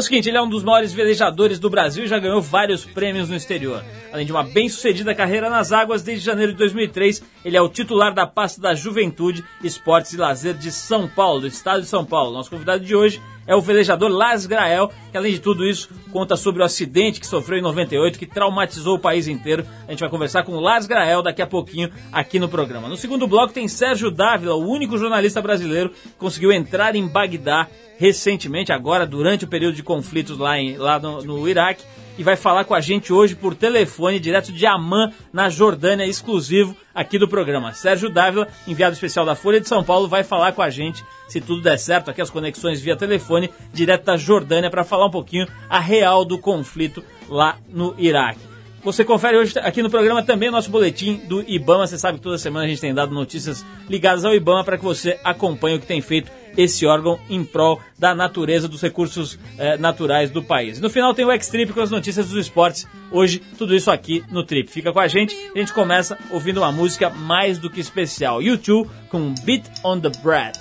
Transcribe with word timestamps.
É 0.00 0.02
o 0.02 0.04
seguinte, 0.04 0.30
ele 0.30 0.38
é 0.38 0.40
um 0.40 0.48
dos 0.48 0.64
maiores 0.64 0.94
velejadores 0.94 1.58
do 1.58 1.68
Brasil 1.68 2.04
e 2.04 2.06
já 2.06 2.18
ganhou 2.18 2.40
vários 2.40 2.86
prêmios 2.86 3.28
no 3.28 3.36
exterior. 3.36 3.84
Além 4.10 4.24
de 4.24 4.32
uma 4.32 4.42
bem-sucedida 4.42 5.14
carreira 5.14 5.50
nas 5.50 5.72
águas, 5.72 6.02
desde 6.02 6.24
janeiro 6.24 6.52
de 6.52 6.58
2003, 6.58 7.22
ele 7.44 7.54
é 7.54 7.60
o 7.60 7.68
titular 7.68 8.14
da 8.14 8.26
pasta 8.26 8.58
da 8.62 8.74
Juventude, 8.74 9.44
Esportes 9.62 10.14
e 10.14 10.16
Lazer 10.16 10.54
de 10.54 10.72
São 10.72 11.06
Paulo, 11.06 11.42
do 11.42 11.48
estado 11.48 11.82
de 11.82 11.86
São 11.86 12.02
Paulo. 12.02 12.32
Nosso 12.32 12.48
convidado 12.48 12.82
de 12.82 12.96
hoje 12.96 13.20
é 13.50 13.56
o 13.56 13.60
velejador 13.60 14.08
Lars 14.08 14.46
Grael, 14.46 14.92
que 15.10 15.16
além 15.18 15.32
de 15.32 15.40
tudo 15.40 15.66
isso 15.66 15.88
conta 16.12 16.36
sobre 16.36 16.62
o 16.62 16.64
acidente 16.64 17.18
que 17.18 17.26
sofreu 17.26 17.58
em 17.58 17.62
98, 17.62 18.16
que 18.16 18.24
traumatizou 18.24 18.94
o 18.94 18.98
país 18.98 19.26
inteiro. 19.26 19.66
A 19.88 19.90
gente 19.90 19.98
vai 19.98 20.08
conversar 20.08 20.44
com 20.44 20.52
o 20.52 20.60
Lars 20.60 20.86
Grael 20.86 21.20
daqui 21.20 21.42
a 21.42 21.48
pouquinho 21.48 21.90
aqui 22.12 22.38
no 22.38 22.48
programa. 22.48 22.88
No 22.88 22.96
segundo 22.96 23.26
bloco 23.26 23.52
tem 23.52 23.66
Sérgio 23.66 24.08
Dávila, 24.08 24.54
o 24.54 24.64
único 24.64 24.96
jornalista 24.96 25.42
brasileiro 25.42 25.88
que 25.88 26.10
conseguiu 26.16 26.52
entrar 26.52 26.94
em 26.94 27.04
Bagdá 27.08 27.66
recentemente, 27.98 28.72
agora 28.72 29.04
durante 29.04 29.44
o 29.44 29.48
período 29.48 29.74
de 29.74 29.82
conflitos 29.82 30.38
lá, 30.38 30.56
em, 30.56 30.76
lá 30.76 31.00
no, 31.00 31.20
no 31.20 31.48
Iraque, 31.48 31.82
e 32.20 32.22
vai 32.22 32.36
falar 32.36 32.66
com 32.66 32.74
a 32.74 32.82
gente 32.82 33.14
hoje 33.14 33.34
por 33.34 33.54
telefone, 33.54 34.20
direto 34.20 34.52
de 34.52 34.66
Amman, 34.66 35.10
na 35.32 35.48
Jordânia, 35.48 36.04
exclusivo 36.04 36.76
aqui 36.94 37.18
do 37.18 37.26
programa. 37.26 37.72
Sérgio 37.72 38.10
Dávila, 38.10 38.46
enviado 38.68 38.92
especial 38.92 39.24
da 39.24 39.34
Folha 39.34 39.58
de 39.58 39.66
São 39.66 39.82
Paulo, 39.82 40.06
vai 40.06 40.22
falar 40.22 40.52
com 40.52 40.60
a 40.60 40.68
gente, 40.68 41.02
se 41.30 41.40
tudo 41.40 41.62
der 41.62 41.78
certo, 41.78 42.10
aqui 42.10 42.20
as 42.20 42.28
conexões 42.28 42.78
via 42.78 42.94
telefone, 42.94 43.48
direto 43.72 44.04
da 44.04 44.18
Jordânia, 44.18 44.68
para 44.68 44.84
falar 44.84 45.06
um 45.06 45.10
pouquinho 45.10 45.46
a 45.66 45.80
real 45.80 46.22
do 46.22 46.38
conflito 46.38 47.02
lá 47.26 47.56
no 47.70 47.94
Iraque. 47.96 48.49
Você 48.82 49.04
confere 49.04 49.36
hoje 49.36 49.58
aqui 49.58 49.82
no 49.82 49.90
programa 49.90 50.22
também 50.22 50.48
o 50.48 50.52
nosso 50.52 50.70
boletim 50.70 51.16
do 51.28 51.44
IBAMA. 51.46 51.86
Você 51.86 51.98
sabe 51.98 52.16
que 52.16 52.24
toda 52.24 52.38
semana 52.38 52.64
a 52.64 52.68
gente 52.68 52.80
tem 52.80 52.94
dado 52.94 53.14
notícias 53.14 53.64
ligadas 53.88 54.24
ao 54.24 54.34
IBAMA 54.34 54.64
para 54.64 54.78
que 54.78 54.84
você 54.84 55.18
acompanhe 55.22 55.76
o 55.76 55.80
que 55.80 55.86
tem 55.86 56.00
feito 56.00 56.30
esse 56.56 56.86
órgão 56.86 57.18
em 57.28 57.44
prol 57.44 57.80
da 57.98 58.14
natureza, 58.14 58.66
dos 58.66 58.80
recursos 58.80 59.38
eh, 59.58 59.76
naturais 59.76 60.30
do 60.30 60.42
país. 60.42 60.80
No 60.80 60.90
final 60.90 61.14
tem 61.14 61.24
o 61.24 61.30
X-Trip 61.30 61.72
com 61.72 61.80
as 61.80 61.90
notícias 61.90 62.28
dos 62.28 62.36
esportes. 62.36 62.88
Hoje, 63.10 63.40
tudo 63.58 63.74
isso 63.74 63.90
aqui 63.90 64.24
no 64.30 64.44
Trip. 64.44 64.70
Fica 64.70 64.92
com 64.92 65.00
a 65.00 65.08
gente. 65.08 65.36
A 65.54 65.58
gente 65.58 65.72
começa 65.72 66.18
ouvindo 66.30 66.58
uma 66.58 66.72
música 66.72 67.10
mais 67.10 67.58
do 67.58 67.68
que 67.68 67.80
especial. 67.80 68.42
YouTube 68.42 68.88
com 69.10 69.34
Beat 69.44 69.64
on 69.84 70.00
the 70.00 70.10
Bread. 70.22 70.58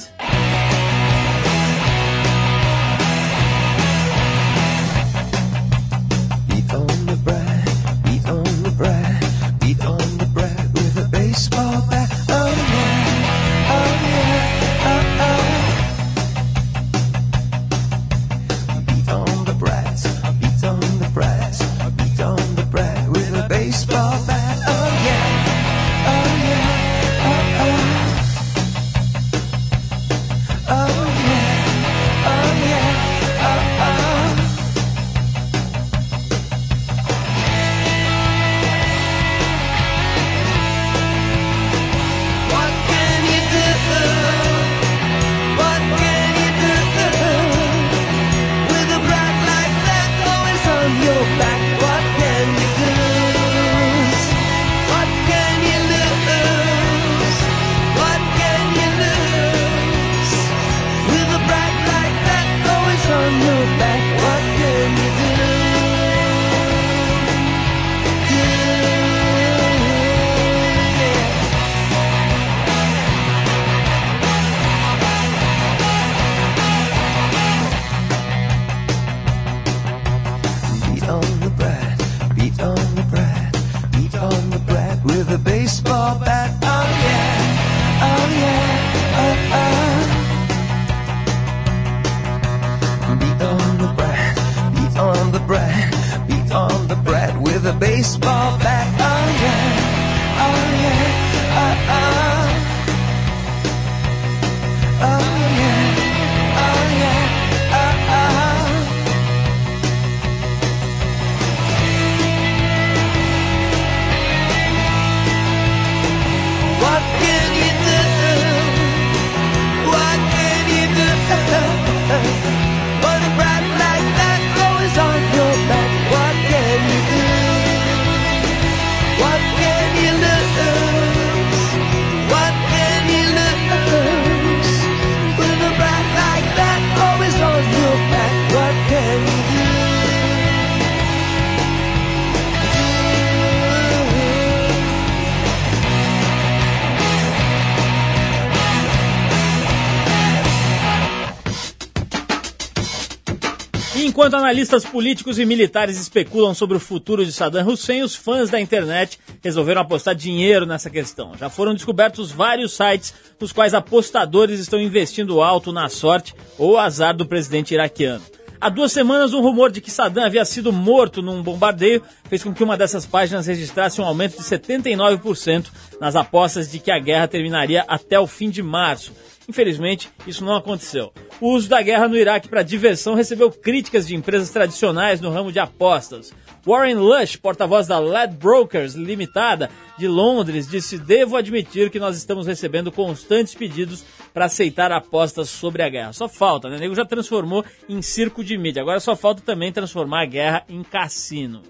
Enquanto 154.19 154.33
analistas 154.33 154.83
políticos 154.83 155.39
e 155.39 155.45
militares 155.45 155.97
especulam 155.97 156.53
sobre 156.53 156.75
o 156.75 156.79
futuro 156.79 157.25
de 157.25 157.31
Saddam 157.31 157.65
Hussein, 157.65 158.01
os 158.01 158.17
fãs 158.17 158.49
da 158.49 158.59
internet 158.59 159.17
resolveram 159.41 159.79
apostar 159.79 160.13
dinheiro 160.13 160.65
nessa 160.65 160.89
questão. 160.89 161.37
Já 161.37 161.49
foram 161.49 161.73
descobertos 161.73 162.29
vários 162.29 162.73
sites 162.73 163.13
nos 163.39 163.53
quais 163.53 163.73
apostadores 163.73 164.59
estão 164.59 164.77
investindo 164.77 165.41
alto 165.41 165.71
na 165.71 165.87
sorte 165.87 166.35
ou 166.57 166.77
azar 166.77 167.15
do 167.15 167.25
presidente 167.25 167.73
iraquiano. 167.73 168.21
Há 168.59 168.67
duas 168.67 168.91
semanas, 168.91 169.33
um 169.33 169.39
rumor 169.39 169.71
de 169.71 169.79
que 169.79 169.89
Saddam 169.89 170.25
havia 170.25 170.43
sido 170.43 170.73
morto 170.73 171.21
num 171.21 171.41
bombardeio 171.41 172.03
fez 172.27 172.43
com 172.43 172.53
que 172.53 172.61
uma 172.61 172.75
dessas 172.75 173.05
páginas 173.05 173.47
registrasse 173.47 174.01
um 174.01 174.05
aumento 174.05 174.35
de 174.35 174.43
79% 174.43 175.67
nas 176.01 176.17
apostas 176.17 176.69
de 176.69 176.79
que 176.79 176.91
a 176.91 176.99
guerra 176.99 177.29
terminaria 177.29 177.85
até 177.87 178.19
o 178.19 178.27
fim 178.27 178.49
de 178.49 178.61
março. 178.61 179.13
Infelizmente, 179.49 180.11
isso 180.27 180.45
não 180.45 180.55
aconteceu. 180.55 181.11
O 181.41 181.55
uso 181.55 181.67
da 181.67 181.81
guerra 181.81 182.07
no 182.07 182.15
Iraque 182.15 182.47
para 182.47 182.61
diversão 182.61 183.15
recebeu 183.15 183.49
críticas 183.49 184.07
de 184.07 184.15
empresas 184.15 184.51
tradicionais 184.51 185.19
no 185.19 185.31
ramo 185.31 185.51
de 185.51 185.57
apostas. 185.57 186.31
Warren 186.63 186.93
Lush, 186.93 187.35
porta-voz 187.35 187.87
da 187.87 187.97
Lad 187.97 188.35
Brokers 188.35 188.93
Limitada 188.93 189.71
de 189.97 190.07
Londres, 190.07 190.67
disse: 190.67 190.99
Devo 190.99 191.35
admitir 191.35 191.89
que 191.89 191.97
nós 191.97 192.15
estamos 192.15 192.45
recebendo 192.45 192.91
constantes 192.91 193.55
pedidos 193.55 194.05
para 194.31 194.45
aceitar 194.45 194.91
apostas 194.91 195.49
sobre 195.49 195.81
a 195.81 195.89
guerra. 195.89 196.13
Só 196.13 196.29
falta, 196.29 196.69
né? 196.69 196.77
O 196.77 196.79
nego 196.79 196.93
já 196.93 197.03
transformou 197.03 197.65
em 197.87 198.03
circo 198.03 198.43
de 198.43 198.55
mídia. 198.55 198.83
Agora 198.83 198.99
só 198.99 199.15
falta 199.15 199.41
também 199.41 199.71
transformar 199.71 200.21
a 200.21 200.27
guerra 200.27 200.63
em 200.69 200.83
cassino. 200.83 201.63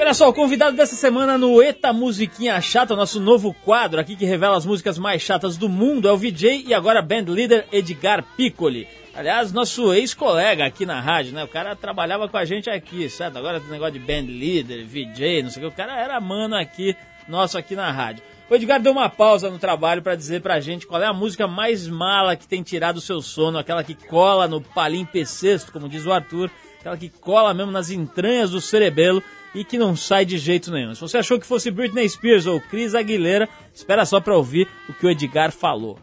Olha 0.00 0.14
só, 0.14 0.30
o 0.30 0.32
convidado 0.32 0.74
dessa 0.74 0.96
semana 0.96 1.36
no 1.36 1.62
Eta 1.62 1.92
Musiquinha 1.92 2.58
Chata, 2.62 2.96
nosso 2.96 3.20
novo 3.20 3.52
quadro 3.52 4.00
aqui 4.00 4.16
que 4.16 4.24
revela 4.24 4.56
as 4.56 4.64
músicas 4.64 4.96
mais 4.96 5.20
chatas 5.20 5.58
do 5.58 5.68
mundo, 5.68 6.08
é 6.08 6.12
o 6.12 6.16
VJ 6.16 6.64
e 6.66 6.72
agora 6.72 7.02
band 7.02 7.24
leader 7.28 7.66
Edgar 7.70 8.24
Piccoli. 8.34 8.88
Aliás, 9.14 9.52
nosso 9.52 9.92
ex-colega 9.92 10.64
aqui 10.64 10.86
na 10.86 11.02
rádio, 11.02 11.34
né? 11.34 11.44
O 11.44 11.48
cara 11.48 11.76
trabalhava 11.76 12.26
com 12.30 12.36
a 12.38 12.46
gente 12.46 12.70
aqui, 12.70 13.10
certo? 13.10 13.36
Agora 13.36 13.60
tem 13.60 13.68
negócio 13.68 13.92
de 13.92 13.98
band 13.98 14.24
leader, 14.26 14.86
VJ, 14.86 15.42
não 15.42 15.50
sei 15.50 15.62
o 15.62 15.68
que. 15.68 15.74
O 15.74 15.76
cara 15.76 16.00
era 16.00 16.18
mano 16.18 16.56
aqui, 16.56 16.96
nosso 17.28 17.58
aqui 17.58 17.76
na 17.76 17.90
rádio. 17.90 18.22
O 18.48 18.54
Edgar 18.54 18.80
deu 18.80 18.92
uma 18.92 19.10
pausa 19.10 19.50
no 19.50 19.58
trabalho 19.58 20.00
para 20.00 20.16
dizer 20.16 20.40
pra 20.40 20.60
gente 20.60 20.86
qual 20.86 21.02
é 21.02 21.06
a 21.06 21.12
música 21.12 21.46
mais 21.46 21.86
mala 21.86 22.36
que 22.36 22.48
tem 22.48 22.62
tirado 22.62 22.96
o 22.96 23.02
seu 23.02 23.20
sono, 23.20 23.58
aquela 23.58 23.84
que 23.84 23.94
cola 23.94 24.48
no 24.48 24.62
palimpecesto, 24.62 25.70
como 25.70 25.90
diz 25.90 26.06
o 26.06 26.12
Arthur, 26.12 26.50
aquela 26.80 26.96
que 26.96 27.10
cola 27.10 27.52
mesmo 27.52 27.70
nas 27.70 27.90
entranhas 27.90 28.50
do 28.50 28.62
cerebelo 28.62 29.22
e 29.54 29.64
que 29.64 29.78
não 29.78 29.96
sai 29.96 30.24
de 30.24 30.38
jeito 30.38 30.70
nenhum. 30.70 30.94
Se 30.94 31.00
você 31.00 31.18
achou 31.18 31.38
que 31.38 31.46
fosse 31.46 31.70
Britney 31.70 32.08
Spears 32.08 32.46
ou 32.46 32.60
Cris 32.60 32.94
Aguilera, 32.94 33.48
espera 33.74 34.04
só 34.04 34.20
para 34.20 34.36
ouvir 34.36 34.68
o 34.88 34.92
que 34.92 35.06
o 35.06 35.10
Edgar 35.10 35.50
falou. 35.52 35.98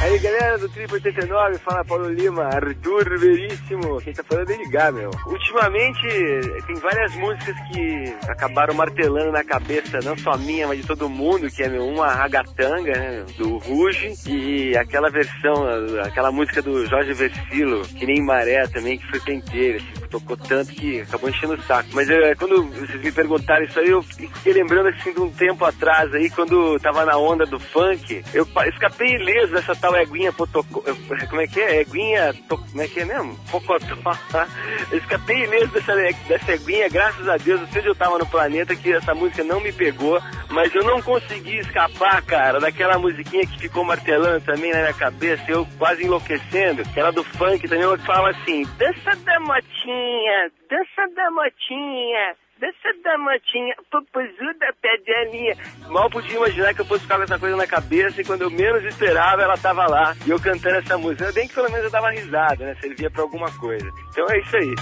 Aí 0.00 0.18
galera 0.18 0.56
do 0.56 0.66
Triple 0.70 0.94
89, 0.94 1.58
fala 1.58 1.84
Paulo 1.84 2.08
Lima, 2.08 2.44
Arthur 2.44 3.18
Veríssimo, 3.18 4.00
quem 4.00 4.14
tá 4.14 4.24
falando 4.24 4.48
é 4.48 4.54
Edgar, 4.54 4.90
meu. 4.90 5.10
Ultimamente 5.26 6.08
tem 6.66 6.76
várias 6.76 7.14
músicas 7.16 7.54
que 7.70 8.16
acabaram 8.26 8.72
martelando 8.72 9.30
na 9.30 9.44
cabeça, 9.44 9.98
não 10.02 10.16
só 10.16 10.38
minha, 10.38 10.66
mas 10.66 10.80
de 10.80 10.86
todo 10.86 11.06
mundo, 11.06 11.50
que 11.50 11.62
é 11.62 11.68
meu, 11.68 11.86
uma 11.86 12.06
ragatanga, 12.14 12.92
né, 12.92 13.26
do 13.36 13.58
Ruge, 13.58 14.14
e 14.26 14.74
aquela 14.74 15.10
versão, 15.10 15.66
aquela 16.02 16.32
música 16.32 16.62
do 16.62 16.86
Jorge 16.86 17.12
Versilo, 17.12 17.82
que 17.82 18.06
nem 18.06 18.22
Maré 18.22 18.66
também, 18.68 18.96
que 18.96 19.06
foi 19.06 19.20
penteira, 19.20 19.76
assim, 19.76 19.99
tocou 20.10 20.36
tanto 20.36 20.72
que 20.72 21.00
acabou 21.00 21.28
enchendo 21.28 21.54
o 21.54 21.62
saco. 21.62 21.88
Mas 21.92 22.08
eu, 22.08 22.18
quando 22.36 22.64
vocês 22.68 23.02
me 23.02 23.12
perguntaram 23.12 23.64
isso 23.64 23.78
aí, 23.78 23.88
eu 23.88 24.02
fiquei 24.02 24.52
lembrando 24.52 24.88
assim 24.88 25.12
de 25.12 25.20
um 25.20 25.30
tempo 25.30 25.64
atrás 25.64 26.12
aí, 26.14 26.30
quando 26.30 26.78
tava 26.80 27.04
na 27.04 27.16
onda 27.16 27.44
do 27.44 27.58
funk, 27.58 28.22
eu 28.32 28.46
escapei 28.68 29.14
ileso 29.16 29.52
dessa 29.52 29.74
tal 29.74 29.96
eguinha 29.96 30.32
potocó. 30.32 30.82
Como 31.28 31.40
é 31.40 31.46
que 31.46 31.60
é? 31.60 31.80
Eguinha. 31.80 32.34
To, 32.48 32.56
como 32.56 32.82
é 32.82 32.88
que 32.88 33.00
é 33.00 33.04
mesmo? 33.04 33.38
Pocotó. 33.50 33.80
Eu 34.90 34.98
escapei 34.98 35.44
ileso 35.44 35.72
dessa, 35.72 35.94
dessa 36.26 36.52
eguinha, 36.52 36.88
graças 36.88 37.28
a 37.28 37.36
Deus. 37.36 37.60
Não 37.60 37.68
sei 37.68 37.82
eu 37.90 37.94
tava 37.94 38.18
no 38.18 38.26
planeta 38.26 38.74
que 38.74 38.92
essa 38.92 39.14
música 39.14 39.42
não 39.42 39.60
me 39.60 39.72
pegou, 39.72 40.20
mas 40.48 40.74
eu 40.74 40.82
não 40.84 41.02
consegui 41.02 41.58
escapar, 41.58 42.22
cara, 42.22 42.60
daquela 42.60 42.98
musiquinha 42.98 43.46
que 43.46 43.58
ficou 43.58 43.84
martelando 43.84 44.40
também 44.44 44.72
na 44.72 44.80
minha 44.80 44.94
cabeça, 44.94 45.44
eu 45.48 45.66
quase 45.78 46.04
enlouquecendo, 46.04 46.82
que 46.84 46.98
era 46.98 47.12
do 47.12 47.24
funk 47.24 47.68
também, 47.68 47.84
eu 47.84 47.98
falava 48.00 48.30
assim, 48.30 48.64
dança 48.78 49.16
da 49.24 49.40
motinha, 49.40 49.99
dança 50.68 51.14
da 51.14 51.30
motinha. 51.30 52.36
Dança 52.60 52.92
da 53.02 53.16
motinha, 53.16 53.74
popozuda, 53.90 54.74
pede 54.82 55.10
a 55.10 55.24
linha. 55.30 55.56
Mal 55.88 56.10
podia 56.10 56.36
imaginar 56.36 56.74
que 56.74 56.82
eu 56.82 56.84
fosse 56.84 57.04
ficar 57.04 57.16
com 57.16 57.22
essa 57.22 57.38
coisa 57.38 57.56
na 57.56 57.66
cabeça 57.66 58.20
e 58.20 58.24
quando 58.24 58.42
eu 58.42 58.50
menos 58.50 58.84
esperava, 58.84 59.42
ela 59.42 59.56
tava 59.56 59.86
lá. 59.86 60.14
E 60.26 60.30
eu 60.30 60.38
cantando 60.38 60.76
essa 60.76 60.98
música. 60.98 61.32
Bem 61.32 61.48
que 61.48 61.54
pelo 61.54 61.70
menos 61.70 61.84
eu 61.84 61.90
dava 61.90 62.10
risada, 62.10 62.66
né? 62.66 62.76
Servia 62.78 63.10
pra 63.10 63.22
alguma 63.22 63.50
coisa. 63.58 63.90
Então 64.10 64.26
é 64.28 64.40
isso 64.40 64.56
aí. 64.56 64.74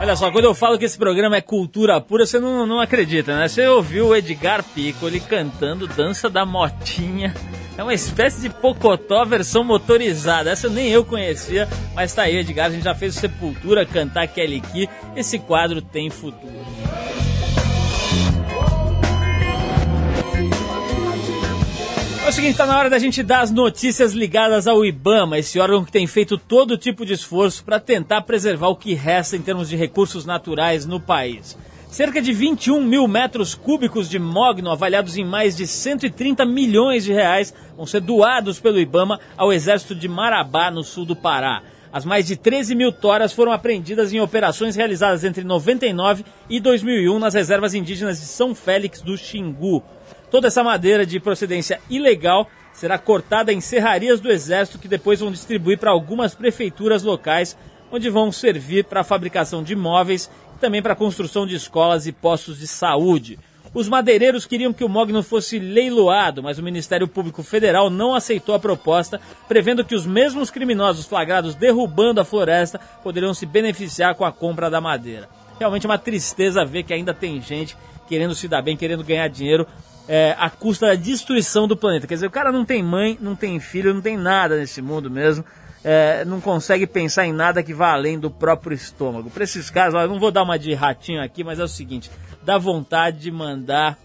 Olha 0.00 0.16
só, 0.16 0.30
quando 0.30 0.44
eu 0.44 0.54
falo 0.54 0.78
que 0.78 0.84
esse 0.86 0.96
programa 0.96 1.36
é 1.36 1.42
cultura 1.42 2.00
pura, 2.00 2.24
você 2.24 2.38
não, 2.38 2.66
não 2.66 2.80
acredita, 2.80 3.36
né? 3.36 3.48
Você 3.48 3.66
ouviu 3.66 4.06
o 4.06 4.16
Edgar 4.16 4.62
Piccoli 4.62 5.20
cantando 5.20 5.86
Dança 5.88 6.30
da 6.30 6.46
Motinha. 6.46 7.34
É 7.78 7.82
uma 7.84 7.94
espécie 7.94 8.40
de 8.40 8.50
Pocotó 8.50 9.24
versão 9.24 9.62
motorizada. 9.62 10.50
Essa 10.50 10.68
nem 10.68 10.88
eu 10.88 11.04
conhecia, 11.04 11.68
mas 11.94 12.12
tá 12.12 12.22
aí, 12.22 12.38
Edgar. 12.38 12.66
A 12.66 12.70
gente 12.70 12.82
já 12.82 12.92
fez 12.92 13.14
Sepultura 13.14 13.86
cantar 13.86 14.26
Kelly 14.26 14.60
Key. 14.60 14.88
Esse 15.14 15.38
quadro 15.38 15.80
tem 15.80 16.10
futuro. 16.10 16.52
É 22.24 22.28
o 22.28 22.32
seguinte, 22.32 22.56
tá 22.56 22.66
na 22.66 22.76
hora 22.76 22.90
da 22.90 22.98
gente 22.98 23.22
dar 23.22 23.42
as 23.42 23.52
notícias 23.52 24.12
ligadas 24.12 24.66
ao 24.66 24.84
IBAMA, 24.84 25.38
esse 25.38 25.60
órgão 25.60 25.84
que 25.84 25.92
tem 25.92 26.06
feito 26.08 26.36
todo 26.36 26.76
tipo 26.76 27.06
de 27.06 27.12
esforço 27.12 27.64
para 27.64 27.78
tentar 27.78 28.22
preservar 28.22 28.68
o 28.68 28.76
que 28.76 28.92
resta 28.92 29.36
em 29.36 29.40
termos 29.40 29.68
de 29.68 29.76
recursos 29.76 30.26
naturais 30.26 30.84
no 30.84 30.98
país. 30.98 31.56
Cerca 31.90 32.20
de 32.20 32.34
21 32.34 32.84
mil 32.84 33.08
metros 33.08 33.54
cúbicos 33.54 34.10
de 34.10 34.18
mogno, 34.18 34.70
avaliados 34.70 35.16
em 35.16 35.24
mais 35.24 35.56
de 35.56 35.66
130 35.66 36.44
milhões 36.44 37.02
de 37.02 37.14
reais, 37.14 37.54
vão 37.74 37.86
ser 37.86 38.02
doados 38.02 38.60
pelo 38.60 38.78
IBAMA 38.78 39.18
ao 39.38 39.50
Exército 39.50 39.94
de 39.94 40.06
Marabá, 40.06 40.70
no 40.70 40.84
sul 40.84 41.06
do 41.06 41.16
Pará. 41.16 41.62
As 41.90 42.04
mais 42.04 42.26
de 42.26 42.36
13 42.36 42.74
mil 42.74 42.92
toras 42.92 43.32
foram 43.32 43.52
apreendidas 43.52 44.12
em 44.12 44.20
operações 44.20 44.76
realizadas 44.76 45.24
entre 45.24 45.42
99 45.44 46.26
e 46.50 46.60
2001 46.60 47.18
nas 47.18 47.32
reservas 47.32 47.72
indígenas 47.72 48.20
de 48.20 48.26
São 48.26 48.54
Félix 48.54 49.00
do 49.00 49.16
Xingu. 49.16 49.82
Toda 50.30 50.48
essa 50.48 50.62
madeira 50.62 51.06
de 51.06 51.18
procedência 51.18 51.80
ilegal 51.88 52.50
será 52.74 52.98
cortada 52.98 53.50
em 53.50 53.62
serrarias 53.62 54.20
do 54.20 54.30
Exército 54.30 54.78
que 54.78 54.88
depois 54.88 55.20
vão 55.20 55.32
distribuir 55.32 55.78
para 55.78 55.90
algumas 55.90 56.34
prefeituras 56.34 57.02
locais, 57.02 57.56
onde 57.90 58.10
vão 58.10 58.30
servir 58.30 58.84
para 58.84 59.00
a 59.00 59.04
fabricação 59.04 59.62
de 59.62 59.74
móveis 59.74 60.30
também 60.58 60.82
para 60.82 60.92
a 60.92 60.96
construção 60.96 61.46
de 61.46 61.54
escolas 61.54 62.06
e 62.06 62.12
postos 62.12 62.58
de 62.58 62.66
saúde. 62.66 63.38
Os 63.74 63.88
madeireiros 63.88 64.46
queriam 64.46 64.72
que 64.72 64.84
o 64.84 64.88
mogno 64.88 65.22
fosse 65.22 65.58
leiloado, 65.58 66.42
mas 66.42 66.58
o 66.58 66.62
Ministério 66.62 67.06
Público 67.06 67.42
Federal 67.42 67.90
não 67.90 68.14
aceitou 68.14 68.54
a 68.54 68.58
proposta, 68.58 69.20
prevendo 69.46 69.84
que 69.84 69.94
os 69.94 70.06
mesmos 70.06 70.50
criminosos 70.50 71.06
flagrados 71.06 71.54
derrubando 71.54 72.20
a 72.20 72.24
floresta 72.24 72.80
poderiam 73.02 73.34
se 73.34 73.44
beneficiar 73.44 74.14
com 74.14 74.24
a 74.24 74.32
compra 74.32 74.70
da 74.70 74.80
madeira. 74.80 75.28
Realmente 75.58 75.86
é 75.86 75.88
uma 75.88 75.98
tristeza 75.98 76.64
ver 76.64 76.84
que 76.84 76.94
ainda 76.94 77.12
tem 77.12 77.40
gente 77.42 77.76
querendo 78.08 78.34
se 78.34 78.48
dar 78.48 78.62
bem, 78.62 78.76
querendo 78.76 79.04
ganhar 79.04 79.28
dinheiro 79.28 79.66
é, 80.08 80.34
à 80.38 80.48
custa 80.48 80.86
da 80.86 80.94
destruição 80.94 81.68
do 81.68 81.76
planeta. 81.76 82.06
Quer 82.06 82.14
dizer, 82.14 82.26
o 82.26 82.30
cara 82.30 82.50
não 82.50 82.64
tem 82.64 82.82
mãe, 82.82 83.18
não 83.20 83.36
tem 83.36 83.60
filho, 83.60 83.92
não 83.92 84.00
tem 84.00 84.16
nada 84.16 84.56
nesse 84.56 84.80
mundo 84.80 85.10
mesmo. 85.10 85.44
É, 85.84 86.24
não 86.24 86.40
consegue 86.40 86.86
pensar 86.86 87.26
em 87.26 87.32
nada 87.32 87.62
que 87.62 87.72
vá 87.72 87.92
além 87.92 88.18
do 88.18 88.30
próprio 88.30 88.74
estômago. 88.74 89.30
Para 89.30 89.44
esses 89.44 89.70
casos, 89.70 89.94
ó, 89.94 90.02
eu 90.02 90.08
não 90.08 90.18
vou 90.18 90.30
dar 90.30 90.42
uma 90.42 90.58
de 90.58 90.74
ratinho 90.74 91.22
aqui, 91.22 91.44
mas 91.44 91.58
é 91.58 91.64
o 91.64 91.68
seguinte: 91.68 92.10
dá 92.42 92.58
vontade 92.58 93.20
de 93.20 93.30
mandar 93.30 93.98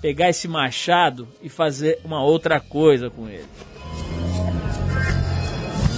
pegar 0.00 0.28
esse 0.28 0.46
machado 0.46 1.28
e 1.42 1.48
fazer 1.48 1.98
uma 2.04 2.22
outra 2.22 2.60
coisa 2.60 3.10
com 3.10 3.28
ele. 3.28 3.46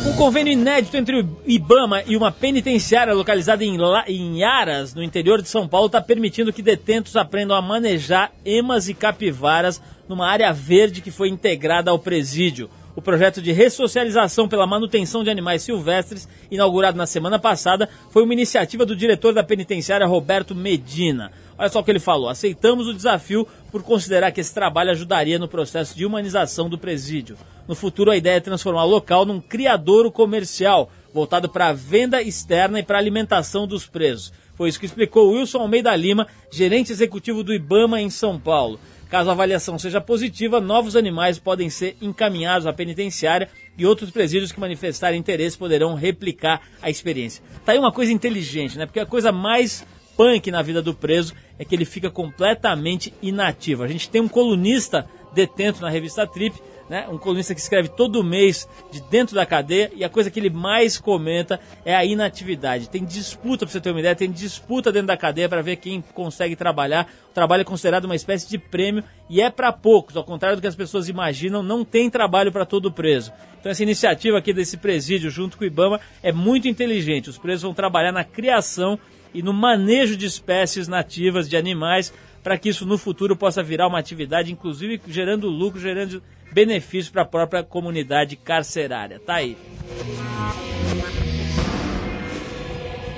Um 0.06 0.12
convênio 0.14 0.52
inédito 0.52 0.96
entre 0.96 1.20
o 1.20 1.42
IBAMA 1.44 2.04
e 2.06 2.16
uma 2.16 2.32
penitenciária 2.32 3.12
localizada 3.12 3.64
em, 3.64 3.76
La... 3.76 4.04
em 4.08 4.42
Aras, 4.44 4.94
no 4.94 5.02
interior 5.02 5.42
de 5.42 5.48
São 5.48 5.68
Paulo, 5.68 5.86
está 5.86 6.00
permitindo 6.00 6.52
que 6.52 6.62
detentos 6.62 7.16
aprendam 7.16 7.56
a 7.56 7.60
manejar 7.60 8.32
emas 8.44 8.88
e 8.88 8.94
capivaras 8.94 9.82
numa 10.08 10.26
área 10.26 10.52
verde 10.52 11.02
que 11.02 11.10
foi 11.10 11.28
integrada 11.28 11.90
ao 11.90 11.98
presídio. 11.98 12.70
O 12.98 13.00
projeto 13.00 13.40
de 13.40 13.52
ressocialização 13.52 14.48
pela 14.48 14.66
manutenção 14.66 15.22
de 15.22 15.30
animais 15.30 15.62
silvestres, 15.62 16.28
inaugurado 16.50 16.98
na 16.98 17.06
semana 17.06 17.38
passada, 17.38 17.88
foi 18.10 18.24
uma 18.24 18.32
iniciativa 18.32 18.84
do 18.84 18.96
diretor 18.96 19.32
da 19.32 19.44
penitenciária 19.44 20.04
Roberto 20.04 20.52
Medina. 20.52 21.30
Olha 21.56 21.68
só 21.68 21.78
o 21.78 21.84
que 21.84 21.92
ele 21.92 22.00
falou: 22.00 22.28
aceitamos 22.28 22.88
o 22.88 22.92
desafio 22.92 23.46
por 23.70 23.84
considerar 23.84 24.32
que 24.32 24.40
esse 24.40 24.52
trabalho 24.52 24.90
ajudaria 24.90 25.38
no 25.38 25.46
processo 25.46 25.96
de 25.96 26.04
humanização 26.04 26.68
do 26.68 26.76
presídio. 26.76 27.38
No 27.68 27.76
futuro, 27.76 28.10
a 28.10 28.16
ideia 28.16 28.38
é 28.38 28.40
transformar 28.40 28.84
o 28.84 28.90
local 28.90 29.24
num 29.24 29.40
criadouro 29.40 30.10
comercial, 30.10 30.90
voltado 31.14 31.48
para 31.48 31.68
a 31.68 31.72
venda 31.72 32.20
externa 32.20 32.80
e 32.80 32.82
para 32.82 32.98
a 32.98 33.00
alimentação 33.00 33.64
dos 33.64 33.86
presos. 33.86 34.32
Foi 34.56 34.68
isso 34.68 34.80
que 34.80 34.86
explicou 34.86 35.30
Wilson 35.30 35.58
Almeida 35.58 35.94
Lima, 35.94 36.26
gerente 36.50 36.90
executivo 36.90 37.44
do 37.44 37.54
IBAMA 37.54 38.00
em 38.00 38.10
São 38.10 38.40
Paulo. 38.40 38.80
Caso 39.08 39.30
a 39.30 39.32
avaliação 39.32 39.78
seja 39.78 40.00
positiva, 40.00 40.60
novos 40.60 40.94
animais 40.94 41.38
podem 41.38 41.70
ser 41.70 41.96
encaminhados 42.00 42.66
à 42.66 42.72
penitenciária 42.72 43.48
e 43.76 43.86
outros 43.86 44.10
presídios 44.10 44.52
que 44.52 44.60
manifestarem 44.60 45.18
interesse 45.18 45.56
poderão 45.56 45.94
replicar 45.94 46.60
a 46.82 46.90
experiência. 46.90 47.42
Tá 47.64 47.72
aí 47.72 47.78
uma 47.78 47.92
coisa 47.92 48.12
inteligente, 48.12 48.76
né? 48.76 48.84
Porque 48.84 49.00
a 49.00 49.06
coisa 49.06 49.32
mais 49.32 49.86
punk 50.16 50.50
na 50.50 50.60
vida 50.60 50.82
do 50.82 50.92
preso 50.92 51.32
é 51.58 51.64
que 51.64 51.74
ele 51.74 51.84
fica 51.84 52.10
completamente 52.10 53.14
inativo. 53.22 53.82
A 53.82 53.88
gente 53.88 54.10
tem 54.10 54.20
um 54.20 54.28
colunista 54.28 55.06
detento 55.32 55.80
na 55.80 55.88
revista 55.88 56.26
Trip, 56.26 56.60
né? 56.88 57.06
Um 57.08 57.18
colunista 57.18 57.54
que 57.54 57.60
escreve 57.60 57.88
todo 57.88 58.24
mês 58.24 58.68
de 58.90 59.00
dentro 59.02 59.34
da 59.34 59.44
cadeia 59.44 59.90
e 59.94 60.02
a 60.02 60.08
coisa 60.08 60.30
que 60.30 60.40
ele 60.40 60.50
mais 60.50 60.98
comenta 60.98 61.60
é 61.84 61.94
a 61.94 62.04
inatividade. 62.04 62.88
Tem 62.88 63.04
disputa, 63.04 63.66
para 63.66 63.72
você 63.72 63.80
ter 63.80 63.90
uma 63.90 64.00
ideia, 64.00 64.14
tem 64.14 64.30
disputa 64.30 64.90
dentro 64.90 65.08
da 65.08 65.16
cadeia 65.16 65.48
para 65.48 65.62
ver 65.62 65.76
quem 65.76 66.02
consegue 66.14 66.56
trabalhar. 66.56 67.08
O 67.30 67.34
trabalho 67.34 67.60
é 67.60 67.64
considerado 67.64 68.06
uma 68.06 68.16
espécie 68.16 68.48
de 68.48 68.58
prêmio 68.58 69.04
e 69.28 69.40
é 69.40 69.50
para 69.50 69.72
poucos, 69.72 70.16
ao 70.16 70.24
contrário 70.24 70.56
do 70.56 70.60
que 70.60 70.66
as 70.66 70.76
pessoas 70.76 71.08
imaginam, 71.08 71.62
não 71.62 71.84
tem 71.84 72.08
trabalho 72.08 72.50
para 72.50 72.64
todo 72.64 72.90
preso. 72.90 73.32
Então 73.60 73.70
essa 73.70 73.82
iniciativa 73.82 74.38
aqui 74.38 74.52
desse 74.52 74.76
presídio 74.76 75.30
junto 75.30 75.58
com 75.58 75.64
o 75.64 75.66
IBAMA 75.66 76.00
é 76.22 76.32
muito 76.32 76.68
inteligente. 76.68 77.28
Os 77.28 77.38
presos 77.38 77.62
vão 77.62 77.74
trabalhar 77.74 78.12
na 78.12 78.24
criação 78.24 78.98
e 79.34 79.42
no 79.42 79.52
manejo 79.52 80.16
de 80.16 80.26
espécies 80.26 80.88
nativas 80.88 81.48
de 81.48 81.56
animais, 81.56 82.12
para 82.48 82.56
que 82.56 82.70
isso 82.70 82.86
no 82.86 82.96
futuro 82.96 83.36
possa 83.36 83.62
virar 83.62 83.86
uma 83.88 83.98
atividade, 83.98 84.50
inclusive 84.50 84.98
gerando 85.06 85.50
lucro, 85.50 85.78
gerando 85.78 86.22
benefício 86.50 87.12
para 87.12 87.20
a 87.20 87.26
própria 87.26 87.62
comunidade 87.62 88.36
carcerária. 88.36 89.20
Tá 89.20 89.34
aí. 89.34 89.54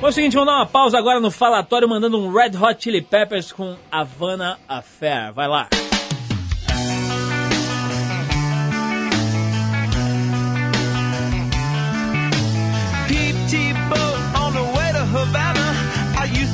Bom, 0.01 0.07
é 0.09 0.11
o 0.11 0.13
seguinte, 0.13 0.33
vamos 0.33 0.49
dar 0.49 0.57
uma 0.57 0.67
pausa 0.67 0.99
agora 0.99 1.21
no 1.21 1.31
falatório, 1.31 1.89
mandando 1.89 2.19
um 2.19 2.33
Red 2.33 2.59
Hot 2.61 2.83
Chili 2.83 3.01
Peppers 3.01 3.53
com 3.53 3.77
Havana 3.89 4.59
Affair. 4.69 5.33
Vai 5.33 5.47
lá. 5.47 5.69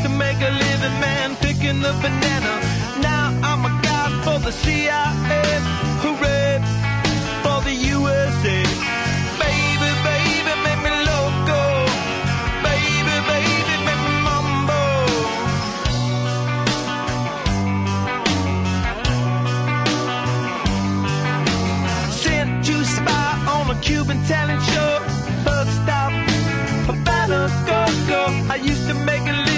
make 0.08 0.40
a 0.40 0.50
living 0.50 1.00
man 1.00 1.45
picking 1.66 1.82
the 1.82 1.92
banana. 2.02 2.60
Now 3.00 3.26
I'm 3.42 3.64
a 3.64 3.72
guy 3.82 4.08
for 4.24 4.38
the 4.38 4.52
CIA. 4.52 5.42
Hooray 6.02 6.60
for 7.42 7.58
the 7.64 7.74
USA. 7.74 8.58
Baby, 9.42 9.90
baby, 10.06 10.52
make 10.66 10.80
me 10.84 10.90
loco. 11.10 11.62
Baby, 12.62 13.16
baby, 13.30 13.74
make 13.86 14.02
me. 14.06 14.14
Sent 22.10 22.66
spy 22.84 23.28
on 23.54 23.70
a 23.70 23.80
Cuban 23.80 24.22
talent 24.24 24.62
show. 24.62 25.00
Bus 25.44 25.68
stop, 25.82 26.12
Havana, 26.88 27.40
go, 27.66 27.80
go. 28.08 28.22
I 28.52 28.56
used 28.56 28.86
to 28.88 28.94
make 28.94 29.22
a 29.22 29.55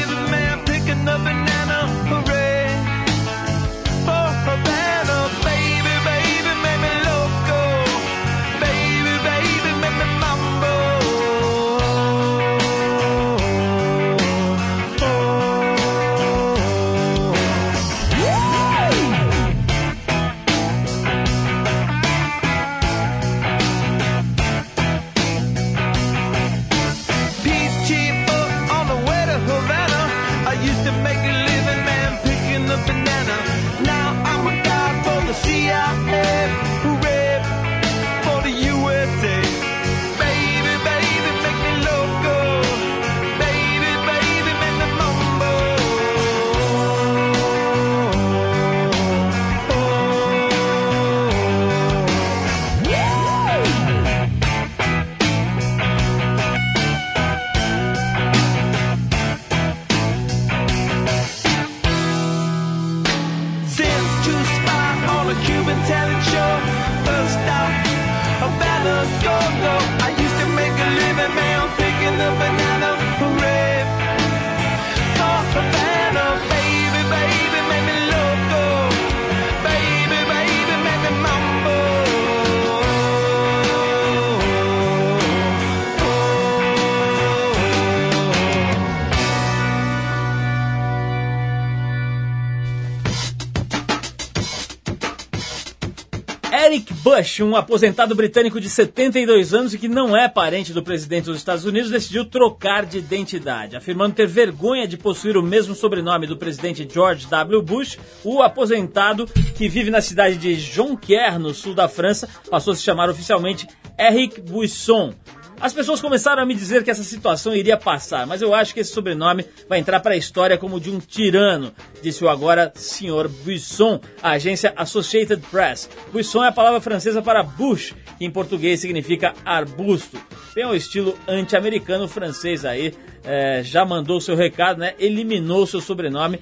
Um 97.43 97.57
aposentado 97.57 98.15
britânico 98.15 98.61
de 98.61 98.69
72 98.69 99.55
anos 99.55 99.75
e 99.75 99.79
que 99.79 99.89
não 99.89 100.17
é 100.17 100.29
parente 100.29 100.73
do 100.73 100.83
presidente 100.83 101.27
dos 101.27 101.39
Estados 101.39 101.65
Unidos, 101.65 101.91
decidiu 101.91 102.25
trocar 102.25 102.85
de 102.85 102.99
identidade. 102.99 103.77
Afirmando 103.77 104.15
ter 104.15 104.27
vergonha 104.27 104.87
de 104.87 104.97
possuir 104.97 105.37
o 105.37 105.43
mesmo 105.43 105.75
sobrenome 105.75 106.27
do 106.27 106.37
presidente 106.37 106.89
George 106.91 107.27
W. 107.27 107.63
Bush, 107.63 107.99
o 108.25 108.43
aposentado, 108.43 109.27
que 109.27 109.69
vive 109.69 109.91
na 109.91 110.01
cidade 110.01 110.37
de 110.37 110.55
Jonquière, 110.55 111.39
no 111.39 111.55
sul 111.55 111.75
da 111.75 111.89
França, 111.89 112.29
passou 112.51 112.73
a 112.73 112.77
se 112.77 112.83
chamar 112.83 113.09
oficialmente 113.09 113.67
Eric 113.99 114.41
Buisson. 114.41 115.15
As 115.61 115.73
pessoas 115.73 116.01
começaram 116.01 116.41
a 116.41 116.47
me 116.47 116.55
dizer 116.55 116.85
que 116.85 116.91
essa 116.91 117.03
situação 117.03 117.53
iria 117.53 117.77
passar, 117.77 118.25
mas 118.29 118.41
eu 118.41 118.55
acho 118.55 118.73
que 118.73 118.79
esse 118.79 118.93
sobrenome 118.93 119.45
vai 119.69 119.81
entrar 119.81 119.99
para 119.99 120.15
a 120.15 120.17
história 120.17 120.57
como 120.57 120.79
de 120.79 120.89
um 120.89 121.01
tirano, 121.01 121.73
disse 122.01 122.23
o 122.25 122.29
agora 122.29 122.73
senhor 122.77 123.29
Buisson, 123.29 124.01
à 124.23 124.31
agência 124.31 124.73
Associated 124.77 125.43
Press. 125.51 125.91
Buisson 126.13 126.45
é 126.45 126.49
a 126.49 126.53
palavra 126.53 126.81
francesa 126.81 127.21
para 127.21 127.43
bush, 127.43 127.93
que 128.17 128.25
em 128.25 128.31
português 128.31 128.79
significa 128.79 129.35
arbusto. 129.45 130.17
Bem 130.55 130.63
ao 130.63 130.77
estilo 130.77 131.19
anti-americano 131.27 132.07
francês 132.07 132.65
aí, 132.65 132.95
eh, 133.25 133.61
já 133.65 133.85
mandou 133.85 134.21
seu 134.21 134.37
recado, 134.37 134.79
né? 134.79 134.95
Eliminou 134.99 135.67
seu 135.67 135.81
sobrenome 135.81 136.39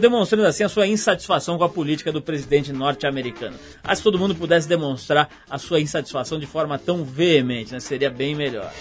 demonstrando 0.00 0.46
assim 0.46 0.64
a 0.64 0.68
sua 0.68 0.86
insatisfação 0.86 1.58
com 1.58 1.64
a 1.64 1.68
política 1.68 2.12
do 2.12 2.22
presidente 2.22 2.72
norte-americano. 2.72 3.56
Ah, 3.82 3.94
se 3.94 4.02
todo 4.02 4.18
mundo 4.18 4.34
pudesse 4.34 4.68
demonstrar 4.68 5.28
a 5.50 5.58
sua 5.58 5.80
insatisfação 5.80 6.38
de 6.38 6.46
forma 6.46 6.78
tão 6.78 7.04
veemente, 7.04 7.72
né? 7.72 7.80
seria 7.80 8.10
bem 8.10 8.34
melhor. 8.34 8.72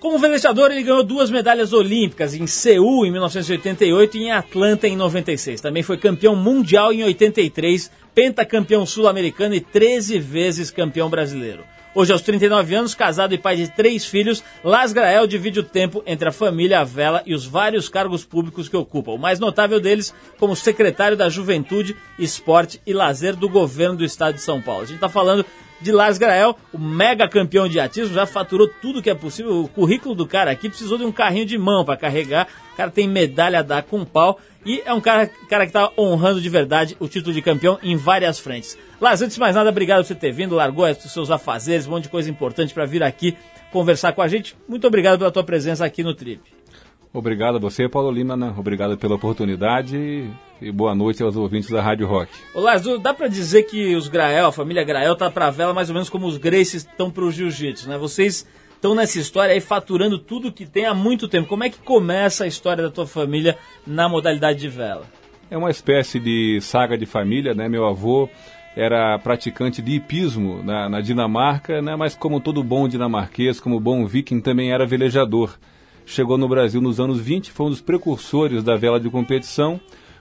Como 0.00 0.18
velejador, 0.18 0.70
ele 0.70 0.82
ganhou 0.82 1.02
duas 1.02 1.30
medalhas 1.30 1.72
olímpicas 1.72 2.34
em 2.34 2.46
Seul 2.46 3.06
em 3.06 3.10
1988 3.10 4.18
e 4.18 4.24
em 4.24 4.32
Atlanta 4.32 4.86
em 4.86 4.96
96. 4.96 5.60
Também 5.62 5.82
foi 5.82 5.96
campeão 5.96 6.36
mundial 6.36 6.92
em 6.92 7.02
83, 7.02 7.90
pentacampeão 8.14 8.84
sul-americano 8.84 9.54
e 9.54 9.60
13 9.60 10.18
vezes 10.18 10.70
campeão 10.70 11.08
brasileiro. 11.08 11.64
Hoje, 11.96 12.12
aos 12.12 12.22
39 12.22 12.74
anos, 12.74 12.92
casado 12.92 13.34
e 13.34 13.38
pai 13.38 13.54
de 13.54 13.68
três 13.68 14.04
filhos, 14.04 14.42
Las 14.64 14.92
Grael 14.92 15.28
divide 15.28 15.60
o 15.60 15.62
tempo 15.62 16.02
entre 16.04 16.28
a 16.28 16.32
família, 16.32 16.80
a 16.80 16.84
vela 16.84 17.22
e 17.24 17.32
os 17.32 17.46
vários 17.46 17.88
cargos 17.88 18.24
públicos 18.24 18.68
que 18.68 18.76
ocupa. 18.76 19.12
O 19.12 19.18
mais 19.18 19.38
notável 19.38 19.78
deles 19.78 20.12
como 20.36 20.56
secretário 20.56 21.16
da 21.16 21.28
Juventude, 21.28 21.96
Esporte 22.18 22.80
e 22.84 22.92
Lazer 22.92 23.36
do 23.36 23.48
governo 23.48 23.98
do 23.98 24.04
estado 24.04 24.34
de 24.34 24.40
São 24.40 24.60
Paulo. 24.60 24.82
A 24.82 24.86
gente 24.86 24.96
está 24.96 25.08
falando 25.08 25.46
de 25.84 25.92
Lars 25.92 26.16
Grael, 26.16 26.56
o 26.72 26.78
mega 26.78 27.28
campeão 27.28 27.68
de 27.68 27.78
atismo, 27.78 28.14
já 28.14 28.24
faturou 28.24 28.66
tudo 28.80 29.02
que 29.02 29.10
é 29.10 29.14
possível. 29.14 29.64
O 29.64 29.68
currículo 29.68 30.14
do 30.14 30.26
cara 30.26 30.50
aqui 30.50 30.68
precisou 30.68 30.96
de 30.96 31.04
um 31.04 31.12
carrinho 31.12 31.44
de 31.44 31.58
mão 31.58 31.84
para 31.84 31.96
carregar. 31.96 32.48
O 32.72 32.76
cara 32.76 32.90
tem 32.90 33.06
medalha 33.06 33.58
a 33.58 33.62
dar 33.62 33.82
com 33.82 34.02
pau 34.02 34.40
e 34.64 34.82
é 34.86 34.92
um 34.94 35.00
cara, 35.00 35.30
cara 35.48 35.64
que 35.64 35.70
está 35.70 35.92
honrando 35.98 36.40
de 36.40 36.48
verdade 36.48 36.96
o 36.98 37.06
título 37.06 37.34
de 37.34 37.42
campeão 37.42 37.78
em 37.82 37.96
várias 37.96 38.38
frentes. 38.38 38.78
Lars, 38.98 39.20
antes 39.20 39.34
de 39.34 39.40
mais 39.40 39.54
nada, 39.54 39.68
obrigado 39.68 39.98
por 39.98 40.06
você 40.06 40.14
ter 40.14 40.32
vindo, 40.32 40.54
largou 40.54 40.88
os 40.88 41.12
seus 41.12 41.30
afazeres, 41.30 41.86
um 41.86 41.90
monte 41.90 42.04
de 42.04 42.08
coisa 42.08 42.30
importante 42.30 42.72
para 42.72 42.86
vir 42.86 43.02
aqui 43.02 43.36
conversar 43.70 44.12
com 44.12 44.22
a 44.22 44.28
gente. 44.28 44.56
Muito 44.66 44.86
obrigado 44.86 45.18
pela 45.18 45.30
tua 45.30 45.44
presença 45.44 45.84
aqui 45.84 46.02
no 46.02 46.14
Trip. 46.14 46.53
Obrigado 47.14 47.58
a 47.58 47.60
você, 47.60 47.88
Paulo 47.88 48.10
Lima. 48.10 48.36
Né? 48.36 48.52
Obrigado 48.58 48.98
pela 48.98 49.14
oportunidade 49.14 50.28
e 50.60 50.72
boa 50.72 50.96
noite 50.96 51.22
aos 51.22 51.36
ouvintes 51.36 51.70
da 51.70 51.80
Rádio 51.80 52.08
Rock. 52.08 52.32
Lars, 52.52 52.82
dá 53.00 53.14
pra 53.14 53.28
dizer 53.28 53.62
que 53.62 53.94
os 53.94 54.08
Grael, 54.08 54.46
a 54.46 54.52
família 54.52 54.82
Grael, 54.82 55.14
tá 55.14 55.30
pra 55.30 55.48
vela 55.48 55.72
mais 55.72 55.88
ou 55.88 55.94
menos 55.94 56.10
como 56.10 56.26
os 56.26 56.36
Gracies 56.36 56.82
estão 56.82 57.12
pro 57.12 57.30
jiu-jitsu, 57.30 57.88
né? 57.88 57.96
Vocês 57.96 58.44
estão 58.74 58.96
nessa 58.96 59.20
história 59.20 59.54
aí 59.54 59.60
faturando 59.60 60.18
tudo 60.18 60.50
que 60.50 60.66
tem 60.66 60.86
há 60.86 60.92
muito 60.92 61.28
tempo. 61.28 61.46
Como 61.46 61.62
é 61.62 61.70
que 61.70 61.78
começa 61.78 62.42
a 62.42 62.48
história 62.48 62.82
da 62.82 62.90
tua 62.90 63.06
família 63.06 63.56
na 63.86 64.08
modalidade 64.08 64.58
de 64.58 64.68
vela? 64.68 65.06
É 65.48 65.56
uma 65.56 65.70
espécie 65.70 66.18
de 66.18 66.58
saga 66.62 66.98
de 66.98 67.06
família, 67.06 67.54
né? 67.54 67.68
Meu 67.68 67.86
avô 67.86 68.28
era 68.74 69.16
praticante 69.20 69.80
de 69.80 69.92
hipismo 69.92 70.64
na, 70.64 70.88
na 70.88 71.00
Dinamarca, 71.00 71.80
né? 71.80 71.94
mas 71.94 72.16
como 72.16 72.40
todo 72.40 72.64
bom 72.64 72.88
dinamarquês, 72.88 73.60
como 73.60 73.78
bom 73.78 74.04
viking, 74.04 74.40
também 74.40 74.72
era 74.72 74.84
velejador. 74.84 75.56
Chegou 76.06 76.36
no 76.36 76.48
Brasil 76.48 76.80
nos 76.80 77.00
anos 77.00 77.18
20, 77.18 77.50
foi 77.50 77.66
um 77.66 77.70
dos 77.70 77.80
precursores 77.80 78.62
da 78.62 78.76
vela 78.76 79.00
de 79.00 79.08
competição. 79.08 79.80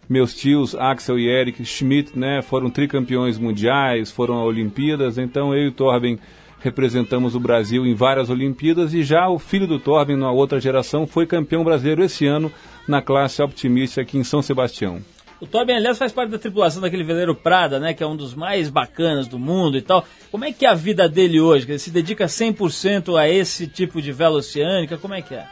Meus 0.09 0.33
tios, 0.33 0.75
Axel 0.75 1.19
e 1.19 1.27
Eric 1.27 1.63
Schmidt, 1.65 2.17
né, 2.17 2.41
foram 2.41 2.69
tricampeões 2.69 3.37
mundiais, 3.37 4.11
foram 4.11 4.35
a 4.35 4.43
Olimpíadas, 4.43 5.17
então 5.17 5.53
eu 5.53 5.65
e 5.65 5.67
o 5.67 5.71
Torben 5.71 6.19
representamos 6.59 7.35
o 7.35 7.39
Brasil 7.39 7.85
em 7.85 7.93
várias 7.93 8.29
Olimpíadas 8.29 8.93
e 8.93 9.03
já 9.03 9.27
o 9.27 9.37
filho 9.37 9.67
do 9.67 9.79
Torben, 9.79 10.15
na 10.15 10.31
outra 10.31 10.59
geração, 10.59 11.05
foi 11.05 11.25
campeão 11.25 11.63
brasileiro 11.63 12.03
esse 12.03 12.25
ano 12.25 12.51
na 12.87 13.01
classe 13.01 13.41
Optimist 13.41 13.99
aqui 13.99 14.17
em 14.17 14.23
São 14.23 14.41
Sebastião. 14.41 15.01
O 15.41 15.45
Torben, 15.45 15.75
aliás, 15.75 15.97
faz 15.97 16.13
parte 16.13 16.29
da 16.29 16.39
tripulação 16.39 16.81
daquele 16.81 17.03
veleiro 17.03 17.35
Prada, 17.35 17.77
né? 17.77 17.93
Que 17.93 18.01
é 18.01 18.07
um 18.07 18.15
dos 18.15 18.33
mais 18.33 18.69
bacanas 18.69 19.27
do 19.27 19.37
mundo 19.37 19.77
e 19.77 19.81
tal. 19.81 20.05
Como 20.31 20.45
é 20.45 20.53
que 20.53 20.65
é 20.65 20.69
a 20.69 20.73
vida 20.73 21.09
dele 21.09 21.41
hoje? 21.41 21.69
Ele 21.69 21.77
se 21.77 21.91
dedica 21.91 22.27
100% 22.27 23.17
a 23.19 23.27
esse 23.27 23.67
tipo 23.67 24.01
de 24.01 24.13
vela 24.13 24.37
oceânica? 24.37 24.97
Como 24.97 25.13
é 25.13 25.21
que 25.21 25.35
é? 25.35 25.45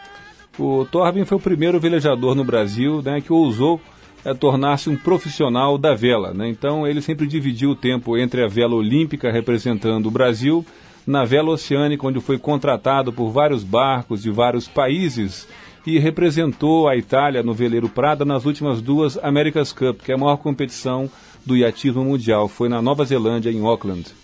O 0.59 0.85
Torben 0.85 1.25
foi 1.25 1.37
o 1.37 1.41
primeiro 1.41 1.79
velejador 1.79 2.35
no 2.35 2.43
Brasil 2.43 3.01
né, 3.01 3.21
que 3.21 3.31
ousou 3.31 3.79
é, 4.23 4.33
tornar-se 4.33 4.89
um 4.89 4.97
profissional 4.97 5.77
da 5.77 5.93
vela. 5.93 6.33
Né? 6.33 6.49
Então 6.49 6.85
ele 6.85 7.01
sempre 7.01 7.25
dividiu 7.25 7.71
o 7.71 7.75
tempo 7.75 8.17
entre 8.17 8.43
a 8.43 8.47
vela 8.47 8.75
olímpica 8.75 9.31
representando 9.31 10.07
o 10.07 10.11
Brasil, 10.11 10.65
na 11.05 11.25
vela 11.25 11.51
oceânica, 11.51 12.05
onde 12.05 12.19
foi 12.19 12.37
contratado 12.37 13.11
por 13.11 13.31
vários 13.31 13.63
barcos 13.63 14.21
de 14.21 14.29
vários 14.29 14.67
países 14.67 15.47
e 15.85 15.97
representou 15.97 16.87
a 16.87 16.95
Itália 16.95 17.41
no 17.41 17.53
veleiro 17.53 17.89
Prada 17.89 18.23
nas 18.23 18.45
últimas 18.45 18.81
duas 18.81 19.17
America's 19.23 19.73
Cup, 19.73 20.01
que 20.01 20.11
é 20.11 20.15
a 20.15 20.17
maior 20.17 20.37
competição 20.37 21.09
do 21.45 21.57
iatismo 21.57 22.03
mundial. 22.03 22.47
Foi 22.47 22.69
na 22.69 22.81
Nova 22.81 23.03
Zelândia, 23.03 23.49
em 23.49 23.65
Auckland. 23.65 24.20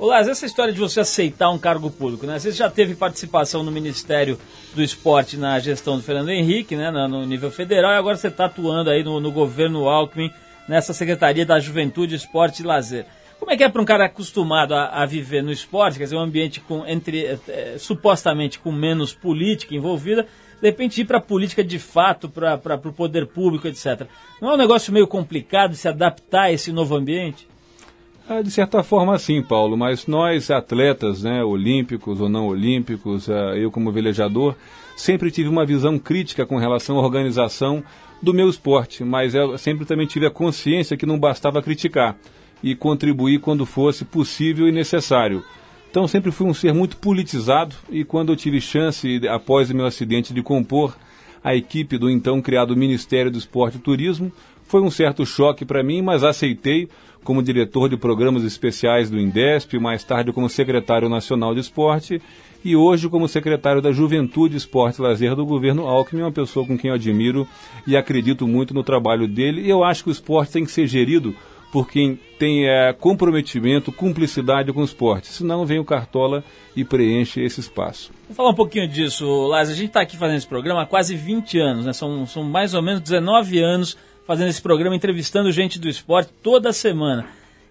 Olá, 0.00 0.20
essa 0.20 0.46
história 0.46 0.72
de 0.72 0.80
você 0.80 1.00
aceitar 1.00 1.50
um 1.50 1.58
cargo 1.58 1.90
público, 1.90 2.24
né? 2.24 2.38
Você 2.38 2.52
já 2.52 2.70
teve 2.70 2.94
participação 2.94 3.62
no 3.62 3.70
Ministério 3.70 4.38
do 4.74 4.82
Esporte 4.82 5.36
na 5.36 5.58
gestão 5.58 5.98
do 5.98 6.02
Fernando 6.02 6.30
Henrique, 6.30 6.74
né? 6.74 6.90
No, 6.90 7.26
nível 7.26 7.50
federal, 7.50 7.92
e 7.92 7.96
agora 7.96 8.16
você 8.16 8.28
está 8.28 8.46
atuando 8.46 8.88
aí 8.88 9.04
no, 9.04 9.20
no 9.20 9.30
governo 9.30 9.90
Alckmin, 9.90 10.30
nessa 10.66 10.94
Secretaria 10.94 11.44
da 11.44 11.60
Juventude, 11.60 12.14
Esporte 12.14 12.62
e 12.62 12.64
Lazer. 12.64 13.04
Como 13.38 13.52
é 13.52 13.58
que 13.58 13.62
é 13.62 13.68
para 13.68 13.82
um 13.82 13.84
cara 13.84 14.06
acostumado 14.06 14.74
a, 14.74 14.86
a 14.86 15.04
viver 15.04 15.42
no 15.42 15.52
esporte, 15.52 15.98
quer 15.98 16.04
dizer, 16.04 16.16
um 16.16 16.20
ambiente 16.20 16.60
com, 16.60 16.86
entre, 16.86 17.38
eh, 17.46 17.76
supostamente 17.78 18.58
com 18.58 18.72
menos 18.72 19.12
política 19.12 19.74
envolvida, 19.74 20.26
de 20.62 20.66
repente 20.66 21.02
ir 21.02 21.04
para 21.04 21.18
a 21.18 21.22
política 21.22 21.62
de 21.62 21.78
fato, 21.78 22.26
para 22.26 22.80
o 22.86 22.92
poder 22.92 23.26
público, 23.26 23.68
etc. 23.68 24.06
Não 24.40 24.52
é 24.52 24.54
um 24.54 24.58
negócio 24.58 24.94
meio 24.94 25.06
complicado 25.06 25.74
se 25.74 25.86
adaptar 25.86 26.44
a 26.44 26.52
esse 26.52 26.72
novo 26.72 26.96
ambiente? 26.96 27.50
Ah, 28.32 28.42
de 28.42 28.50
certa 28.52 28.80
forma, 28.84 29.18
sim, 29.18 29.42
Paulo, 29.42 29.76
mas 29.76 30.06
nós, 30.06 30.52
atletas, 30.52 31.24
né, 31.24 31.42
olímpicos 31.42 32.20
ou 32.20 32.28
não 32.28 32.46
olímpicos, 32.46 33.28
ah, 33.28 33.56
eu 33.56 33.72
como 33.72 33.90
velejador, 33.90 34.54
sempre 34.96 35.32
tive 35.32 35.48
uma 35.48 35.66
visão 35.66 35.98
crítica 35.98 36.46
com 36.46 36.56
relação 36.56 36.96
à 36.96 37.02
organização 37.02 37.82
do 38.22 38.32
meu 38.32 38.48
esporte, 38.48 39.02
mas 39.02 39.34
eu 39.34 39.58
sempre 39.58 39.84
também 39.84 40.06
tive 40.06 40.26
a 40.26 40.30
consciência 40.30 40.96
que 40.96 41.04
não 41.04 41.18
bastava 41.18 41.60
criticar 41.60 42.16
e 42.62 42.76
contribuir 42.76 43.40
quando 43.40 43.66
fosse 43.66 44.04
possível 44.04 44.68
e 44.68 44.70
necessário. 44.70 45.42
Então 45.90 46.06
sempre 46.06 46.30
fui 46.30 46.46
um 46.46 46.54
ser 46.54 46.72
muito 46.72 46.98
politizado 46.98 47.74
e 47.90 48.04
quando 48.04 48.30
eu 48.30 48.36
tive 48.36 48.60
chance, 48.60 49.20
após 49.26 49.70
o 49.70 49.74
meu 49.74 49.86
acidente, 49.86 50.32
de 50.32 50.40
compor 50.40 50.96
a 51.42 51.56
equipe 51.56 51.98
do 51.98 52.08
então 52.08 52.40
criado 52.40 52.76
Ministério 52.76 53.28
do 53.28 53.38
Esporte 53.38 53.78
e 53.78 53.80
Turismo, 53.80 54.30
foi 54.70 54.82
um 54.82 54.90
certo 54.90 55.26
choque 55.26 55.64
para 55.64 55.82
mim, 55.82 56.00
mas 56.00 56.22
aceitei 56.22 56.88
como 57.24 57.42
diretor 57.42 57.88
de 57.88 57.96
programas 57.96 58.44
especiais 58.44 59.10
do 59.10 59.18
INDESP, 59.18 59.78
mais 59.78 60.04
tarde 60.04 60.32
como 60.32 60.48
secretário 60.48 61.08
nacional 61.08 61.54
de 61.54 61.60
esporte 61.60 62.20
e 62.64 62.76
hoje 62.76 63.08
como 63.08 63.28
secretário 63.28 63.80
da 63.80 63.92
Juventude, 63.92 64.56
Esporte 64.56 64.98
e 64.98 65.02
Lazer 65.02 65.34
do 65.34 65.46
governo 65.46 65.86
Alckmin, 65.86 66.22
uma 66.22 66.32
pessoa 66.32 66.66
com 66.66 66.76
quem 66.76 66.90
eu 66.90 66.94
admiro 66.94 67.48
e 67.86 67.96
acredito 67.96 68.46
muito 68.46 68.74
no 68.74 68.82
trabalho 68.82 69.26
dele. 69.26 69.62
E 69.62 69.70
eu 69.70 69.82
acho 69.82 70.04
que 70.04 70.10
o 70.10 70.12
esporte 70.12 70.52
tem 70.52 70.64
que 70.64 70.70
ser 70.70 70.86
gerido 70.86 71.34
por 71.72 71.88
quem 71.88 72.18
tem 72.38 72.68
é, 72.68 72.92
comprometimento, 72.92 73.92
cumplicidade 73.92 74.72
com 74.72 74.80
o 74.80 74.84
esporte. 74.84 75.28
Senão 75.28 75.64
vem 75.64 75.78
o 75.78 75.84
Cartola 75.84 76.42
e 76.74 76.84
preenche 76.84 77.40
esse 77.40 77.60
espaço. 77.60 78.10
Vamos 78.24 78.36
falar 78.36 78.50
um 78.50 78.54
pouquinho 78.54 78.88
disso, 78.88 79.24
Lázaro. 79.46 79.74
A 79.74 79.76
gente 79.76 79.88
está 79.88 80.00
aqui 80.00 80.16
fazendo 80.16 80.38
esse 80.38 80.46
programa 80.46 80.82
há 80.82 80.86
quase 80.86 81.14
20 81.14 81.58
anos, 81.58 81.84
né? 81.84 81.92
São, 81.92 82.26
são 82.26 82.42
mais 82.42 82.74
ou 82.74 82.82
menos 82.82 83.00
19 83.00 83.58
anos 83.60 83.96
fazendo 84.30 84.48
esse 84.48 84.62
programa, 84.62 84.94
entrevistando 84.94 85.50
gente 85.50 85.76
do 85.76 85.88
esporte 85.88 86.30
toda 86.40 86.72
semana. 86.72 87.26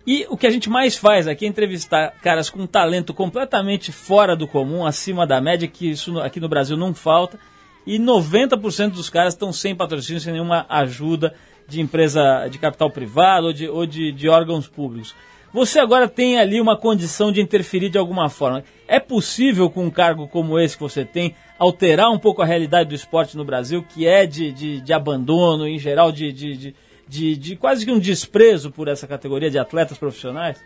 E 0.06 0.26
o 0.30 0.36
que 0.36 0.46
a 0.46 0.52
gente 0.52 0.70
mais 0.70 0.98
faz 0.98 1.26
aqui 1.26 1.46
é 1.46 1.48
entrevistar 1.48 2.12
caras 2.22 2.50
com 2.50 2.68
talento 2.68 3.14
completamente 3.14 3.94
fora 3.94 4.36
do 4.36 4.46
comum, 4.46 4.86
acima 4.86 5.26
da 5.26 5.40
média, 5.40 5.70
que 5.70 5.90
isso 5.90 6.20
aqui 6.20 6.38
no 6.38 6.50
Brasil 6.50 6.76
não 6.76 6.94
falta. 6.94 7.40
E 7.88 7.98
90% 7.98 8.90
dos 8.90 9.10
caras 9.10 9.36
estão 9.36 9.54
sem 9.54 9.74
patrocínio, 9.74 10.20
sem 10.20 10.34
nenhuma 10.34 10.66
ajuda 10.68 11.34
de 11.66 11.80
empresa 11.80 12.50
de 12.50 12.58
capital 12.58 12.92
privado 12.92 13.48
ou 13.48 13.54
de, 13.54 13.70
ou 13.70 13.86
de, 13.86 14.12
de 14.12 14.28
órgãos 14.28 14.68
públicos. 14.68 15.16
Você 15.52 15.80
agora 15.80 16.08
tem 16.08 16.38
ali 16.38 16.62
uma 16.62 16.78
condição 16.78 17.32
de 17.32 17.42
interferir 17.42 17.90
de 17.90 17.98
alguma 17.98 18.30
forma. 18.30 18.64
É 18.88 19.00
possível, 19.00 19.70
com 19.70 19.86
um 19.86 19.90
cargo 19.90 20.28
como 20.28 20.60
esse 20.60 20.78
que 20.78 20.84
você 20.84 21.04
tem, 21.04 21.34
alterar 21.58 22.12
um 22.12 22.20
pouco 22.20 22.42
a 22.42 22.46
realidade 22.46 22.90
do 22.90 22.96
esporte 22.96 23.36
no 23.36 23.44
Brasil, 23.44 23.84
que 23.84 24.08
é 24.08 24.28
de, 24.28 24.52
de, 24.52 24.82
de 24.82 24.94
abandono, 24.94 25.68
em 25.68 25.80
geral, 25.80 26.12
de, 26.12 26.32
de, 26.32 26.76
de, 27.08 27.36
de, 27.36 27.56
quase 27.56 27.84
que 27.84 27.92
um 27.92 28.00
desprezo 28.00 28.70
por 28.70 28.88
essa 28.88 29.08
categoria 29.08 29.50
de 29.50 29.58
atletas 29.58 29.98
profissionais? 29.98 30.64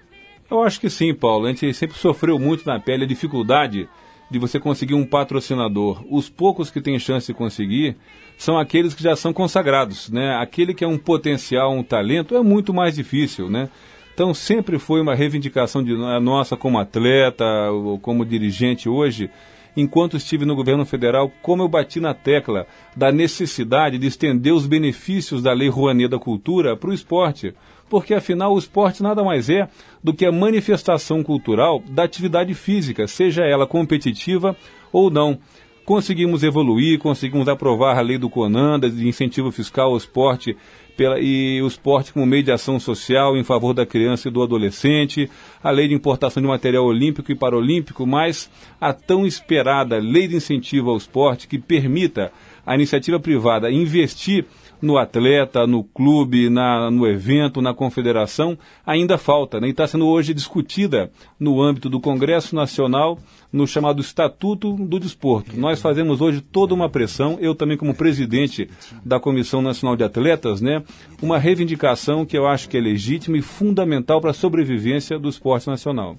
Eu 0.52 0.62
acho 0.62 0.80
que 0.82 0.90
sim, 0.90 1.14
Paulo. 1.14 1.46
A 1.46 1.50
gente 1.50 1.74
sempre 1.74 1.98
sofreu 1.98 2.38
muito 2.38 2.66
na 2.66 2.78
pele 2.78 3.06
a 3.06 3.08
dificuldade 3.08 3.88
de 4.30 4.40
você 4.40 4.60
conseguir 4.60 4.96
um 4.96 5.06
patrocinador. 5.06 6.04
Os 6.10 6.30
poucos 6.30 6.70
que 6.70 6.82
têm 6.82 7.00
chance 7.00 7.28
de 7.28 7.34
conseguir 7.34 7.96
são 8.38 8.58
aqueles 8.58 8.94
que 8.94 9.02
já 9.02 9.16
são 9.16 9.32
consagrados, 9.32 10.10
né? 10.10 10.36
Aquele 10.36 10.74
que 10.74 10.84
é 10.84 10.88
um 10.88 10.98
potencial, 10.98 11.72
um 11.72 11.84
talento, 11.84 12.36
é 12.36 12.42
muito 12.44 12.74
mais 12.74 12.96
difícil, 12.96 13.50
né? 13.50 13.70
Então 14.14 14.34
sempre 14.34 14.78
foi 14.78 15.02
uma 15.02 15.16
reivindicação 15.16 15.84
de 15.84 15.96
nossa 15.96 16.56
como 16.56 16.80
atleta, 16.80 17.46
ou 17.72 17.98
como 18.00 18.26
dirigente 18.26 18.88
hoje, 18.88 19.30
enquanto 19.76 20.18
estive 20.18 20.46
no 20.46 20.56
governo 20.56 20.86
federal, 20.86 21.32
como 21.42 21.64
eu 21.64 21.68
bati 21.68 22.00
na 22.00 22.14
tecla 22.14 22.68
da 22.96 23.12
necessidade 23.12 23.98
de 23.98 24.08
estender 24.08 24.54
os 24.54 24.68
benefícios 24.68 25.42
da 25.42 25.52
Lei 25.52 25.68
Rouanet 25.68 26.10
da 26.10 26.20
Cultura 26.20 26.78
para 26.78 26.90
o 26.90 26.94
esporte 26.94 27.54
porque 27.94 28.16
afinal 28.16 28.56
o 28.56 28.58
esporte 28.58 29.04
nada 29.04 29.24
mais 29.24 29.52
é 29.52 29.70
do 30.04 30.16
que 30.16 30.26
a 30.26 30.32
manifestação 30.32 31.22
cultural 31.22 31.80
da 31.88 32.04
atividade 32.04 32.52
física, 32.56 33.06
seja 33.06 33.44
ela 33.44 33.68
competitiva 33.68 34.58
ou 34.92 35.12
não. 35.12 35.38
Conseguimos 35.86 36.42
evoluir, 36.42 36.98
conseguimos 36.98 37.48
aprovar 37.48 37.96
a 37.96 38.02
lei 38.02 38.18
do 38.18 38.32
CONANDA 38.32 38.90
de 38.90 39.08
incentivo 39.08 39.52
fiscal 39.52 39.92
ao 39.92 39.98
esporte 39.98 40.58
pela, 40.96 41.20
e 41.20 41.62
o 41.62 41.68
esporte 41.68 42.14
como 42.14 42.26
meio 42.26 42.44
de 42.44 42.52
ação 42.52 42.80
social 42.80 43.38
em 43.38 43.44
favor 43.44 43.74
da 43.74 43.86
criança 43.86 44.28
e 44.28 44.32
do 44.32 44.42
adolescente, 44.42 45.30
a 45.64 45.72
lei 45.72 45.88
de 45.88 45.94
importação 45.94 46.42
de 46.42 46.48
material 46.48 46.86
olímpico 46.86 47.32
e 47.32 47.36
paralímpico, 47.36 48.06
mas 48.06 48.50
a 48.80 48.94
tão 48.94 49.26
esperada 49.26 49.98
lei 49.98 50.28
de 50.28 50.36
incentivo 50.36 50.90
ao 50.90 50.98
esporte 50.98 51.48
que 51.48 51.58
permita 51.58 52.32
a 52.66 52.76
iniciativa 52.76 53.20
privada 53.20 53.72
investir 53.72 54.46
no 54.84 54.98
atleta, 54.98 55.66
no 55.66 55.82
clube, 55.82 56.50
na, 56.50 56.92
no 56.92 57.08
evento, 57.08 57.62
na 57.62 57.74
confederação, 57.74 58.58
ainda 58.86 59.18
falta, 59.18 59.58
né? 59.58 59.68
e 59.68 59.70
está 59.70 59.88
sendo 59.88 60.06
hoje 60.06 60.34
discutida 60.34 61.10
no 61.40 61.62
âmbito 61.62 61.90
do 61.90 62.02
Congresso 62.02 62.54
Nacional, 62.54 63.18
no 63.52 63.66
chamado 63.66 64.02
Estatuto 64.02 64.74
do 64.74 65.00
Desporto. 65.00 65.58
Nós 65.58 65.82
fazemos 65.82 66.20
hoje 66.20 66.42
toda 66.42 66.74
uma 66.74 66.90
pressão, 66.90 67.38
eu 67.40 67.56
também 67.56 67.78
como 67.78 67.96
presidente 67.96 68.70
da 69.06 69.22
Comissão 69.22 69.62
Nacional 69.62 69.96
de 69.96 70.04
Atletas, 70.04 70.60
né? 70.60 70.84
uma 71.22 71.40
reivindicação 71.40 72.26
que 72.26 72.38
eu 72.38 72.46
acho 72.46 72.68
que 72.68 72.76
é 72.76 72.82
legítima 72.82 73.38
e 73.38 73.42
fundamental 73.42 74.20
para 74.20 74.32
a 74.32 74.34
sobrevivência 74.34 75.18
do 75.18 75.30
esporte 75.30 75.66
nacional. 75.66 76.18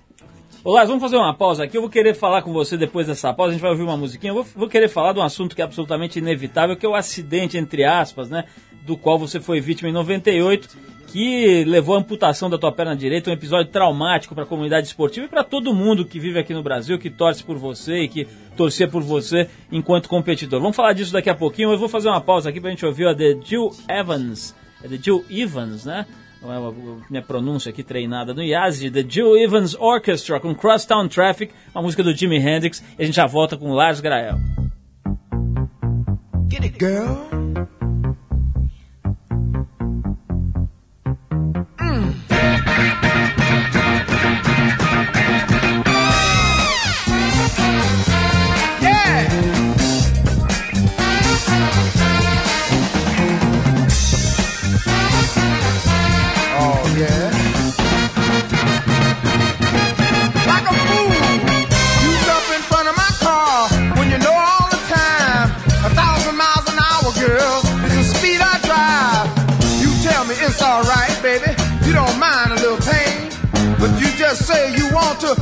Olá, 0.67 0.83
vamos 0.87 1.03
fazer 1.03 1.19
uma 1.19 1.35
pausa 1.35 1.65
aqui. 1.65 1.77
Eu 1.77 1.83
vou 1.83 1.91
querer 1.91 2.15
falar 2.15 2.41
com 2.41 2.51
você 2.51 2.75
depois 2.75 3.07
dessa 3.07 3.35
pausa. 3.35 3.51
A 3.51 3.53
gente 3.53 3.61
vai 3.61 3.71
ouvir 3.71 3.83
uma 3.83 3.99
musiquinha. 3.99 4.31
Eu 4.31 4.37
vou, 4.37 4.45
vou 4.57 4.67
querer 4.67 4.89
falar 4.89 5.13
de 5.13 5.19
um 5.19 5.23
assunto 5.23 5.55
que 5.55 5.61
é 5.61 5.65
absolutamente 5.65 6.19
inevitável, 6.19 6.75
que 6.75 6.87
é 6.87 6.89
o 6.89 6.95
acidente, 6.95 7.59
entre 7.59 7.85
aspas, 7.85 8.31
né? 8.31 8.47
Do 8.87 8.97
qual 8.97 9.19
você 9.19 9.39
foi 9.39 9.61
vítima 9.61 9.91
em 9.91 9.93
98, 9.93 10.71
que 11.09 11.65
levou 11.65 11.95
à 11.95 11.99
amputação 11.99 12.49
da 12.49 12.57
tua 12.57 12.73
perna 12.73 12.97
direita, 12.97 13.29
um 13.29 13.35
episódio 13.35 13.71
traumático 13.71 14.35
para 14.35 14.45
a 14.45 14.47
comunidade 14.47 14.87
esportiva 14.87 15.27
e 15.27 15.29
para 15.29 15.45
todo 15.45 15.75
mundo 15.75 16.03
que 16.03 16.19
vive 16.19 16.39
aqui 16.39 16.55
no 16.55 16.63
Brasil, 16.63 16.99
que 16.99 17.11
torce 17.11 17.45
por 17.45 17.59
você 17.59 18.05
e 18.05 18.09
que 18.09 18.27
torcia 18.57 18.89
por 18.89 19.03
você 19.03 19.51
enquanto 19.71 20.09
competidor. 20.09 20.63
Vamos 20.63 20.77
falar 20.77 20.95
disso 20.95 21.13
daqui 21.13 21.29
a 21.29 21.35
pouquinho. 21.35 21.73
Eu 21.73 21.79
vou 21.79 21.91
fazer 21.91 22.09
uma 22.09 22.23
pausa 22.23 22.49
aqui 22.49 22.59
para 22.59 22.71
a 22.71 22.73
gente 22.73 22.87
ouvir 22.87 23.07
a 23.07 23.15
The 23.15 23.37
Jill 23.45 23.69
Evans. 23.87 24.55
É 24.83 24.89
The 24.89 24.97
Jill 24.97 25.27
Evans, 25.29 25.85
né? 25.85 26.07
É 26.53 27.05
minha 27.11 27.23
pronúncia 27.23 27.71
aqui 27.71 27.83
treinada 27.83 28.35
no 28.35 28.43
Yazid, 28.43 28.91
The 28.91 29.09
Jill 29.09 29.37
Evans 29.37 29.75
Orchestra 29.75 30.41
com 30.41 30.55
Crosstown 30.55 31.09
Traffic, 31.09 31.53
uma 31.75 31.83
música 31.83 32.03
do 32.03 32.15
Jimi 32.15 32.37
Hendrix, 32.37 32.83
e 32.99 33.03
a 33.03 33.07
gente 33.07 33.15
já 33.15 33.27
volta 33.27 33.57
com 33.57 33.73
Lars 33.73 34.01
Grael. 34.01 34.39
Get 36.51 36.63
it, 36.63 36.79
girl. 36.79 37.65
Like 60.49 60.65
a 60.65 60.77
fool, 60.89 61.13
you 62.01 62.13
in 62.57 62.63
front 62.65 62.89
of 62.89 62.97
my 62.97 63.13
car 63.21 63.69
when 63.99 64.11
you 64.11 64.17
know 64.19 64.33
all 64.33 64.69
the 64.71 64.81
time 64.89 65.51
a 65.85 65.91
thousand 65.93 66.37
miles 66.37 66.65
an 66.73 66.79
hour, 66.81 67.13
girl, 67.21 67.61
is 67.85 67.93
the 67.93 68.05
speed 68.17 68.41
I 68.41 68.57
drive. 68.65 69.29
You 69.83 69.93
tell 70.03 70.25
me 70.25 70.35
it's 70.41 70.63
alright, 70.63 71.13
baby. 71.21 71.53
You 71.85 71.93
don't 71.93 72.19
mind 72.19 72.53
a 72.53 72.55
little 72.55 72.81
pain, 72.81 73.29
but 73.79 73.91
you 74.01 74.09
just 74.17 74.47
say 74.47 74.75
you 74.75 74.89
want 74.89 75.21
to 75.21 75.35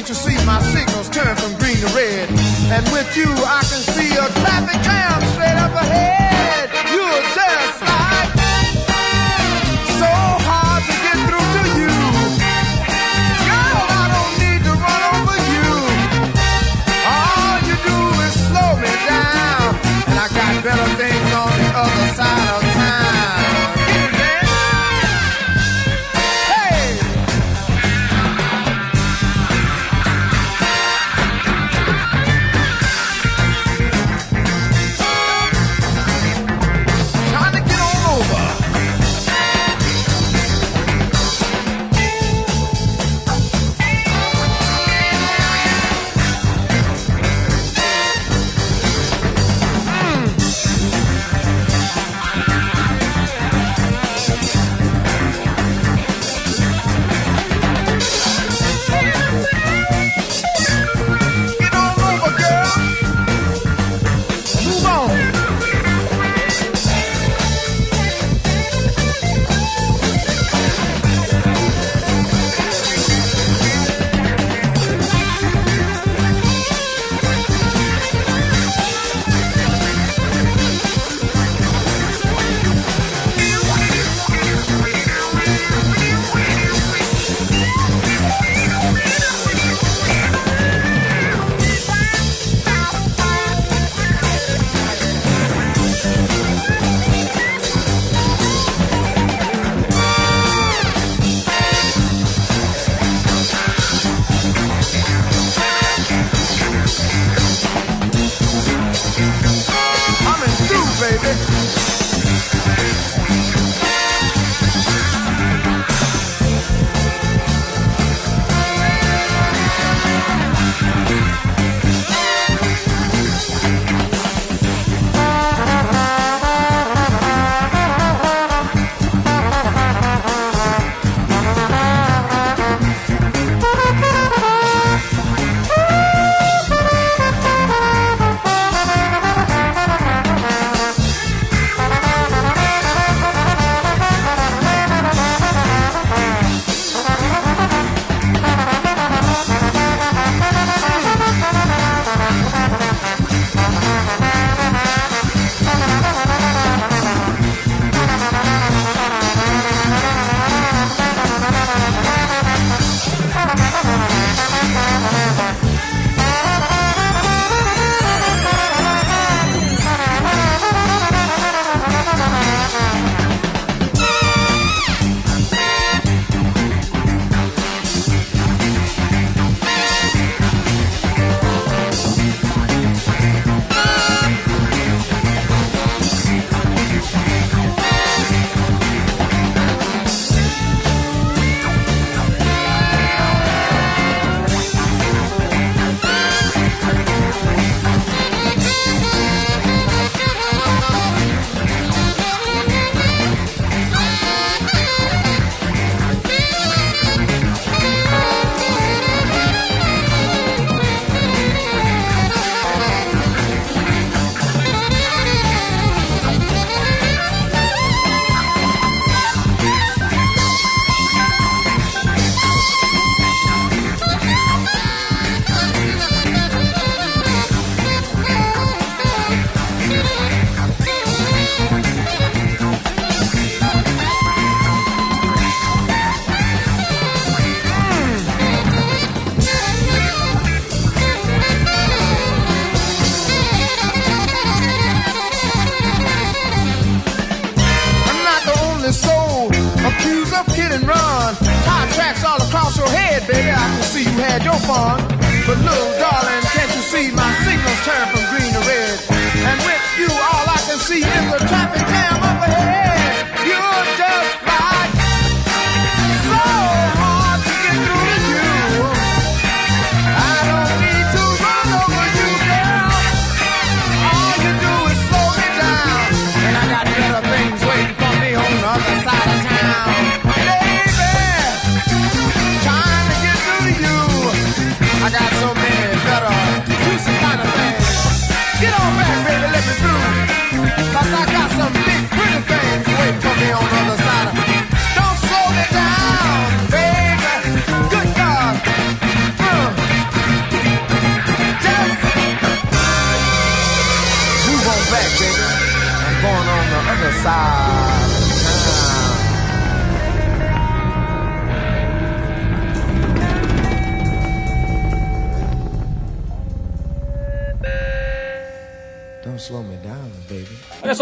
Can't 0.00 0.08
you 0.08 0.14
see 0.14 0.46
my 0.46 0.58
signals 0.62 1.10
turn 1.10 1.36
from 1.36 1.58
green 1.58 1.76
to 1.76 1.86
red? 1.94 2.30
And 2.72 2.88
with 2.88 3.14
you, 3.18 3.28
I 3.44 3.60
can 3.60 3.82
see 3.92 4.08
a 4.16 4.24
traffic 4.40 4.80
jam 4.80 5.20
straight 5.34 5.60
up 5.60 5.74
ahead. 5.74 6.70
You're 6.88 7.20
just 7.36 7.89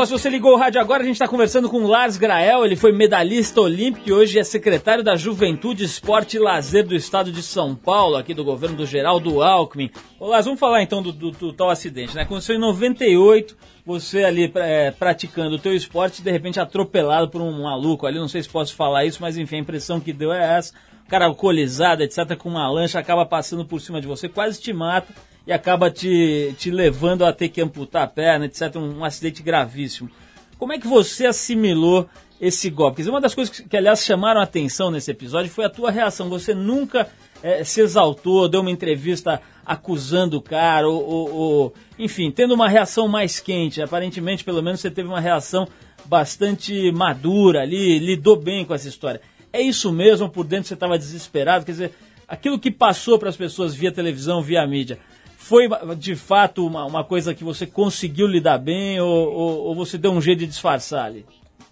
se 0.08 0.12
você 0.12 0.28
ligou 0.30 0.54
o 0.54 0.56
rádio 0.56 0.80
agora, 0.80 1.02
a 1.02 1.06
gente 1.06 1.14
está 1.16 1.28
conversando 1.28 1.68
com 1.68 1.78
o 1.82 1.86
Lars 1.86 2.16
Grael, 2.16 2.64
ele 2.64 2.74
foi 2.76 2.92
medalhista 2.92 3.60
olímpico 3.60 4.08
e 4.08 4.12
hoje 4.12 4.38
é 4.38 4.42
secretário 4.44 5.04
da 5.04 5.14
Juventude, 5.16 5.84
Esporte 5.84 6.36
e 6.36 6.40
Lazer 6.40 6.86
do 6.86 6.94
Estado 6.96 7.30
de 7.30 7.42
São 7.42 7.74
Paulo, 7.74 8.16
aqui 8.16 8.32
do 8.34 8.42
governo 8.44 8.76
do 8.76 8.86
Geraldo 8.86 9.42
Alckmin. 9.42 9.90
Ô 10.18 10.26
Lars, 10.28 10.46
vamos 10.46 10.58
falar 10.58 10.82
então 10.82 11.02
do, 11.02 11.12
do- 11.12 11.30
do 11.30 11.52
tal 11.52 11.70
acidente, 11.70 12.14
né? 12.16 12.22
Aconteceu 12.22 12.56
em 12.56 12.58
98, 12.58 13.56
você 13.84 14.24
ali 14.24 14.50
é, 14.56 14.90
praticando 14.90 15.56
o 15.56 15.58
teu 15.58 15.74
esporte, 15.74 16.22
de 16.22 16.30
repente 16.30 16.58
atropelado 16.58 17.28
por 17.28 17.40
um 17.40 17.62
maluco 17.62 18.06
ali, 18.06 18.18
não 18.18 18.28
sei 18.28 18.42
se 18.42 18.48
posso 18.48 18.74
falar 18.74 19.04
isso, 19.04 19.18
mas 19.20 19.36
enfim, 19.36 19.56
a 19.56 19.60
impressão 19.60 20.00
que 20.00 20.12
deu 20.12 20.32
é 20.32 20.56
essa. 20.56 20.72
O 21.06 21.08
cara 21.10 21.26
alcoolizado, 21.26 22.02
etc., 22.02 22.36
com 22.36 22.48
uma 22.50 22.70
lancha, 22.70 22.98
acaba 22.98 23.24
passando 23.24 23.64
por 23.64 23.80
cima 23.80 24.00
de 24.00 24.06
você, 24.06 24.28
quase 24.28 24.60
te 24.60 24.72
mata 24.72 25.12
e 25.48 25.52
acaba 25.52 25.90
te, 25.90 26.54
te 26.58 26.70
levando 26.70 27.24
a 27.24 27.32
ter 27.32 27.48
que 27.48 27.58
amputar 27.62 28.02
a 28.02 28.06
perna, 28.06 28.44
etc. 28.44 28.76
Um, 28.76 28.98
um 28.98 29.04
acidente 29.04 29.42
gravíssimo. 29.42 30.10
Como 30.58 30.74
é 30.74 30.78
que 30.78 30.86
você 30.86 31.24
assimilou 31.24 32.06
esse 32.38 32.68
golpe? 32.68 32.96
Quer 32.96 33.02
dizer, 33.02 33.10
uma 33.10 33.20
das 33.20 33.34
coisas 33.34 33.56
que, 33.56 33.66
que, 33.66 33.74
aliás, 33.74 34.04
chamaram 34.04 34.40
a 34.40 34.44
atenção 34.44 34.90
nesse 34.90 35.10
episódio 35.10 35.50
foi 35.50 35.64
a 35.64 35.70
tua 35.70 35.90
reação. 35.90 36.28
Você 36.28 36.52
nunca 36.52 37.08
eh, 37.42 37.64
se 37.64 37.80
exaltou, 37.80 38.46
deu 38.46 38.60
uma 38.60 38.70
entrevista 38.70 39.40
acusando 39.64 40.36
o 40.36 40.42
cara, 40.42 40.86
ou, 40.86 41.02
ou- 41.02 41.34
ou, 41.34 41.74
enfim, 41.98 42.30
tendo 42.30 42.52
uma 42.52 42.68
reação 42.68 43.08
mais 43.08 43.40
quente. 43.40 43.80
Aparentemente, 43.80 44.44
pelo 44.44 44.62
menos, 44.62 44.80
você 44.80 44.90
teve 44.90 45.08
uma 45.08 45.20
reação 45.20 45.66
bastante 46.04 46.92
madura 46.92 47.62
ali, 47.62 47.98
lidou 47.98 48.36
bem 48.36 48.66
com 48.66 48.74
essa 48.74 48.88
história. 48.88 49.20
É 49.50 49.62
isso 49.62 49.90
mesmo? 49.90 50.28
Por 50.28 50.44
dentro 50.44 50.68
você 50.68 50.74
estava 50.74 50.98
desesperado? 50.98 51.64
Quer 51.64 51.72
dizer, 51.72 51.92
aquilo 52.26 52.58
que 52.58 52.70
passou 52.70 53.18
para 53.18 53.28
as 53.30 53.36
pessoas 53.36 53.74
via 53.74 53.90
televisão, 53.90 54.42
via 54.42 54.66
mídia, 54.66 54.98
foi 55.40 55.68
de 55.96 56.16
fato 56.16 56.66
uma, 56.66 56.84
uma 56.84 57.04
coisa 57.04 57.32
que 57.32 57.44
você 57.44 57.64
conseguiu 57.64 58.26
lidar 58.26 58.58
bem 58.58 59.00
ou, 59.00 59.08
ou- 59.32 59.58
ou 59.68 59.74
você 59.74 59.96
deu 59.96 60.10
um 60.10 60.20
jeito 60.20 60.40
de 60.40 60.46
disfarçar 60.48 61.06
ali? 61.06 61.24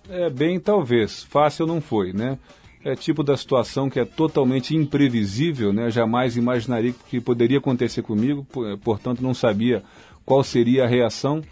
É, 0.08 0.30
bem, 0.30 0.60
talvez. 0.60 1.24
Fácil 1.24 1.66
não 1.66 1.80
foi, 1.80 2.12
né? 2.12 2.38
É 2.84 2.94
tipo 2.94 3.24
da 3.24 3.36
situação 3.36 3.90
que 3.90 3.98
é 3.98 4.04
totalmente 4.04 4.74
imprevisível, 4.76 5.72
né? 5.72 5.90
Jamais 5.90 6.36
imaginaria 6.36 6.94
que 7.10 7.20
poderia 7.20 7.58
acontecer 7.58 8.02
comigo, 8.02 8.46
po- 8.50 8.78
portanto 8.78 9.20
não 9.20 9.34
sabia 9.34 9.82
qual 10.24 10.44
seria 10.44 10.84
a 10.84 10.86
reação. 10.86 11.42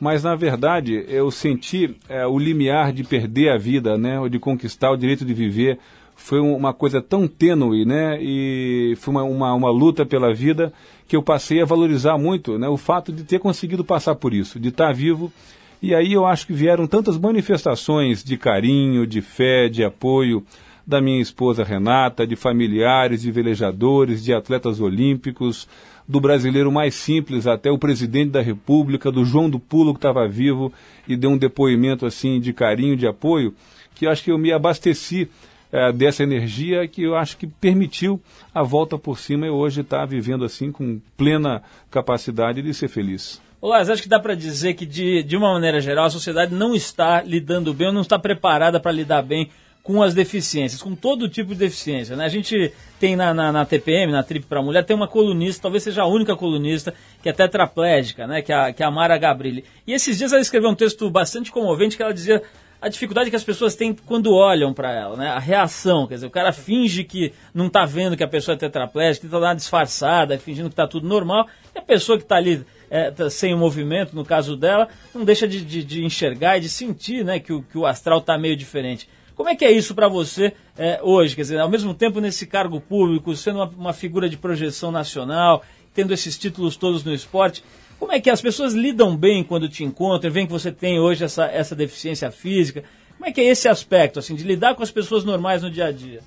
Mas, 0.00 0.22
na 0.22 0.34
verdade, 0.34 1.04
eu 1.06 1.30
senti 1.30 1.94
é, 2.08 2.26
o 2.26 2.38
limiar 2.38 2.92
de 2.94 3.04
perder 3.04 3.50
a 3.50 3.58
vida, 3.58 3.98
né? 3.98 4.18
Ou 4.18 4.28
de 4.28 4.38
conquistar 4.38 4.90
o 4.90 4.96
direito 4.96 5.24
de 5.24 5.34
viver. 5.34 5.78
Foi 6.16 6.40
um- 6.40 6.56
uma 6.56 6.72
coisa 6.72 7.02
tão 7.02 7.28
tênue, 7.28 7.84
né? 7.84 8.16
E 8.22 8.94
foi 8.96 9.12
uma, 9.12 9.22
uma, 9.24 9.52
uma 9.54 9.70
luta 9.70 10.06
pela 10.06 10.32
vida 10.32 10.72
que 11.08 11.16
eu 11.16 11.22
passei 11.22 11.60
a 11.60 11.64
valorizar 11.64 12.16
muito, 12.18 12.58
né? 12.58 12.68
O 12.68 12.76
fato 12.76 13.10
de 13.10 13.24
ter 13.24 13.40
conseguido 13.40 13.82
passar 13.82 14.14
por 14.14 14.32
isso, 14.32 14.60
de 14.60 14.68
estar 14.68 14.92
vivo 14.92 15.32
e 15.80 15.94
aí 15.94 16.12
eu 16.12 16.26
acho 16.26 16.46
que 16.46 16.52
vieram 16.52 16.88
tantas 16.88 17.16
manifestações 17.16 18.24
de 18.24 18.36
carinho, 18.36 19.06
de 19.06 19.20
fé, 19.20 19.68
de 19.68 19.84
apoio 19.84 20.44
da 20.84 21.00
minha 21.00 21.20
esposa 21.20 21.62
Renata, 21.62 22.26
de 22.26 22.34
familiares, 22.34 23.22
de 23.22 23.30
velejadores, 23.30 24.24
de 24.24 24.34
atletas 24.34 24.80
olímpicos, 24.80 25.68
do 26.06 26.20
brasileiro 26.20 26.72
mais 26.72 26.94
simples 26.94 27.46
até 27.46 27.70
o 27.70 27.78
presidente 27.78 28.30
da 28.30 28.40
República, 28.40 29.12
do 29.12 29.24
João 29.24 29.48
do 29.48 29.60
Pulo 29.60 29.92
que 29.92 29.98
estava 29.98 30.26
vivo 30.26 30.72
e 31.06 31.14
deu 31.14 31.30
um 31.30 31.38
depoimento 31.38 32.06
assim 32.06 32.40
de 32.40 32.52
carinho, 32.52 32.96
de 32.96 33.06
apoio, 33.06 33.54
que 33.94 34.06
acho 34.06 34.24
que 34.24 34.32
eu 34.32 34.38
me 34.38 34.50
abasteci 34.50 35.28
eh, 35.72 35.92
dessa 35.92 36.22
energia 36.22 36.86
que 36.88 37.02
eu 37.02 37.16
acho 37.16 37.36
que 37.36 37.46
permitiu 37.46 38.20
a 38.54 38.62
volta 38.62 38.98
por 38.98 39.18
cima 39.18 39.46
e 39.46 39.50
hoje 39.50 39.82
estar 39.82 40.06
vivendo 40.06 40.44
assim 40.44 40.72
com 40.72 41.00
plena 41.16 41.62
capacidade 41.90 42.62
de 42.62 42.72
ser 42.72 42.88
feliz. 42.88 43.40
Olá, 43.60 43.78
acho 43.78 44.02
que 44.02 44.08
dá 44.08 44.20
para 44.20 44.34
dizer 44.34 44.74
que, 44.74 44.86
de, 44.86 45.22
de 45.24 45.36
uma 45.36 45.52
maneira 45.52 45.80
geral, 45.80 46.06
a 46.06 46.10
sociedade 46.10 46.54
não 46.54 46.74
está 46.76 47.22
lidando 47.22 47.74
bem, 47.74 47.88
ou 47.88 47.92
não 47.92 48.02
está 48.02 48.16
preparada 48.18 48.78
para 48.78 48.92
lidar 48.92 49.20
bem 49.20 49.50
com 49.82 50.02
as 50.02 50.14
deficiências, 50.14 50.82
com 50.82 50.94
todo 50.94 51.28
tipo 51.28 51.54
de 51.54 51.60
deficiência. 51.60 52.14
Né? 52.14 52.24
A 52.24 52.28
gente 52.28 52.72
tem 53.00 53.16
na, 53.16 53.32
na, 53.32 53.50
na 53.50 53.64
TPM, 53.64 54.12
na 54.12 54.22
Trip 54.22 54.46
para 54.46 54.62
Mulher, 54.62 54.84
tem 54.84 54.94
uma 54.94 55.08
colunista, 55.08 55.62
talvez 55.62 55.82
seja 55.82 56.02
a 56.02 56.06
única 56.06 56.36
colunista, 56.36 56.92
que 57.22 57.28
é 57.28 57.32
tetraplégica, 57.32 58.26
né? 58.26 58.42
que, 58.42 58.52
é 58.52 58.54
a, 58.54 58.72
que 58.72 58.82
é 58.82 58.86
a 58.86 58.90
Mara 58.90 59.16
Gabrilli. 59.16 59.64
E 59.86 59.92
esses 59.92 60.18
dias 60.18 60.32
ela 60.32 60.42
escreveu 60.42 60.70
um 60.70 60.74
texto 60.74 61.10
bastante 61.10 61.50
comovente 61.50 61.96
que 61.96 62.02
ela 62.02 62.12
dizia 62.12 62.42
a 62.80 62.88
dificuldade 62.88 63.30
que 63.30 63.36
as 63.36 63.44
pessoas 63.44 63.74
têm 63.74 63.94
quando 64.06 64.32
olham 64.32 64.72
para 64.72 64.92
ela, 64.92 65.16
né? 65.16 65.28
A 65.28 65.38
reação, 65.38 66.06
quer 66.06 66.14
dizer, 66.14 66.26
o 66.26 66.30
cara 66.30 66.52
finge 66.52 67.02
que 67.02 67.32
não 67.52 67.66
está 67.66 67.84
vendo 67.84 68.16
que 68.16 68.22
a 68.22 68.28
pessoa 68.28 68.54
é 68.54 68.58
tetraplégica, 68.58 69.26
tenta 69.26 69.40
dar 69.40 69.48
uma 69.48 69.54
disfarçada, 69.54 70.38
fingindo 70.38 70.68
que 70.68 70.74
está 70.74 70.86
tudo 70.86 71.08
normal, 71.08 71.48
e 71.74 71.78
a 71.78 71.82
pessoa 71.82 72.16
que 72.16 72.24
está 72.24 72.36
ali 72.36 72.64
é, 72.88 73.10
tá 73.10 73.28
sem 73.28 73.52
o 73.52 73.58
movimento, 73.58 74.14
no 74.14 74.24
caso 74.24 74.56
dela, 74.56 74.88
não 75.14 75.24
deixa 75.24 75.46
de, 75.46 75.64
de, 75.64 75.82
de 75.82 76.04
enxergar 76.04 76.58
e 76.58 76.60
de 76.60 76.68
sentir, 76.68 77.24
né, 77.24 77.40
que 77.40 77.52
o, 77.52 77.62
que 77.62 77.76
o 77.76 77.84
astral 77.84 78.18
está 78.18 78.38
meio 78.38 78.56
diferente. 78.56 79.08
Como 79.34 79.48
é 79.48 79.54
que 79.54 79.64
é 79.64 79.70
isso 79.70 79.94
para 79.94 80.08
você 80.08 80.52
é, 80.76 81.00
hoje? 81.02 81.36
Quer 81.36 81.42
dizer, 81.42 81.60
ao 81.60 81.68
mesmo 81.68 81.94
tempo 81.94 82.20
nesse 82.20 82.46
cargo 82.46 82.80
público, 82.80 83.34
sendo 83.36 83.56
uma, 83.56 83.68
uma 83.68 83.92
figura 83.92 84.28
de 84.28 84.36
projeção 84.36 84.90
nacional, 84.90 85.62
tendo 85.94 86.12
esses 86.12 86.38
títulos 86.38 86.76
todos 86.76 87.04
no 87.04 87.12
esporte, 87.12 87.62
como 87.98 88.12
é 88.12 88.20
que 88.20 88.30
as 88.30 88.40
pessoas 88.40 88.74
lidam 88.74 89.16
bem 89.16 89.42
quando 89.42 89.68
te 89.68 89.84
encontram, 89.84 90.30
veem 90.30 90.46
que 90.46 90.52
você 90.52 90.70
tem 90.70 90.98
hoje 90.98 91.24
essa, 91.24 91.46
essa 91.46 91.74
deficiência 91.74 92.30
física? 92.30 92.84
Como 93.16 93.28
é 93.28 93.32
que 93.32 93.40
é 93.40 93.44
esse 93.44 93.68
aspecto, 93.68 94.18
assim, 94.18 94.34
de 94.34 94.44
lidar 94.44 94.74
com 94.76 94.82
as 94.82 94.90
pessoas 94.90 95.24
normais 95.24 95.62
no 95.62 95.70
dia 95.70 95.86
a 95.86 95.92
dia? 95.92 96.20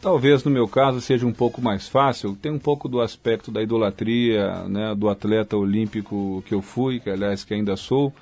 Talvez 0.00 0.44
no 0.44 0.50
meu 0.50 0.68
caso 0.68 1.00
seja 1.00 1.26
um 1.26 1.32
pouco 1.32 1.60
mais 1.60 1.88
fácil. 1.88 2.36
Tem 2.40 2.52
um 2.52 2.58
pouco 2.58 2.88
do 2.88 3.00
aspecto 3.00 3.50
da 3.50 3.62
idolatria, 3.62 4.64
né, 4.68 4.94
do 4.94 5.08
atleta 5.08 5.56
olímpico 5.56 6.42
que 6.46 6.54
eu 6.54 6.62
fui, 6.62 7.00
que 7.00 7.10
aliás 7.10 7.44
que 7.44 7.54
ainda 7.54 7.76
sou. 7.76 8.12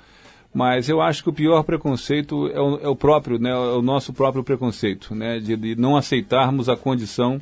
Mas 0.53 0.89
eu 0.89 1.01
acho 1.01 1.23
que 1.23 1.29
o 1.29 1.33
pior 1.33 1.63
preconceito 1.63 2.47
é 2.47 2.59
o, 2.59 2.79
é 2.79 2.87
o 2.87 2.95
próprio, 2.95 3.37
né, 3.37 3.51
é 3.51 3.55
o 3.55 3.81
nosso 3.81 4.11
próprio 4.11 4.43
preconceito, 4.43 5.13
né, 5.13 5.39
de, 5.39 5.55
de 5.55 5.75
não 5.75 5.95
aceitarmos 5.95 6.67
a 6.67 6.75
condição 6.75 7.39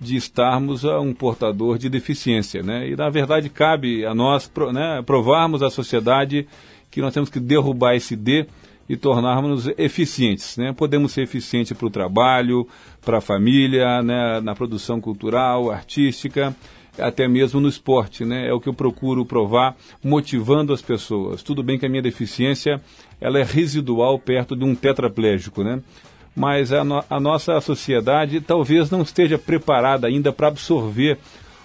de 0.00 0.16
estarmos 0.16 0.84
a 0.84 1.00
um 1.00 1.14
portador 1.14 1.78
de 1.78 1.88
deficiência, 1.88 2.62
né? 2.62 2.88
E 2.88 2.96
na 2.96 3.08
verdade 3.08 3.48
cabe 3.48 4.04
a 4.04 4.14
nós, 4.14 4.50
né, 4.72 5.02
provarmos 5.02 5.62
à 5.62 5.70
sociedade 5.70 6.46
que 6.90 7.00
nós 7.00 7.14
temos 7.14 7.30
que 7.30 7.40
derrubar 7.40 7.94
esse 7.94 8.14
D 8.14 8.46
e 8.88 8.96
tornarmos 8.96 9.68
eficientes, 9.78 10.56
né? 10.56 10.72
Podemos 10.72 11.12
ser 11.12 11.22
eficientes 11.22 11.76
para 11.76 11.86
o 11.86 11.90
trabalho, 11.90 12.68
para 13.00 13.18
a 13.18 13.20
família, 13.20 14.02
né, 14.02 14.40
na 14.40 14.54
produção 14.54 15.00
cultural, 15.00 15.70
artística, 15.70 16.54
até 16.98 17.26
mesmo 17.26 17.60
no 17.60 17.68
esporte, 17.68 18.24
né? 18.24 18.48
É 18.48 18.52
o 18.52 18.60
que 18.60 18.68
eu 18.68 18.74
procuro 18.74 19.24
provar, 19.24 19.76
motivando 20.02 20.72
as 20.72 20.82
pessoas. 20.82 21.42
Tudo 21.42 21.62
bem 21.62 21.78
que 21.78 21.86
a 21.86 21.88
minha 21.88 22.02
deficiência 22.02 22.80
ela 23.20 23.38
é 23.38 23.42
residual 23.42 24.18
perto 24.18 24.54
de 24.54 24.64
um 24.64 24.74
tetraplégico, 24.74 25.64
né? 25.64 25.80
Mas 26.34 26.72
a, 26.72 26.82
no- 26.84 27.04
a 27.08 27.20
nossa 27.20 27.60
sociedade 27.60 28.40
talvez 28.40 28.90
não 28.90 29.02
esteja 29.02 29.38
preparada 29.38 30.06
ainda 30.06 30.32
para 30.32 30.48
absorver 30.48 31.18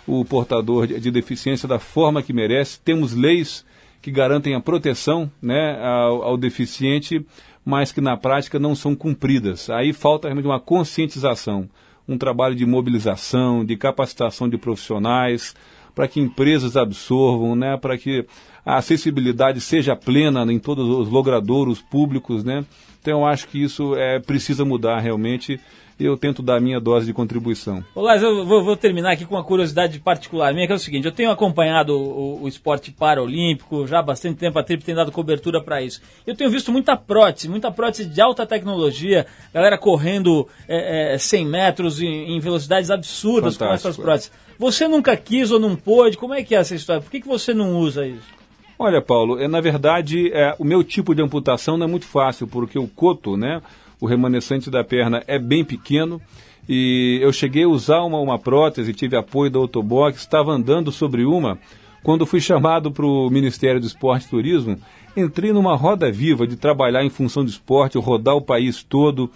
o 0.07 0.23
portador 0.25 0.87
de, 0.87 0.99
de 0.99 1.11
deficiência 1.11 1.67
da 1.67 1.79
forma 1.79 2.21
que 2.21 2.33
merece. 2.33 2.79
Temos 2.79 3.13
leis 3.13 3.65
que 4.01 4.11
garantem 4.11 4.55
a 4.55 4.59
proteção 4.61 5.29
né, 5.41 5.77
ao, 5.81 6.23
ao 6.23 6.37
deficiente, 6.37 7.25
mas 7.65 7.91
que 7.91 8.01
na 8.01 8.15
prática 8.15 8.57
não 8.59 8.73
são 8.75 8.95
cumpridas. 8.95 9.69
Aí 9.69 9.91
falta 9.93 10.27
realmente 10.27 10.45
uma 10.47 10.59
conscientização, 10.59 11.69
um 12.07 12.17
trabalho 12.17 12.55
de 12.55 12.65
mobilização, 12.65 13.63
de 13.65 13.75
capacitação 13.75 14.47
de 14.49 14.57
profissionais, 14.57 15.55
para 15.93 16.07
que 16.07 16.19
empresas 16.19 16.77
absorvam, 16.77 17.55
né, 17.55 17.75
para 17.77 17.97
que 17.97 18.25
a 18.69 18.77
acessibilidade 18.77 19.59
seja 19.59 19.95
plena 19.95 20.41
em 20.53 20.59
todos 20.59 20.87
os 20.87 21.09
logradouros 21.09 21.81
públicos, 21.81 22.43
né? 22.43 22.63
Então 23.01 23.21
eu 23.21 23.25
acho 23.25 23.47
que 23.47 23.63
isso 23.63 23.95
é, 23.95 24.19
precisa 24.19 24.63
mudar 24.63 24.99
realmente 24.99 25.59
e 25.99 26.05
eu 26.05 26.15
tento 26.15 26.43
dar 26.43 26.57
a 26.57 26.59
minha 26.59 26.79
dose 26.79 27.07
de 27.07 27.13
contribuição. 27.13 27.83
Olá, 27.95 28.15
eu 28.17 28.45
vou, 28.45 28.63
vou 28.63 28.77
terminar 28.77 29.13
aqui 29.13 29.25
com 29.25 29.33
uma 29.33 29.43
curiosidade 29.43 29.99
particular 29.99 30.53
minha, 30.53 30.67
que 30.67 30.71
é 30.71 30.75
o 30.75 30.79
seguinte, 30.79 31.05
eu 31.05 31.11
tenho 31.11 31.31
acompanhado 31.31 31.97
o, 31.97 32.43
o 32.43 32.47
esporte 32.47 32.91
paralímpico 32.91 33.87
já 33.87 33.99
há 33.99 34.03
bastante 34.03 34.37
tempo, 34.37 34.59
a 34.59 34.63
Trip 34.63 34.83
tem 34.83 34.93
dado 34.93 35.11
cobertura 35.11 35.59
para 35.63 35.81
isso. 35.81 35.99
Eu 36.27 36.35
tenho 36.35 36.51
visto 36.51 36.71
muita 36.71 36.95
prótese, 36.95 37.49
muita 37.49 37.71
prótese 37.71 38.05
de 38.05 38.21
alta 38.21 38.45
tecnologia, 38.45 39.25
galera 39.51 39.79
correndo 39.79 40.47
é, 40.67 41.15
é, 41.15 41.17
100 41.17 41.45
metros 41.45 41.99
em, 41.99 42.35
em 42.35 42.39
velocidades 42.39 42.91
absurdas 42.91 43.57
com 43.57 43.65
Fantástico, 43.65 43.89
essas 43.89 43.97
próteses. 43.97 44.31
Você 44.59 44.87
nunca 44.87 45.17
quis 45.17 45.49
ou 45.49 45.59
não 45.59 45.75
pôde? 45.75 46.17
Como 46.17 46.35
é 46.35 46.43
que 46.43 46.53
é 46.53 46.59
essa 46.59 46.75
história? 46.75 47.01
Por 47.01 47.09
que, 47.09 47.21
que 47.21 47.27
você 47.27 47.51
não 47.51 47.75
usa 47.75 48.05
isso? 48.05 48.38
Olha, 48.81 49.01
Paulo, 49.01 49.37
é, 49.37 49.45
na 49.45 49.59
verdade, 49.59 50.31
é, 50.31 50.55
o 50.57 50.63
meu 50.63 50.85
tipo 50.85 51.13
de 51.13 51.21
amputação 51.21 51.75
não 51.75 51.85
é 51.85 51.89
muito 51.89 52.05
fácil, 52.05 52.47
porque 52.47 52.79
o 52.79 52.87
coto, 52.87 53.35
né, 53.35 53.61
o 53.99 54.05
remanescente 54.05 54.69
da 54.71 54.85
perna 54.85 55.21
é 55.27 55.37
bem 55.37 55.65
pequeno, 55.65 56.21
e 56.67 57.19
eu 57.21 57.33
cheguei 57.33 57.65
a 57.65 57.67
usar 57.67 58.03
uma, 58.03 58.17
uma 58.21 58.39
prótese, 58.39 58.93
tive 58.93 59.17
apoio 59.17 59.51
da 59.51 59.59
Autobox, 59.59 60.21
estava 60.21 60.53
andando 60.53 60.93
sobre 60.93 61.25
uma, 61.25 61.59
quando 62.03 62.25
fui 62.25 62.39
chamado 62.39 62.89
para 62.89 63.05
o 63.05 63.29
Ministério 63.29 63.81
do 63.81 63.85
Esporte 63.85 64.27
e 64.27 64.29
Turismo, 64.29 64.79
entrei 65.17 65.51
numa 65.51 65.75
roda 65.75 66.09
viva 66.09 66.47
de 66.47 66.55
trabalhar 66.55 67.03
em 67.03 67.09
função 67.09 67.43
do 67.43 67.49
esporte, 67.49 67.97
rodar 67.97 68.37
o 68.37 68.41
país 68.41 68.81
todo, 68.81 69.29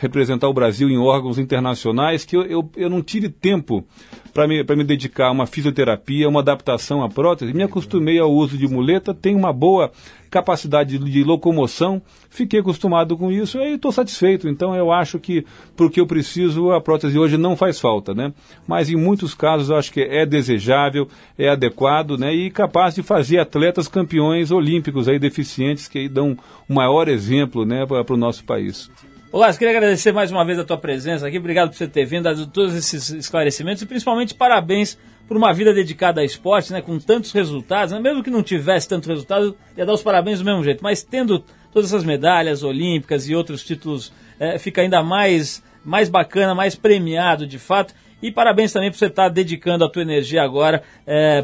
representar 0.00 0.48
o 0.48 0.54
Brasil 0.54 0.88
em 0.88 0.98
órgãos 0.98 1.38
internacionais, 1.38 2.24
que 2.24 2.36
eu, 2.36 2.42
eu, 2.44 2.70
eu 2.76 2.88
não 2.88 3.02
tive 3.02 3.28
tempo 3.28 3.84
para 4.32 4.46
me, 4.46 4.62
me 4.62 4.84
dedicar 4.84 5.26
a 5.26 5.32
uma 5.32 5.46
fisioterapia, 5.46 6.28
uma 6.28 6.40
adaptação 6.40 7.02
à 7.02 7.08
prótese. 7.08 7.52
Me 7.52 7.62
acostumei 7.62 8.18
ao 8.18 8.32
uso 8.32 8.56
de 8.56 8.68
muleta, 8.68 9.12
tenho 9.12 9.36
uma 9.36 9.52
boa 9.52 9.90
capacidade 10.30 10.98
de, 10.98 11.10
de 11.10 11.24
locomoção, 11.24 12.00
fiquei 12.30 12.60
acostumado 12.60 13.16
com 13.16 13.32
isso 13.32 13.58
e 13.58 13.74
estou 13.74 13.90
satisfeito. 13.90 14.48
Então 14.48 14.74
eu 14.76 14.92
acho 14.92 15.18
que 15.18 15.44
porque 15.76 16.00
eu 16.00 16.06
preciso, 16.06 16.70
a 16.70 16.80
prótese 16.80 17.18
hoje 17.18 17.36
não 17.36 17.56
faz 17.56 17.80
falta, 17.80 18.14
né? 18.14 18.32
Mas 18.66 18.90
em 18.90 18.96
muitos 18.96 19.34
casos 19.34 19.70
eu 19.70 19.76
acho 19.76 19.92
que 19.92 20.02
é 20.02 20.24
desejável, 20.24 21.08
é 21.36 21.48
adequado, 21.48 22.16
né? 22.16 22.32
E 22.32 22.50
capaz 22.50 22.94
de 22.94 23.02
fazer 23.02 23.38
atletas 23.38 23.88
campeões 23.88 24.50
olímpicos 24.50 25.08
aí 25.08 25.18
deficientes 25.18 25.88
que 25.88 25.98
aí 25.98 26.08
dão 26.08 26.36
um 26.68 26.74
maior 26.74 27.08
exemplo, 27.08 27.64
né, 27.64 27.84
para 27.86 28.14
o 28.14 28.16
nosso 28.16 28.44
país. 28.44 28.90
Olá, 29.30 29.52
queria 29.52 29.76
agradecer 29.76 30.10
mais 30.10 30.32
uma 30.32 30.42
vez 30.42 30.58
a 30.58 30.64
tua 30.64 30.78
presença 30.78 31.28
aqui. 31.28 31.36
Obrigado 31.36 31.68
por 31.68 31.76
você 31.76 31.86
ter 31.86 32.06
vindo, 32.06 32.22
dado 32.22 32.46
todos 32.46 32.74
esses 32.74 33.10
esclarecimentos 33.10 33.82
e 33.82 33.86
principalmente 33.86 34.34
parabéns 34.34 34.98
por 35.26 35.36
uma 35.36 35.52
vida 35.52 35.74
dedicada 35.74 36.22
ao 36.22 36.24
esporte, 36.24 36.72
né, 36.72 36.80
com 36.80 36.98
tantos 36.98 37.30
resultados. 37.32 37.92
Né, 37.92 38.00
mesmo 38.00 38.22
que 38.22 38.30
não 38.30 38.42
tivesse 38.42 38.88
tanto 38.88 39.06
resultado, 39.06 39.54
ia 39.76 39.84
dar 39.84 39.92
os 39.92 40.02
parabéns 40.02 40.38
do 40.38 40.46
mesmo 40.46 40.64
jeito. 40.64 40.82
Mas 40.82 41.02
tendo 41.02 41.44
todas 41.70 41.90
essas 41.90 42.04
medalhas 42.04 42.62
olímpicas 42.62 43.28
e 43.28 43.34
outros 43.34 43.62
títulos, 43.62 44.10
eh, 44.40 44.58
fica 44.58 44.80
ainda 44.80 45.02
mais, 45.02 45.62
mais 45.84 46.08
bacana, 46.08 46.54
mais 46.54 46.74
premiado 46.74 47.46
de 47.46 47.58
fato. 47.58 47.92
E 48.20 48.32
parabéns 48.32 48.72
também 48.72 48.90
por 48.90 48.98
você 48.98 49.06
estar 49.06 49.28
dedicando 49.28 49.84
a 49.84 49.88
tua 49.88 50.02
energia 50.02 50.42
agora 50.42 50.82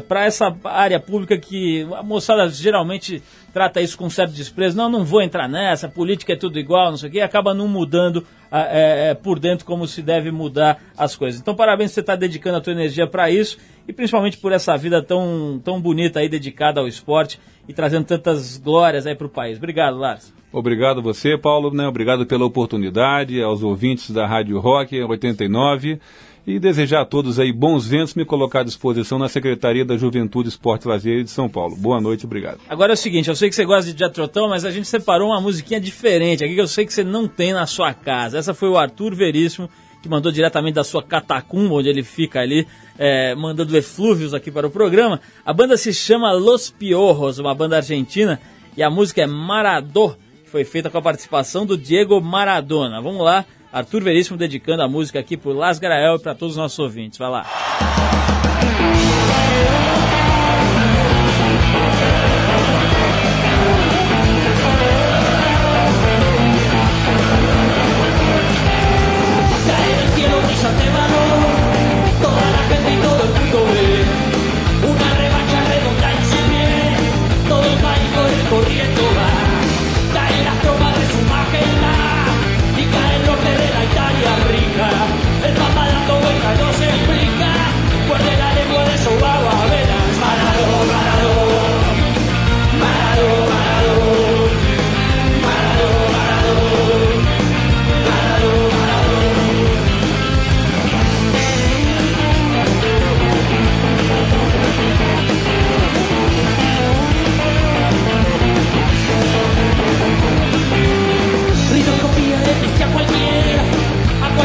para 0.09 0.25
essa 0.25 0.53
área 0.65 0.99
pública 0.99 1.37
que 1.37 1.87
a 1.93 2.03
moçada 2.03 2.49
geralmente 2.49 3.23
trata 3.53 3.79
isso 3.79 3.97
com 3.97 4.09
certo 4.09 4.33
desprezo. 4.33 4.75
Não, 4.75 4.89
não 4.89 5.05
vou 5.05 5.21
entrar 5.21 5.47
nessa, 5.47 5.87
política 5.87 6.33
é 6.33 6.35
tudo 6.35 6.59
igual, 6.59 6.89
não 6.89 6.97
sei 6.97 7.07
o 7.07 7.11
quê, 7.13 7.19
e 7.19 7.21
acaba 7.21 7.53
não 7.53 7.69
mudando 7.69 8.27
é, 8.51 9.11
é, 9.11 9.13
por 9.13 9.39
dentro 9.39 9.65
como 9.65 9.87
se 9.87 10.01
deve 10.01 10.29
mudar 10.29 10.77
as 10.97 11.15
coisas. 11.15 11.39
Então 11.39 11.55
parabéns 11.55 11.91
por 11.91 11.95
você 11.95 11.99
estar 12.01 12.17
dedicando 12.17 12.57
a 12.57 12.61
tua 12.61 12.73
energia 12.73 13.07
para 13.07 13.31
isso 13.31 13.57
e 13.87 13.93
principalmente 13.93 14.37
por 14.37 14.51
essa 14.51 14.75
vida 14.75 15.01
tão, 15.01 15.61
tão 15.63 15.79
bonita 15.79 16.19
aí 16.19 16.27
dedicada 16.27 16.81
ao 16.81 16.87
esporte 16.87 17.39
e 17.65 17.73
trazendo 17.73 18.05
tantas 18.05 18.57
glórias 18.57 19.07
aí 19.07 19.15
para 19.15 19.27
o 19.27 19.29
país. 19.29 19.57
Obrigado, 19.57 19.97
Lars. 19.97 20.33
Obrigado 20.51 21.01
você, 21.01 21.37
Paulo, 21.37 21.73
né? 21.73 21.87
Obrigado 21.87 22.25
pela 22.25 22.45
oportunidade, 22.45 23.41
aos 23.41 23.63
ouvintes 23.63 24.11
da 24.11 24.27
Rádio 24.27 24.59
Rock 24.59 25.01
89 25.01 25.99
e 26.47 26.59
desejar 26.59 27.01
a 27.01 27.05
todos 27.05 27.39
aí 27.39 27.51
bons 27.51 27.87
ventos, 27.87 28.13
me 28.13 28.23
colocar 28.23 28.59
à 28.59 28.63
disposição 28.63 29.17
na 29.17 29.27
Secretaria 29.27 29.83
da 29.83 29.97
Juventude, 29.97 30.49
Esporte 30.49 30.85
e 30.85 30.87
Lazer 30.87 31.23
de 31.23 31.29
São 31.29 31.49
Paulo. 31.49 31.75
Boa 31.75 31.99
noite, 31.99 32.25
obrigado. 32.25 32.59
Agora 32.69 32.93
é 32.93 32.95
o 32.95 32.97
seguinte, 32.97 33.29
eu 33.29 33.35
sei 33.35 33.49
que 33.49 33.55
você 33.55 33.65
gosta 33.65 33.91
de 33.91 33.99
Jatrotão, 33.99 34.47
mas 34.47 34.63
a 34.63 34.69
gente 34.69 34.87
separou 34.87 35.29
uma 35.29 35.41
musiquinha 35.41 35.79
diferente 35.79 36.43
aqui 36.43 36.53
que 36.53 36.61
eu 36.61 36.67
sei 36.67 36.85
que 36.85 36.93
você 36.93 37.03
não 37.03 37.27
tem 37.27 37.51
na 37.51 37.65
sua 37.65 37.93
casa. 37.93 38.37
Essa 38.37 38.53
foi 38.53 38.69
o 38.69 38.77
Arthur 38.77 39.15
Veríssimo, 39.15 39.69
que 40.03 40.09
mandou 40.09 40.31
diretamente 40.31 40.75
da 40.75 40.83
sua 40.83 41.01
catacumba, 41.01 41.73
onde 41.73 41.89
ele 41.89 42.03
fica 42.03 42.39
ali, 42.39 42.67
é, 42.95 43.33
mandando 43.33 43.75
eflúvios 43.75 44.35
aqui 44.35 44.51
para 44.51 44.67
o 44.67 44.69
programa. 44.69 45.19
A 45.43 45.51
banda 45.51 45.75
se 45.77 45.91
chama 45.91 46.31
Los 46.31 46.69
Piorros, 46.69 47.39
uma 47.39 47.55
banda 47.55 47.77
argentina, 47.77 48.39
e 48.77 48.83
a 48.83 48.89
música 48.89 49.23
é 49.23 49.25
Maradó, 49.25 50.15
que 50.43 50.49
foi 50.51 50.63
feita 50.63 50.91
com 50.91 50.97
a 50.99 51.01
participação 51.01 51.65
do 51.65 51.75
Diego 51.75 52.21
Maradona. 52.21 53.01
Vamos 53.01 53.25
lá, 53.25 53.45
Arthur 53.75 54.03
Veríssimo 54.03 54.37
dedicando 54.37 54.83
a 54.83 54.87
música 54.87 55.19
aqui 55.19 55.35
por 55.35 55.53
Las 55.53 55.79
Grael 55.79 56.15
e 56.15 56.19
para 56.19 56.33
todos 56.33 56.53
os 56.53 56.57
nossos 56.57 56.79
ouvintes. 56.79 57.17
Vai 57.19 57.29
lá. 57.29 58.24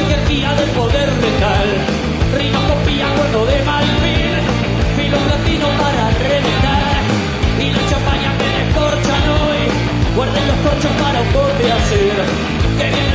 A 0.00 0.06
cualquier 0.06 0.28
guía 0.28 0.54
del 0.54 0.70
poder 0.70 1.08
letal. 1.08 1.68
Rinoscopía 2.36 3.06
cuerno 3.16 3.46
de 3.46 3.62
malvin, 3.64 4.34
filo 4.96 5.18
latino 5.28 5.68
para 5.78 6.10
reventar. 6.18 7.02
Y 7.58 7.70
la 7.70 7.90
champaña 7.90 8.36
que 8.38 8.48
descorchan 8.64 9.28
hoy, 9.28 9.62
guarden 10.16 10.46
los 10.48 10.56
corchos 10.58 10.92
para 11.02 11.20
un 11.20 11.32
corte 11.32 11.72
a 11.72 11.76
hacer. 11.76 13.09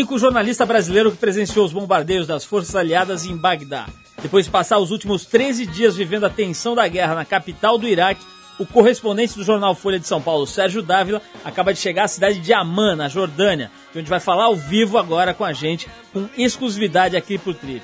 Único 0.00 0.18
jornalista 0.18 0.64
brasileiro 0.64 1.10
que 1.10 1.18
presenciou 1.18 1.62
os 1.62 1.74
bombardeios 1.74 2.26
das 2.26 2.42
forças 2.42 2.74
aliadas 2.74 3.26
em 3.26 3.36
Bagdá. 3.36 3.86
Depois 4.22 4.46
de 4.46 4.50
passar 4.50 4.78
os 4.78 4.90
últimos 4.90 5.26
13 5.26 5.66
dias 5.66 5.94
vivendo 5.94 6.24
a 6.24 6.30
tensão 6.30 6.74
da 6.74 6.88
guerra 6.88 7.14
na 7.14 7.24
capital 7.26 7.76
do 7.76 7.86
Iraque, 7.86 8.24
o 8.58 8.64
correspondente 8.64 9.34
do 9.36 9.44
jornal 9.44 9.74
Folha 9.74 10.00
de 10.00 10.06
São 10.06 10.22
Paulo, 10.22 10.46
Sérgio 10.46 10.80
Dávila, 10.80 11.20
acaba 11.44 11.74
de 11.74 11.80
chegar 11.80 12.04
à 12.04 12.08
cidade 12.08 12.40
de 12.40 12.50
Amman, 12.50 12.96
na 12.96 13.08
Jordânia, 13.08 13.70
de 13.92 13.98
onde 13.98 14.08
vai 14.08 14.20
falar 14.20 14.44
ao 14.44 14.56
vivo 14.56 14.96
agora 14.96 15.34
com 15.34 15.44
a 15.44 15.52
gente, 15.52 15.86
com 16.14 16.26
exclusividade 16.34 17.14
aqui 17.14 17.36
pro 17.36 17.52
Trip. 17.52 17.82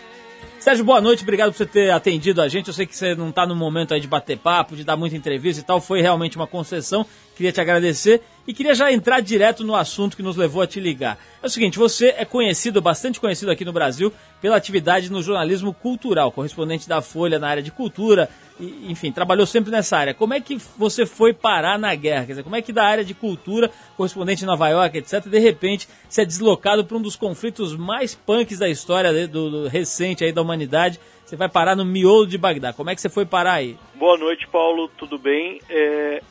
Sérgio, 0.58 0.86
boa 0.86 1.02
noite, 1.02 1.22
obrigado 1.22 1.52
por 1.52 1.58
você 1.58 1.66
ter 1.66 1.90
atendido 1.90 2.40
a 2.40 2.48
gente. 2.48 2.68
Eu 2.68 2.74
sei 2.74 2.86
que 2.86 2.96
você 2.96 3.14
não 3.14 3.28
está 3.28 3.46
no 3.46 3.54
momento 3.54 3.92
aí 3.92 4.00
de 4.00 4.08
bater 4.08 4.38
papo, 4.38 4.74
de 4.74 4.84
dar 4.84 4.96
muita 4.96 5.14
entrevista 5.14 5.60
e 5.60 5.64
tal, 5.64 5.82
foi 5.82 6.00
realmente 6.00 6.36
uma 6.36 6.46
concessão. 6.46 7.04
Queria 7.36 7.52
te 7.52 7.60
agradecer 7.60 8.22
e 8.46 8.54
queria 8.54 8.74
já 8.74 8.92
entrar 8.92 9.20
direto 9.20 9.64
no 9.64 9.74
assunto 9.74 10.16
que 10.16 10.22
nos 10.22 10.36
levou 10.36 10.62
a 10.62 10.66
te 10.66 10.78
ligar. 10.78 11.18
É 11.42 11.46
o 11.46 11.50
seguinte, 11.50 11.78
você 11.78 12.14
é 12.16 12.24
conhecido, 12.24 12.80
bastante 12.80 13.20
conhecido 13.20 13.50
aqui 13.50 13.64
no 13.64 13.72
Brasil, 13.72 14.12
pela 14.40 14.56
atividade 14.56 15.10
no 15.10 15.22
jornalismo 15.22 15.74
cultural, 15.74 16.30
correspondente 16.30 16.88
da 16.88 17.02
Folha 17.02 17.38
na 17.38 17.48
área 17.48 17.62
de 17.62 17.70
cultura, 17.70 18.28
e, 18.58 18.90
enfim, 18.90 19.12
trabalhou 19.12 19.46
sempre 19.46 19.70
nessa 19.70 19.96
área. 19.96 20.14
Como 20.14 20.32
é 20.32 20.40
que 20.40 20.56
você 20.78 21.04
foi 21.04 21.32
parar 21.32 21.78
na 21.78 21.94
guerra? 21.94 22.26
Quer 22.26 22.32
dizer, 22.32 22.42
como 22.42 22.56
é 22.56 22.62
que 22.62 22.72
da 22.72 22.84
área 22.84 23.04
de 23.04 23.14
cultura, 23.14 23.70
correspondente 23.96 24.44
em 24.44 24.46
Nova 24.46 24.68
York, 24.68 24.98
etc., 24.98 25.26
de 25.26 25.38
repente 25.38 25.88
se 26.08 26.22
é 26.22 26.24
deslocado 26.24 26.84
para 26.84 26.96
um 26.96 27.02
dos 27.02 27.16
conflitos 27.16 27.76
mais 27.76 28.14
punks 28.14 28.58
da 28.58 28.68
história 28.68 29.12
né, 29.12 29.26
do, 29.26 29.50
do 29.50 29.68
recente 29.68 30.24
aí 30.24 30.32
da 30.32 30.42
humanidade? 30.42 31.00
Você 31.24 31.34
vai 31.34 31.48
parar 31.48 31.74
no 31.74 31.84
miolo 31.84 32.24
de 32.24 32.38
Bagdá. 32.38 32.72
Como 32.72 32.88
é 32.88 32.94
que 32.94 33.00
você 33.00 33.08
foi 33.08 33.26
parar 33.26 33.54
aí? 33.54 33.76
Boa 33.96 34.16
noite, 34.16 34.46
Paulo. 34.46 34.88
Tudo 34.96 35.18
bem? 35.18 35.60
É, 35.68 36.22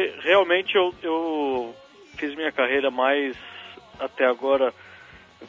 re- 0.00 0.14
realmente 0.20 0.74
eu, 0.74 0.94
eu 1.02 1.74
fiz 2.16 2.34
minha 2.34 2.52
carreira 2.52 2.90
mais 2.90 3.36
até 3.98 4.24
agora 4.24 4.72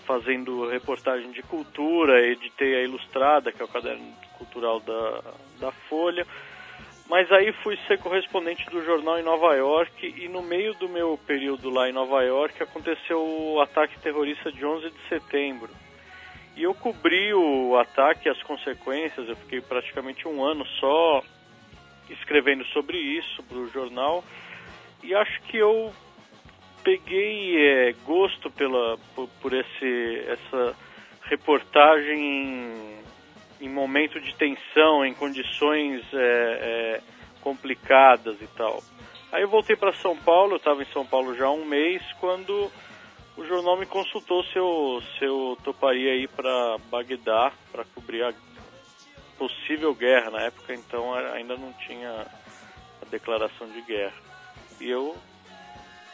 fazendo 0.06 0.68
reportagem 0.70 1.32
de 1.32 1.42
cultura, 1.44 2.26
editei 2.26 2.76
a 2.76 2.84
Ilustrada, 2.84 3.52
que 3.52 3.62
é 3.62 3.66
o 3.66 3.68
caderno 3.68 4.14
cultural 4.38 4.80
da, 4.80 5.22
da 5.60 5.72
Folha. 5.90 6.26
Mas 7.10 7.30
aí 7.32 7.52
fui 7.62 7.78
ser 7.88 8.00
correspondente 8.00 8.66
do 8.70 8.86
jornal 8.86 9.20
em 9.20 9.24
Nova 9.24 9.54
York 9.54 10.16
e 10.18 10.30
no 10.30 10.42
meio 10.42 10.74
do 10.76 10.88
meu 10.88 11.20
período 11.28 11.70
lá 11.70 11.90
em 11.90 11.92
Nova 11.92 12.24
York 12.24 12.64
aconteceu 12.64 13.22
o 13.22 13.60
ataque 13.60 14.00
terrorista 14.00 14.50
de 14.50 14.66
11 14.66 14.90
de 14.90 15.10
setembro. 15.10 15.70
E 16.56 16.64
eu 16.64 16.74
cobri 16.74 17.34
o 17.34 17.78
ataque 17.78 18.28
e 18.28 18.32
as 18.32 18.42
consequências, 18.44 19.28
eu 19.28 19.36
fiquei 19.36 19.60
praticamente 19.60 20.26
um 20.26 20.42
ano 20.44 20.66
só 20.80 21.22
escrevendo 22.14 22.66
sobre 22.68 22.98
isso 22.98 23.44
para 23.44 23.58
o 23.58 23.70
jornal. 23.70 24.24
E 25.04 25.14
acho 25.16 25.42
que 25.44 25.58
eu 25.58 25.92
peguei 26.84 27.58
é, 27.58 27.94
gosto 28.06 28.50
pela 28.50 28.98
por, 29.16 29.28
por 29.42 29.54
esse 29.54 30.24
essa 30.28 30.76
reportagem 31.24 32.20
em, 32.20 33.66
em 33.66 33.70
momento 33.70 34.20
de 34.20 34.34
tensão 34.36 35.06
em 35.06 35.14
condições 35.14 36.02
é, 36.14 36.18
é, 36.18 37.02
complicadas 37.42 38.42
e 38.42 38.48
tal. 38.48 38.82
Aí 39.32 39.44
eu 39.44 39.50
voltei 39.50 39.76
para 39.76 39.94
São 39.94 40.16
Paulo 40.18 40.54
eu 40.54 40.58
estava 40.58 40.82
em 40.82 40.88
São 40.88 41.06
Paulo 41.06 41.36
já 41.36 41.46
há 41.46 41.52
um 41.52 41.66
mês 41.66 42.04
quando 42.20 42.72
o 43.38 43.46
jornal 43.46 43.78
me 43.78 43.86
consultou 43.86 44.44
se 44.46 44.58
eu 44.58 45.02
se 45.18 45.26
eu 45.26 45.58
toparia 45.64 46.16
ir 46.16 46.30
para 46.30 46.78
Bagdá 46.90 47.52
para 47.72 47.86
cobrir 47.86 48.24
a 48.24 48.34
possível 49.42 49.96
guerra 49.96 50.30
na 50.30 50.42
época 50.44 50.72
então 50.76 51.18
era- 51.18 51.34
ainda 51.34 51.58
não 51.58 51.74
tinha 51.88 52.12
a 53.02 53.06
declaração 53.10 53.68
de 53.72 53.82
guerra 53.82 54.14
e 54.80 54.88
eu 54.88 55.16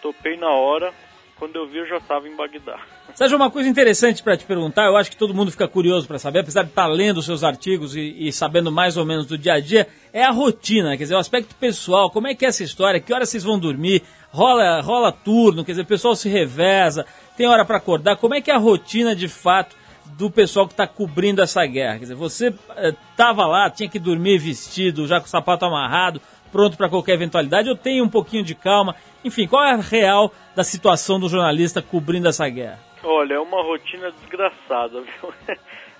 topei 0.01 0.37
na 0.37 0.49
hora. 0.49 0.93
Quando 1.37 1.55
eu 1.55 1.67
vi, 1.67 1.77
eu 1.77 1.85
já 1.87 1.97
estava 1.97 2.27
em 2.27 2.35
Bagdá. 2.35 2.79
Sérgio, 3.13 3.37
uma 3.37 3.51
coisa 3.51 3.69
interessante 3.69 4.23
para 4.23 4.35
te 4.35 4.43
perguntar, 4.43 4.85
eu 4.85 4.97
acho 4.97 5.11
que 5.11 5.15
todo 5.17 5.35
mundo 5.35 5.51
fica 5.51 5.67
curioso 5.67 6.07
para 6.07 6.17
saber, 6.17 6.39
apesar 6.39 6.63
de 6.63 6.69
estar 6.69 6.87
lendo 6.87 7.17
os 7.19 7.25
seus 7.25 7.43
artigos 7.43 7.95
e, 7.95 8.15
e 8.27 8.31
sabendo 8.33 8.71
mais 8.71 8.97
ou 8.97 9.05
menos 9.05 9.27
do 9.27 9.37
dia 9.37 9.53
a 9.53 9.59
dia, 9.59 9.87
é 10.11 10.23
a 10.23 10.31
rotina, 10.31 10.97
quer 10.97 11.03
dizer, 11.03 11.13
o 11.15 11.19
aspecto 11.19 11.53
pessoal, 11.55 12.09
como 12.09 12.27
é 12.27 12.33
que 12.33 12.43
é 12.43 12.47
essa 12.47 12.63
história, 12.63 12.99
que 12.99 13.13
horas 13.13 13.29
vocês 13.29 13.43
vão 13.43 13.59
dormir, 13.59 14.01
rola, 14.31 14.81
rola 14.81 15.11
turno, 15.11 15.63
quer 15.63 15.73
dizer, 15.73 15.83
o 15.83 15.85
pessoal 15.85 16.15
se 16.15 16.27
reveza, 16.27 17.05
tem 17.35 17.45
hora 17.47 17.63
para 17.63 17.77
acordar, 17.77 18.15
como 18.17 18.33
é 18.33 18.41
que 18.41 18.49
é 18.49 18.55
a 18.55 18.59
rotina 18.59 19.15
de 19.15 19.27
fato 19.27 19.75
do 20.17 20.31
pessoal 20.31 20.67
que 20.67 20.73
está 20.73 20.87
cobrindo 20.87 21.41
essa 21.41 21.65
guerra? 21.65 21.93
Quer 21.93 22.03
dizer, 22.03 22.15
você 22.15 22.53
estava 22.77 23.45
lá, 23.45 23.69
tinha 23.69 23.89
que 23.89 23.99
dormir 23.99 24.37
vestido, 24.37 25.07
já 25.07 25.19
com 25.19 25.25
o 25.25 25.29
sapato 25.29 25.65
amarrado, 25.65 26.21
pronto 26.51 26.77
para 26.77 26.89
qualquer 26.89 27.13
eventualidade, 27.13 27.69
ou 27.69 27.75
tem 27.75 28.01
um 28.01 28.09
pouquinho 28.09 28.43
de 28.43 28.55
calma? 28.55 28.95
Enfim, 29.23 29.47
qual 29.47 29.63
é 29.63 29.71
a 29.71 29.77
real 29.77 30.33
da 30.55 30.63
situação 30.63 31.19
do 31.19 31.29
jornalista 31.29 31.81
cobrindo 31.81 32.27
essa 32.27 32.47
guerra? 32.49 32.79
Olha, 33.03 33.35
é 33.35 33.39
uma 33.39 33.61
rotina 33.61 34.11
desgraçada, 34.11 35.01
viu? 35.21 35.33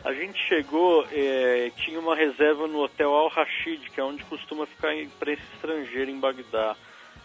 A 0.03 0.13
gente 0.13 0.39
chegou, 0.47 1.05
é, 1.11 1.71
tinha 1.77 1.99
uma 1.99 2.15
reserva 2.15 2.67
no 2.67 2.83
hotel 2.83 3.13
Al 3.13 3.27
Rashid, 3.27 3.89
que 3.89 3.99
é 3.99 4.03
onde 4.03 4.23
costuma 4.25 4.65
ficar 4.65 4.89
a 4.89 5.01
imprensa 5.01 5.41
estrangeira 5.53 6.09
em 6.09 6.19
Bagdá. 6.19 6.75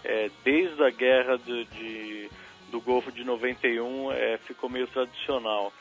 É, 0.05 0.31
desde 0.43 0.83
a 0.83 0.91
guerra 0.91 1.37
do, 1.39 1.65
de, 1.65 2.29
do 2.71 2.81
Golfo 2.81 3.13
de 3.13 3.23
91, 3.23 4.11
é, 4.11 4.39
ficou 4.39 4.69
meio 4.69 4.89
tradicional. 4.89 5.73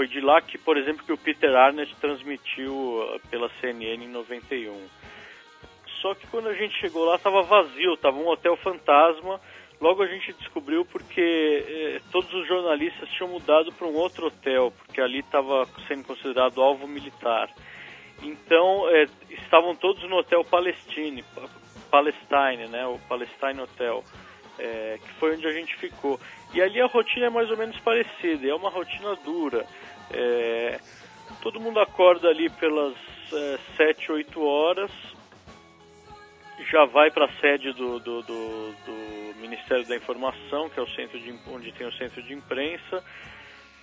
Foi 0.00 0.08
de 0.08 0.18
lá 0.22 0.40
que, 0.40 0.56
por 0.56 0.78
exemplo, 0.78 1.04
que 1.04 1.12
o 1.12 1.18
Peter 1.18 1.54
Arnett 1.54 1.94
transmitiu 1.96 2.72
uh, 2.72 3.20
pela 3.28 3.50
CNN 3.60 4.02
em 4.02 4.08
91. 4.08 4.74
Só 6.00 6.14
que 6.14 6.26
quando 6.28 6.48
a 6.48 6.54
gente 6.54 6.74
chegou 6.80 7.04
lá 7.04 7.16
estava 7.16 7.42
vazio, 7.42 7.92
estava 7.92 8.16
um 8.16 8.26
hotel 8.26 8.56
fantasma. 8.56 9.38
Logo 9.78 10.02
a 10.02 10.06
gente 10.06 10.32
descobriu 10.32 10.86
porque 10.86 11.20
eh, 11.20 12.00
todos 12.10 12.32
os 12.32 12.48
jornalistas 12.48 13.10
tinham 13.10 13.28
mudado 13.28 13.70
para 13.72 13.86
um 13.86 13.94
outro 13.94 14.28
hotel, 14.28 14.72
porque 14.78 15.02
ali 15.02 15.18
estava 15.18 15.68
sendo 15.86 16.04
considerado 16.04 16.62
alvo 16.62 16.88
militar. 16.88 17.50
Então 18.22 18.88
eh, 18.88 19.06
estavam 19.28 19.76
todos 19.76 20.02
no 20.08 20.16
hotel 20.16 20.42
Palestine, 20.44 21.22
Pa- 21.34 21.48
Palestine, 21.90 22.68
né, 22.70 22.86
o 22.86 22.98
Palestine 23.06 23.60
Hotel, 23.60 24.02
eh, 24.58 24.98
que 25.02 25.12
foi 25.18 25.36
onde 25.36 25.46
a 25.46 25.52
gente 25.52 25.76
ficou. 25.76 26.18
E 26.52 26.60
ali 26.60 26.80
a 26.80 26.86
rotina 26.86 27.26
é 27.26 27.30
mais 27.30 27.48
ou 27.48 27.56
menos 27.56 27.78
parecida, 27.78 28.48
é 28.48 28.54
uma 28.54 28.70
rotina 28.70 29.14
dura. 29.24 29.64
Eh, 30.12 30.80
todo 31.42 31.60
mundo 31.60 31.80
acorda 31.80 32.28
ali 32.28 32.50
pelas 32.50 32.94
eh, 33.32 33.58
7, 33.76 34.12
8 34.12 34.42
horas, 34.42 34.90
já 36.70 36.84
vai 36.84 37.10
para 37.10 37.26
a 37.26 37.32
sede 37.40 37.72
do, 37.72 37.98
do, 38.00 38.22
do, 38.22 38.72
do 38.84 39.40
Ministério 39.40 39.86
da 39.86 39.96
Informação, 39.96 40.68
que 40.68 40.78
é 40.78 40.82
o 40.82 40.88
centro 40.90 41.18
de, 41.18 41.34
onde 41.48 41.72
tem 41.72 41.86
o 41.86 41.92
centro 41.92 42.22
de 42.22 42.34
imprensa, 42.34 43.02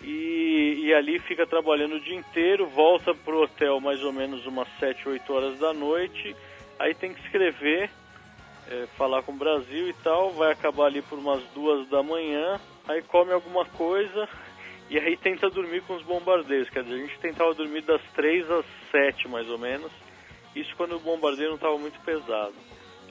e, 0.01 0.83
e 0.83 0.93
ali 0.93 1.19
fica 1.19 1.47
trabalhando 1.47 1.95
o 1.95 1.99
dia 1.99 2.15
inteiro, 2.15 2.67
volta 2.67 3.15
para 3.15 3.33
o 3.33 3.43
hotel 3.43 3.79
mais 3.79 4.03
ou 4.03 4.13
menos 4.13 4.45
umas 4.45 4.67
7, 4.79 5.09
8 5.09 5.33
horas 5.33 5.59
da 5.59 5.73
noite, 5.73 6.35
aí 6.77 6.93
tem 6.93 7.13
que 7.13 7.21
escrever, 7.21 7.89
eh, 8.69 8.87
falar 8.97 9.23
com 9.23 9.31
o 9.31 9.37
Brasil 9.37 9.89
e 9.89 9.93
tal, 9.93 10.31
vai 10.31 10.51
acabar 10.51 10.85
ali 10.85 11.01
por 11.01 11.17
umas 11.17 11.41
duas 11.55 11.87
da 11.89 12.03
manhã, 12.03 12.59
aí 12.87 13.01
come 13.01 13.31
alguma 13.31 13.65
coisa 13.65 14.29
e 14.89 14.97
aí 14.97 15.17
tenta 15.17 15.49
dormir 15.49 15.81
com 15.83 15.95
os 15.95 16.03
bombardeios, 16.03 16.69
quer 16.69 16.83
dizer, 16.83 16.95
a 16.95 17.05
gente 17.05 17.19
tentava 17.19 17.53
dormir 17.53 17.81
das 17.81 18.01
3 18.15 18.49
às 18.49 18.65
7 18.91 19.27
mais 19.27 19.49
ou 19.49 19.57
menos, 19.57 19.91
isso 20.55 20.73
quando 20.77 20.95
o 20.95 20.99
bombardeio 20.99 21.49
não 21.49 21.55
estava 21.55 21.77
muito 21.77 21.99
pesado. 22.01 22.53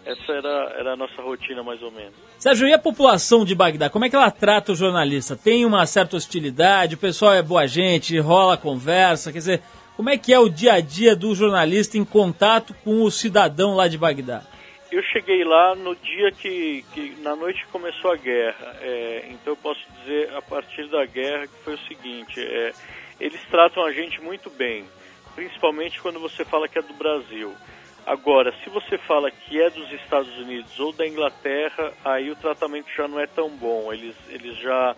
Essa 0.04 0.32
era, 0.32 0.74
era 0.78 0.92
a 0.92 0.96
nossa 0.96 1.20
rotina, 1.20 1.64
mais 1.64 1.82
ou 1.82 1.90
menos. 1.90 2.14
Sérgio, 2.38 2.68
e 2.68 2.72
a 2.72 2.78
população 2.78 3.44
de 3.44 3.56
Bagdá, 3.56 3.90
como 3.90 4.04
é 4.04 4.08
que 4.08 4.14
ela 4.14 4.30
trata 4.30 4.70
o 4.70 4.76
jornalista? 4.76 5.34
Tem 5.34 5.64
uma 5.64 5.84
certa 5.84 6.16
hostilidade, 6.16 6.94
o 6.94 6.98
pessoal 6.98 7.34
é 7.34 7.42
boa 7.42 7.66
gente, 7.66 8.16
rola 8.20 8.56
conversa, 8.56 9.32
quer 9.32 9.38
dizer, 9.38 9.62
como 9.96 10.08
é 10.08 10.16
que 10.16 10.32
é 10.32 10.38
o 10.38 10.48
dia 10.48 10.74
a 10.74 10.80
dia 10.80 11.16
do 11.16 11.34
jornalista 11.34 11.98
em 11.98 12.04
contato 12.04 12.72
com 12.84 13.02
o 13.02 13.10
cidadão 13.10 13.74
lá 13.74 13.88
de 13.88 13.98
Bagdá? 13.98 14.44
Eu 14.96 15.02
cheguei 15.02 15.44
lá 15.44 15.74
no 15.74 15.94
dia 15.94 16.32
que, 16.32 16.82
que 16.94 17.20
na 17.20 17.36
noite 17.36 17.66
começou 17.66 18.12
a 18.12 18.16
guerra, 18.16 18.78
é, 18.80 19.26
então 19.28 19.52
eu 19.52 19.56
posso 19.58 19.78
dizer 19.98 20.34
a 20.34 20.40
partir 20.40 20.88
da 20.88 21.04
guerra 21.04 21.46
que 21.46 21.62
foi 21.62 21.74
o 21.74 21.86
seguinte, 21.86 22.40
é, 22.40 22.72
eles 23.20 23.38
tratam 23.50 23.84
a 23.84 23.92
gente 23.92 24.22
muito 24.22 24.48
bem, 24.48 24.86
principalmente 25.34 26.00
quando 26.00 26.18
você 26.18 26.46
fala 26.46 26.66
que 26.66 26.78
é 26.78 26.82
do 26.82 26.94
Brasil. 26.94 27.54
Agora, 28.06 28.54
se 28.64 28.70
você 28.70 28.96
fala 28.96 29.30
que 29.30 29.60
é 29.60 29.68
dos 29.68 29.92
Estados 29.92 30.34
Unidos 30.38 30.80
ou 30.80 30.94
da 30.94 31.06
Inglaterra, 31.06 31.92
aí 32.02 32.30
o 32.30 32.36
tratamento 32.36 32.88
já 32.96 33.06
não 33.06 33.20
é 33.20 33.26
tão 33.26 33.50
bom. 33.50 33.92
Eles, 33.92 34.16
eles 34.30 34.56
já. 34.56 34.96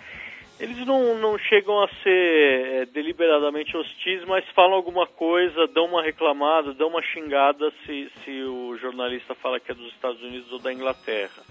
Eles 0.61 0.85
não, 0.85 1.17
não 1.19 1.39
chegam 1.39 1.81
a 1.83 1.89
ser 2.03 2.83
é, 2.83 2.87
deliberadamente 2.87 3.77
hostis, 3.77 4.25
mas 4.25 4.45
falam 4.51 4.75
alguma 4.75 5.07
coisa, 5.07 5.69
dão 5.69 5.87
uma 5.87 6.03
reclamada, 6.03 6.75
dão 6.75 6.89
uma 6.89 7.03
xingada 7.03 7.73
se, 7.85 8.11
se 8.25 8.43
o 8.43 8.77
jornalista 8.77 9.35
fala 9.37 9.61
que 9.61 9.71
é 9.71 9.75
dos 9.75 9.93
Estados 9.93 10.21
Unidos 10.21 10.51
ou 10.51 10.59
da 10.59 10.73
Inglaterra. 10.73 11.43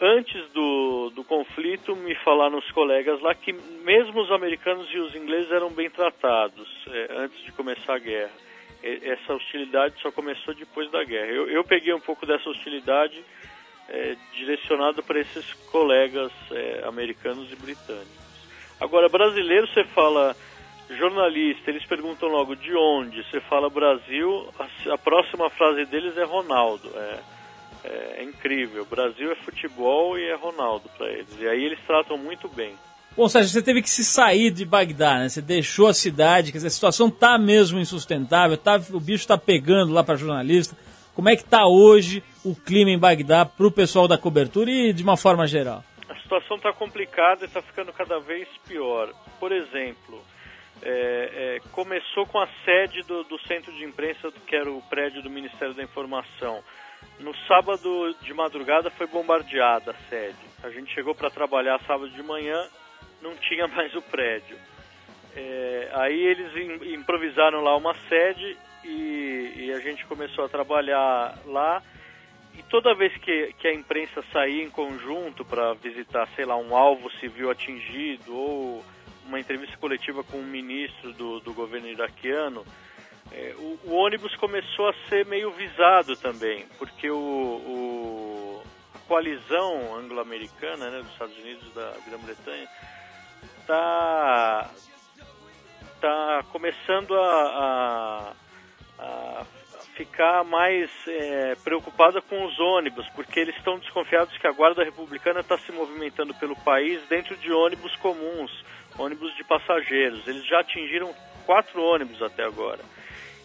Antes 0.00 0.48
do, 0.52 1.10
do 1.10 1.24
conflito, 1.24 1.96
me 1.96 2.14
falaram 2.16 2.58
os 2.58 2.70
colegas 2.72 3.20
lá 3.20 3.34
que 3.34 3.52
mesmo 3.52 4.20
os 4.20 4.30
americanos 4.30 4.88
e 4.92 4.98
os 4.98 5.14
ingleses 5.14 5.50
eram 5.50 5.70
bem 5.70 5.90
tratados 5.90 6.68
é, 6.88 7.08
antes 7.16 7.42
de 7.44 7.52
começar 7.52 7.94
a 7.94 7.98
guerra 7.98 8.30
essa 8.82 9.34
hostilidade 9.34 10.00
só 10.00 10.10
começou 10.10 10.52
depois 10.54 10.90
da 10.90 11.04
guerra. 11.04 11.28
Eu, 11.28 11.48
eu 11.48 11.64
peguei 11.64 11.94
um 11.94 12.00
pouco 12.00 12.26
dessa 12.26 12.50
hostilidade 12.50 13.24
é, 13.92 14.16
direcionada 14.34 15.02
para 15.02 15.20
esses 15.20 15.52
colegas 15.70 16.32
é, 16.50 16.82
americanos 16.86 17.52
e 17.52 17.56
britânicos. 17.56 18.22
Agora, 18.80 19.08
brasileiro, 19.08 19.68
você 19.68 19.84
fala 19.84 20.34
jornalista, 20.88 21.70
eles 21.70 21.84
perguntam 21.84 22.28
logo 22.28 22.56
de 22.56 22.74
onde. 22.74 23.22
Você 23.24 23.40
fala 23.42 23.68
Brasil, 23.68 24.48
a, 24.58 24.94
a 24.94 24.98
próxima 24.98 25.50
frase 25.50 25.84
deles 25.84 26.16
é 26.16 26.24
Ronaldo. 26.24 26.90
É, 26.96 27.18
é, 27.84 28.14
é 28.18 28.24
incrível. 28.24 28.86
Brasil 28.86 29.30
é 29.30 29.34
futebol 29.36 30.18
e 30.18 30.24
é 30.24 30.34
Ronaldo 30.34 30.88
para 30.96 31.10
eles. 31.10 31.28
E 31.38 31.46
aí 31.46 31.62
eles 31.62 31.78
tratam 31.86 32.16
muito 32.16 32.48
bem. 32.48 32.74
Bom, 33.14 33.28
Sérgio, 33.28 33.50
você 33.50 33.60
teve 33.60 33.82
que 33.82 33.90
se 33.90 34.02
sair 34.02 34.50
de 34.50 34.64
Bagdá, 34.64 35.18
né? 35.18 35.28
Você 35.28 35.42
deixou 35.42 35.86
a 35.86 35.92
cidade, 35.92 36.50
quer 36.50 36.56
dizer, 36.56 36.68
a 36.68 36.70
situação 36.70 37.10
tá 37.10 37.36
mesmo 37.38 37.78
insustentável, 37.78 38.56
tá, 38.56 38.80
o 38.90 38.98
bicho 38.98 39.26
tá 39.26 39.36
pegando 39.36 39.92
lá 39.92 40.02
para 40.02 40.16
jornalista. 40.16 40.74
Como 41.14 41.28
é 41.28 41.36
que 41.36 41.44
tá 41.44 41.66
hoje 41.66 42.22
o 42.44 42.54
clima 42.54 42.90
em 42.90 42.98
Bagdá 42.98 43.44
para 43.44 43.66
o 43.66 43.70
pessoal 43.70 44.08
da 44.08 44.16
cobertura 44.18 44.70
e 44.70 44.92
de 44.92 45.02
uma 45.02 45.16
forma 45.16 45.46
geral? 45.46 45.84
A 46.08 46.14
situação 46.16 46.56
está 46.56 46.72
complicada 46.72 47.44
e 47.44 47.46
está 47.48 47.60
ficando 47.62 47.92
cada 47.92 48.18
vez 48.18 48.48
pior. 48.66 49.12
Por 49.38 49.52
exemplo, 49.52 50.22
é, 50.82 51.58
é, 51.60 51.60
começou 51.70 52.26
com 52.26 52.38
a 52.38 52.48
sede 52.64 53.02
do, 53.02 53.24
do 53.24 53.38
centro 53.46 53.72
de 53.72 53.84
imprensa, 53.84 54.32
que 54.46 54.56
era 54.56 54.70
o 54.70 54.80
prédio 54.82 55.22
do 55.22 55.30
Ministério 55.30 55.74
da 55.74 55.82
Informação. 55.82 56.62
No 57.20 57.34
sábado 57.46 58.14
de 58.22 58.32
madrugada 58.32 58.90
foi 58.90 59.06
bombardeada 59.06 59.90
a 59.92 60.08
sede. 60.08 60.36
A 60.62 60.70
gente 60.70 60.92
chegou 60.94 61.14
para 61.14 61.30
trabalhar 61.30 61.78
sábado 61.86 62.08
de 62.10 62.22
manhã, 62.22 62.56
não 63.20 63.34
tinha 63.36 63.66
mais 63.68 63.94
o 63.94 64.02
prédio. 64.02 64.56
É, 65.36 65.90
aí 65.94 66.18
eles 66.20 66.54
im- 66.56 66.94
improvisaram 66.94 67.60
lá 67.62 67.76
uma 67.76 67.94
sede 68.08 68.56
e, 68.84 69.52
e 69.56 69.72
a 69.72 69.80
gente 69.80 70.04
começou 70.06 70.44
a 70.44 70.48
trabalhar 70.48 71.38
lá. 71.46 71.82
E 72.54 72.62
toda 72.64 72.94
vez 72.94 73.16
que, 73.16 73.52
que 73.58 73.66
a 73.68 73.72
imprensa 73.74 74.22
saía 74.32 74.62
em 74.62 74.68
conjunto 74.70 75.44
para 75.44 75.72
visitar, 75.74 76.28
sei 76.36 76.44
lá, 76.44 76.56
um 76.56 76.76
alvo 76.76 77.10
civil 77.12 77.50
atingido 77.50 78.36
ou 78.36 78.84
uma 79.26 79.40
entrevista 79.40 79.76
coletiva 79.78 80.22
com 80.24 80.36
um 80.38 80.42
ministro 80.46 81.12
do, 81.14 81.40
do 81.40 81.54
governo 81.54 81.88
iraquiano, 81.88 82.64
é, 83.30 83.54
o, 83.56 83.78
o 83.84 83.94
ônibus 83.94 84.34
começou 84.36 84.88
a 84.88 84.94
ser 85.08 85.24
meio 85.24 85.50
visado 85.52 86.14
também, 86.16 86.66
porque 86.78 87.08
o, 87.10 87.16
o- 87.16 88.62
a 88.94 88.98
coalizão 89.08 89.94
anglo-americana 89.96 90.90
né, 90.90 90.98
dos 90.98 91.12
Estados 91.12 91.36
Unidos 91.38 91.66
e 91.70 91.74
da 91.74 91.94
Grã-Bretanha 92.06 92.68
está 93.60 94.70
tá 96.00 96.44
começando 96.50 97.14
a, 97.14 97.46
a, 97.46 98.32
a 99.02 99.44
ficar 99.96 100.42
mais 100.44 100.90
é, 101.06 101.54
preocupada 101.62 102.22
com 102.22 102.44
os 102.44 102.58
ônibus, 102.58 103.06
porque 103.14 103.38
eles 103.40 103.54
estão 103.56 103.78
desconfiados 103.78 104.36
que 104.38 104.46
a 104.46 104.52
Guarda 104.52 104.82
Republicana 104.84 105.40
está 105.40 105.58
se 105.58 105.70
movimentando 105.72 106.32
pelo 106.34 106.56
país 106.56 107.00
dentro 107.08 107.36
de 107.36 107.52
ônibus 107.52 107.94
comuns, 107.96 108.50
ônibus 108.98 109.34
de 109.36 109.44
passageiros. 109.44 110.26
Eles 110.26 110.46
já 110.46 110.60
atingiram 110.60 111.14
quatro 111.44 111.82
ônibus 111.82 112.22
até 112.22 112.44
agora. 112.44 112.80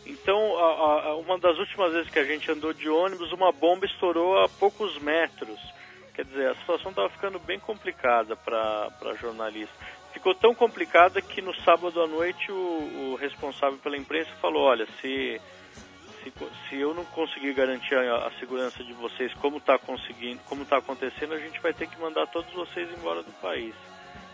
Então, 0.05 0.57
a- 0.57 1.01
a- 1.09 1.15
uma 1.17 1.37
das 1.37 1.57
últimas 1.57 1.91
vezes 1.91 2.09
que 2.09 2.19
a 2.19 2.23
gente 2.23 2.49
andou 2.49 2.71
de 2.71 2.87
ônibus, 2.89 3.31
uma 3.33 3.51
bomba 3.51 3.85
estourou 3.85 4.41
a 4.41 4.47
poucos 4.47 4.97
metros. 4.99 5.59
Quer 6.15 6.23
dizer, 6.25 6.49
a 6.49 6.55
situação 6.55 6.91
estava 6.91 7.09
ficando 7.09 7.37
bem 7.39 7.59
complicada 7.59 8.35
para 8.35 9.13
jornalista. 9.19 9.75
Ficou 10.17 10.33
tão 10.33 10.55
complicada 10.55 11.21
que 11.21 11.43
no 11.43 11.53
sábado 11.61 12.01
à 12.01 12.07
noite 12.07 12.51
o, 12.51 12.55
o 12.55 13.15
responsável 13.21 13.77
pela 13.77 13.95
imprensa 13.95 14.31
falou: 14.41 14.63
olha, 14.63 14.87
se, 14.99 15.39
se, 16.23 16.33
se 16.67 16.75
eu 16.75 16.91
não 16.95 17.05
conseguir 17.05 17.53
garantir 17.53 17.93
a, 17.93 18.25
a 18.25 18.31
segurança 18.39 18.83
de 18.83 18.93
vocês 18.93 19.31
como 19.35 19.57
está 19.57 19.77
conseguindo, 19.77 20.41
como 20.45 20.63
está 20.63 20.77
acontecendo, 20.77 21.35
a 21.35 21.39
gente 21.39 21.61
vai 21.61 21.71
ter 21.71 21.87
que 21.87 22.01
mandar 22.01 22.25
todos 22.25 22.51
vocês 22.51 22.89
embora 22.97 23.21
do 23.21 23.31
país. 23.33 23.75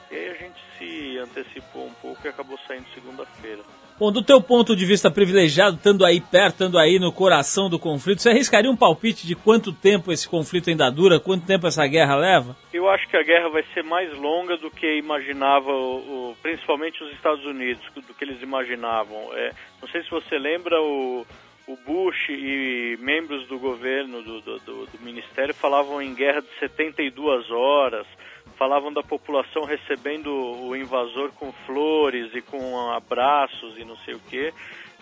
E 0.10 0.16
aí 0.16 0.30
a 0.30 0.34
gente 0.36 0.58
se 0.78 1.18
antecipou 1.18 1.86
um 1.86 1.94
pouco 1.96 2.26
e 2.26 2.30
acabou 2.30 2.58
saindo 2.66 2.88
segunda-feira. 2.94 3.62
Bom, 4.00 4.12
do 4.12 4.24
teu 4.24 4.42
ponto 4.42 4.76
de 4.76 4.86
vista 4.86 5.10
privilegiado, 5.12 5.78
estando 5.78 6.04
aí 6.04 6.20
perto, 6.20 6.54
estando 6.54 6.78
aí 6.80 6.98
no 7.00 7.12
coração 7.12 7.70
do 7.70 7.78
conflito, 7.80 8.22
você 8.22 8.30
arriscaria 8.30 8.70
um 8.70 8.76
palpite 8.76 9.26
de 9.28 9.36
quanto 9.36 9.72
tempo 9.72 10.12
esse 10.12 10.28
conflito 10.28 10.70
ainda 10.70 10.90
dura, 10.90 11.20
quanto 11.20 11.46
tempo 11.46 11.68
essa 11.68 11.86
guerra 11.88 12.16
leva? 12.16 12.56
Eu 12.74 12.90
acho 12.90 13.08
que 13.08 13.16
a 13.16 13.24
guerra 13.24 13.50
vai 13.50 13.64
ser 13.74 13.84
mais 13.84 14.12
longa 14.18 14.58
do 14.58 14.70
que 14.72 14.98
imaginava, 14.98 15.72
o, 15.72 16.32
o- 16.32 16.38
principalmente 16.42 17.04
os 17.04 17.12
Estados 17.14 17.46
Unidos, 17.46 17.84
do 17.96 18.14
que 18.14 18.24
eles 18.26 18.42
imaginavam. 18.42 19.16
É, 19.36 19.52
não 19.82 19.88
sei 19.88 20.02
se 20.04 20.10
você 20.10 20.38
lembra, 20.40 20.82
o, 20.82 21.26
o 21.68 21.78
Bush 21.86 22.30
e 22.30 22.98
membros 23.00 23.48
do 23.48 23.58
governo, 23.60 24.22
do, 24.24 24.42
do, 24.42 24.60
do- 24.60 24.86
do 24.88 25.00
ministério, 25.02 25.54
falavam 25.54 26.02
em 26.02 26.14
guerra 26.16 26.42
de 26.42 26.48
72 26.60 27.50
horas, 27.52 28.08
falavam 28.54 28.92
da 28.92 29.04
população 29.04 29.66
recebendo 29.66 30.30
o 30.32 30.76
invasor 30.76 31.32
com 31.34 31.52
flores 31.66 32.34
e 32.34 32.42
com 32.42 32.92
abraços 32.92 33.78
e 33.78 33.86
não 33.86 33.98
sei 33.98 34.14
o 34.14 34.20
que. 34.20 34.54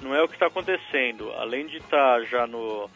Não 0.02 0.16
é 0.16 0.24
o 0.24 0.28
que 0.28 0.34
está 0.34 0.48
acontecendo. 0.48 1.32
Além 1.34 1.68
de 1.68 1.78
estar 1.78 2.24
já 2.24 2.48
no 2.48 2.90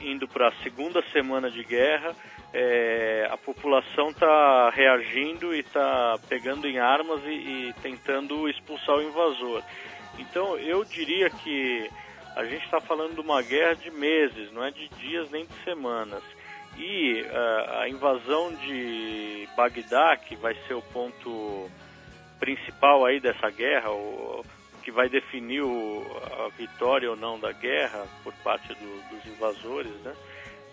indo 0.00 0.26
para 0.26 0.48
a 0.48 0.62
segunda 0.62 1.02
semana 1.12 1.50
de 1.50 1.62
guerra, 1.62 2.14
é, 2.52 3.28
a 3.30 3.36
população 3.36 4.08
está 4.08 4.70
reagindo 4.70 5.54
e 5.54 5.60
está 5.60 6.18
pegando 6.28 6.66
em 6.66 6.78
armas 6.78 7.22
e, 7.24 7.30
e 7.30 7.74
tentando 7.80 8.48
expulsar 8.48 8.96
o 8.96 9.02
invasor. 9.02 9.62
Então 10.18 10.58
eu 10.58 10.84
diria 10.84 11.30
que 11.30 11.88
a 12.36 12.44
gente 12.44 12.64
está 12.64 12.80
falando 12.80 13.14
de 13.14 13.20
uma 13.20 13.42
guerra 13.42 13.74
de 13.74 13.90
meses, 13.90 14.50
não 14.52 14.64
é 14.64 14.70
de 14.70 14.88
dias 14.88 15.30
nem 15.30 15.46
de 15.46 15.54
semanas. 15.64 16.22
E 16.78 17.24
ah, 17.30 17.80
a 17.82 17.88
invasão 17.88 18.54
de 18.54 19.48
Bagdá, 19.56 20.16
que 20.16 20.34
vai 20.36 20.54
ser 20.66 20.74
o 20.74 20.82
ponto 20.82 21.70
principal 22.40 23.04
aí 23.04 23.20
dessa 23.20 23.50
guerra, 23.50 23.90
o 23.90 24.44
que 24.82 24.90
vai 24.90 25.08
definir 25.08 25.62
o, 25.62 26.04
a 26.44 26.48
vitória 26.58 27.08
ou 27.08 27.16
não 27.16 27.38
da 27.38 27.52
guerra 27.52 28.04
por 28.24 28.32
parte 28.42 28.68
do- 28.74 29.16
dos 29.16 29.24
invasores, 29.32 29.92
né? 30.04 30.12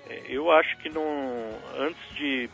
É, 0.10 0.22
Eu 0.30 0.50
acho 0.52 0.76
que 0.80 0.90
não, 0.90 1.04
antes 1.78 2.16
de 2.16 2.50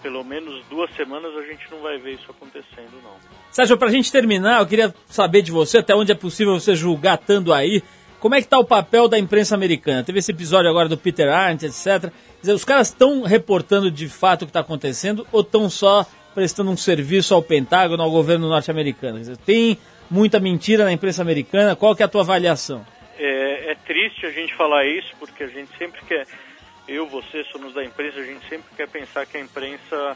pelo 0.00 0.22
menos 0.22 0.62
duas 0.66 0.94
semanas 0.94 1.34
a 1.36 1.42
gente 1.42 1.68
não 1.70 1.80
vai 1.80 1.96
ver 1.98 2.12
isso 2.12 2.30
acontecendo, 2.30 2.92
não. 3.02 3.16
Sérgio, 3.50 3.76
pra 3.78 3.88
gente 3.90 4.12
terminar, 4.12 4.60
eu 4.60 4.66
queria 4.66 4.94
saber 5.06 5.40
de 5.42 5.50
você, 5.50 5.78
até 5.78 5.94
onde 5.94 6.12
é 6.12 6.14
possível 6.14 6.52
você 6.60 6.76
julgar 6.76 7.18
estando 7.18 7.52
aí, 7.52 7.82
como 8.20 8.34
é 8.34 8.40
que 8.42 8.46
tá 8.46 8.58
o 8.58 8.64
papel 8.64 9.08
da 9.08 9.18
imprensa 9.18 9.54
americana? 9.54 10.04
Teve 10.04 10.18
esse 10.20 10.30
episódio 10.30 10.70
agora 10.70 10.88
do 10.88 10.96
Peter 10.96 11.28
Arndt, 11.28 11.66
etc. 11.66 12.12
Dizer, 12.44 12.52
os 12.52 12.64
caras 12.64 12.88
estão 12.88 13.22
reportando 13.22 13.90
de 13.90 14.06
fato 14.06 14.42
o 14.42 14.44
que 14.44 14.50
está 14.50 14.60
acontecendo 14.60 15.26
ou 15.32 15.40
estão 15.40 15.70
só 15.70 16.04
prestando 16.34 16.70
um 16.70 16.76
serviço 16.76 17.32
ao 17.32 17.42
Pentágono, 17.42 18.02
ao 18.02 18.10
governo 18.10 18.50
norte-americano? 18.50 19.18
Tem 19.38 19.78
muita 20.10 20.38
mentira 20.38 20.84
na 20.84 20.92
imprensa 20.92 21.22
americana, 21.22 21.74
qual 21.74 21.96
que 21.96 22.02
é 22.02 22.04
a 22.04 22.08
tua 22.08 22.20
avaliação? 22.20 22.86
É, 23.18 23.70
é 23.72 23.74
triste 23.86 24.26
a 24.26 24.30
gente 24.30 24.54
falar 24.54 24.84
isso, 24.84 25.14
porque 25.18 25.42
a 25.42 25.46
gente 25.46 25.70
sempre 25.78 26.02
quer, 26.04 26.26
eu, 26.86 27.06
você, 27.06 27.44
somos 27.44 27.72
da 27.72 27.82
imprensa, 27.82 28.18
a 28.18 28.26
gente 28.26 28.46
sempre 28.46 28.76
quer 28.76 28.90
pensar 28.90 29.24
que 29.24 29.38
a 29.38 29.40
imprensa 29.40 30.14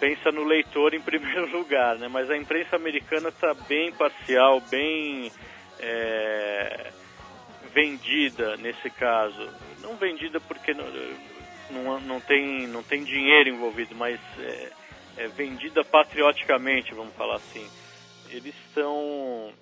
pensa 0.00 0.32
no 0.32 0.44
leitor 0.44 0.94
em 0.94 1.00
primeiro 1.04 1.52
lugar, 1.52 1.98
né? 1.98 2.08
Mas 2.08 2.30
a 2.30 2.36
imprensa 2.38 2.76
americana 2.76 3.28
está 3.28 3.52
bem 3.68 3.92
parcial, 3.92 4.62
bem 4.70 5.30
é, 5.78 6.92
vendida 7.74 8.56
nesse 8.56 8.88
caso. 8.88 9.50
Não 9.82 9.96
vendida 9.96 10.40
porque 10.40 10.72
não, 11.70 12.00
não, 12.00 12.20
tem, 12.20 12.66
não 12.66 12.82
tem 12.82 13.04
dinheiro 13.04 13.48
envolvido, 13.48 13.94
mas 13.94 14.20
é, 14.38 14.72
é 15.18 15.28
vendida 15.28 15.84
patrioticamente, 15.84 16.94
vamos 16.94 17.14
falar 17.14 17.36
assim. 17.36 17.68
Eles 18.30 18.54
estão 18.66 19.52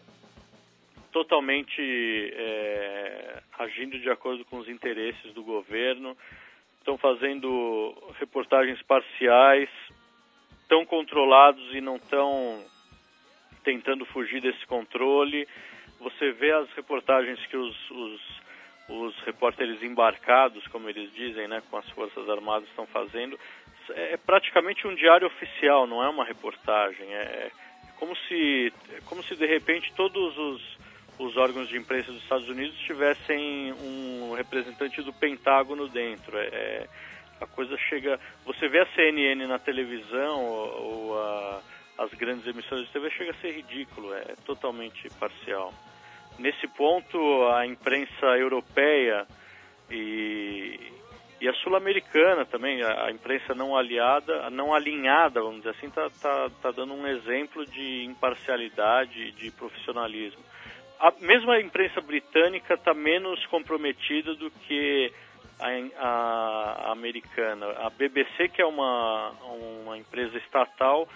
totalmente 1.13 1.81
é, 1.81 3.43
agindo 3.59 3.99
de 3.99 4.11
acordo 4.11 4.45
com 4.45 4.59
os 4.59 4.69
interesses 4.69 5.33
do 5.33 5.43
governo, 5.43 6.17
estão 6.79 6.99
fazendo 6.99 7.95
reportagens 8.19 8.81
parciais, 8.83 9.69
tão 10.69 10.85
controlados 10.85 11.75
e 11.75 11.81
não 11.81 11.97
estão 11.97 12.63
tentando 13.65 14.05
fugir 14.07 14.41
desse 14.41 14.65
controle. 14.67 15.49
Você 16.01 16.33
vê 16.33 16.53
as 16.53 16.71
reportagens 16.75 17.45
que 17.47 17.57
os, 17.57 17.91
os, 17.91 18.21
os 18.89 19.19
repórteres 19.21 19.83
embarcados, 19.83 20.67
como 20.69 20.89
eles 20.89 21.13
dizem, 21.15 21.49
né, 21.49 21.63
com 21.71 21.77
as 21.77 21.89
Forças 21.91 22.29
Armadas 22.29 22.69
estão 22.69 22.87
fazendo. 22.87 23.39
É 23.91 24.17
praticamente 24.17 24.87
um 24.87 24.95
diário 24.95 25.27
oficial, 25.27 25.87
não 25.87 26.03
é 26.03 26.09
uma 26.09 26.25
reportagem. 26.25 27.07
É 27.13 27.51
como 27.99 28.15
se, 28.29 28.73
como 29.07 29.23
se 29.23 29.35
de 29.37 29.47
repente 29.47 29.93
todos 29.95 30.37
os, 30.37 30.79
os 31.19 31.37
órgãos 31.37 31.69
de 31.69 31.77
imprensa 31.77 32.13
dos 32.13 32.23
Estados 32.23 32.49
Unidos 32.49 32.77
tivessem 32.81 33.73
um 33.73 34.35
representante 34.35 35.03
do 35.03 35.13
Pentágono 35.13 35.89
dentro. 35.89 36.37
É, 36.37 36.47
é, 36.47 36.89
a 37.41 37.47
coisa 37.47 37.77
chega. 37.77 38.19
Você 38.45 38.69
vê 38.69 38.81
a 38.81 38.87
CNN 38.95 39.47
na 39.47 39.59
televisão 39.59 40.45
ou, 40.45 40.83
ou 40.83 41.19
a, 41.19 41.63
as 41.99 42.11
grandes 42.15 42.47
emissoras 42.47 42.87
de 42.87 42.93
TV 42.93 43.11
chega 43.11 43.31
a 43.31 43.41
ser 43.41 43.53
ridículo, 43.53 44.13
é 44.15 44.35
totalmente 44.45 45.09
parcial. 45.19 45.73
Nesse 46.39 46.67
ponto, 46.69 47.19
a 47.49 47.67
imprensa 47.67 48.27
europeia 48.39 49.27
e, 49.91 50.79
e 51.41 51.49
a 51.49 51.53
sul-americana 51.55 52.45
também, 52.45 52.83
a, 52.83 53.07
a 53.07 53.11
imprensa 53.11 53.55
não 53.55 53.77
aliada, 53.77 54.51
não 54.51 54.75
alinhada, 54.75 55.41
vamos 55.41 55.59
dizer 55.59 55.71
assim, 55.71 55.87
está 55.87 56.11
tá, 56.21 56.51
tá 56.63 56.71
dando 56.73 56.93
um 56.95 57.07
exemplo 57.07 57.65
de 57.67 58.05
imparcialidade, 58.05 59.33
de 59.33 59.51
profissionalismo. 59.53 60.43
A, 61.01 61.13
mesmo 61.21 61.51
a 61.51 61.61
imprensa 61.61 62.01
britânica 62.01 62.75
está 62.75 62.93
menos 62.95 63.45
comprometida 63.47 64.35
do 64.35 64.51
que 64.51 65.13
a, 65.59 65.69
a- 65.99 66.77
a 66.89 66.93
americana. 66.93 67.67
A 67.79 67.91
BBC, 67.91 68.49
que 68.49 68.61
é 68.63 68.67
uma, 68.67 69.31
uma 69.85 69.97
empresa 69.99 70.37
estatal, 70.39 71.09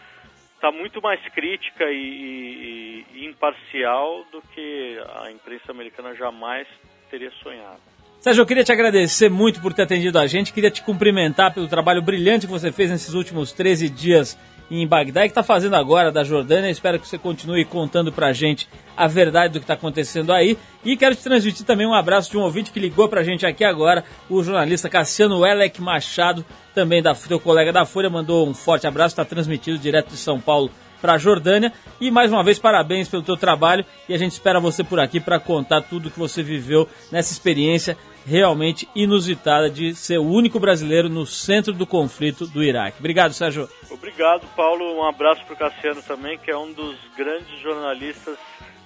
está 0.61 0.71
muito 0.71 1.01
mais 1.01 1.19
crítica 1.33 1.85
e, 1.91 1.97
e- 1.97 3.07
e 3.15 3.27
imparcial 3.27 4.25
do 4.31 4.43
que 4.55 4.99
a 5.23 5.31
imprensa 5.33 5.71
americana 5.73 6.15
jamais 6.15 6.67
teria 7.11 7.31
sonhado. 7.43 7.81
Sérgio, 8.21 8.43
eu 8.43 8.47
queria 8.47 8.63
te 8.63 8.71
agradecer 8.71 9.31
muito 9.31 9.63
por 9.63 9.73
ter 9.73 9.83
atendido 9.83 10.19
a 10.19 10.27
gente, 10.27 10.53
queria 10.53 10.71
te 10.71 10.83
cumprimentar 10.83 11.55
pelo 11.55 11.67
trabalho 11.67 12.03
brilhante 12.03 12.47
que 12.47 12.53
você 12.53 12.71
fez 12.71 12.91
nesses 12.91 13.15
últimos 13.15 13.53
13 13.53 13.89
dias 13.89 14.39
em 14.71 14.87
Bagdá 14.87 15.23
que 15.23 15.29
está 15.29 15.43
fazendo 15.43 15.75
agora 15.75 16.13
da 16.13 16.23
Jordânia. 16.23 16.71
Espero 16.71 16.99
que 16.99 17.09
você 17.09 17.19
continue 17.19 17.65
contando 17.65 18.13
pra 18.13 18.33
gente 18.33 18.69
a 18.97 19.07
verdade 19.07 19.55
do 19.55 19.61
que 19.61 19.65
está 19.65 19.75
acontecendo 19.75 20.33
aí. 20.33 20.57
E 20.85 20.97
quero 20.97 21.17
te 21.17 21.23
transmitir 21.23 21.67
também 21.67 21.87
um 21.87 21.95
abraço 21.95 22.31
de 22.31 22.39
um 22.39 22.43
ouvinte 22.43 22.71
que 22.71 22.79
ligou 22.79 23.09
pra 23.09 23.23
gente 23.23 23.45
aqui 23.45 23.65
agora, 23.65 24.05
o 24.29 24.43
jornalista 24.43 24.89
Cassiano 24.89 25.45
Elec 25.45 25.81
Machado, 25.81 26.45
também 26.75 27.03
da 27.03 27.15
teu 27.15 27.41
colega 27.41 27.73
da 27.73 27.85
Folha, 27.85 28.09
mandou 28.09 28.49
um 28.49 28.55
forte 28.55 28.87
abraço, 28.87 29.13
está 29.13 29.25
transmitido 29.25 29.79
direto 29.79 30.11
de 30.11 30.17
São 30.17 30.41
Paulo 30.41 30.71
para 31.01 31.15
a 31.15 31.19
Jordânia. 31.19 31.73
E 32.01 32.11
mais 32.11 32.31
uma 32.31 32.45
vez, 32.45 32.59
parabéns 32.59 33.09
pelo 33.09 33.23
teu 33.23 33.37
trabalho 33.37 33.85
e 34.09 34.15
a 34.15 34.19
gente 34.19 34.33
espera 34.33 34.61
você 34.61 34.85
por 34.85 35.01
aqui 35.01 35.19
para 35.19 35.41
contar 35.41 35.83
tudo 35.83 36.11
que 36.11 36.19
você 36.19 36.43
viveu 36.43 36.89
nessa 37.11 37.33
experiência 37.33 37.97
realmente 38.27 38.89
inusitada 38.95 39.71
de 39.71 39.95
ser 39.95 40.19
o 40.19 40.25
único 40.25 40.61
brasileiro 40.61 41.09
no 41.09 41.27
centro 41.27 41.73
do 41.73 41.87
conflito 41.87 42.47
do 42.47 42.63
Iraque. 42.63 42.99
Obrigado, 42.99 43.33
Sérgio. 43.33 43.69
Obrigado, 43.91 44.47
Paulo. 44.55 44.97
Um 44.97 45.05
abraço 45.05 45.45
para 45.45 45.55
o 45.55 45.57
Cassiano 45.57 46.03
também, 46.03 46.39
que 46.39 46.51
é 46.51 46.57
um 46.57 46.73
dos 46.73 46.97
grandes 47.17 47.59
jornalistas, 47.61 48.37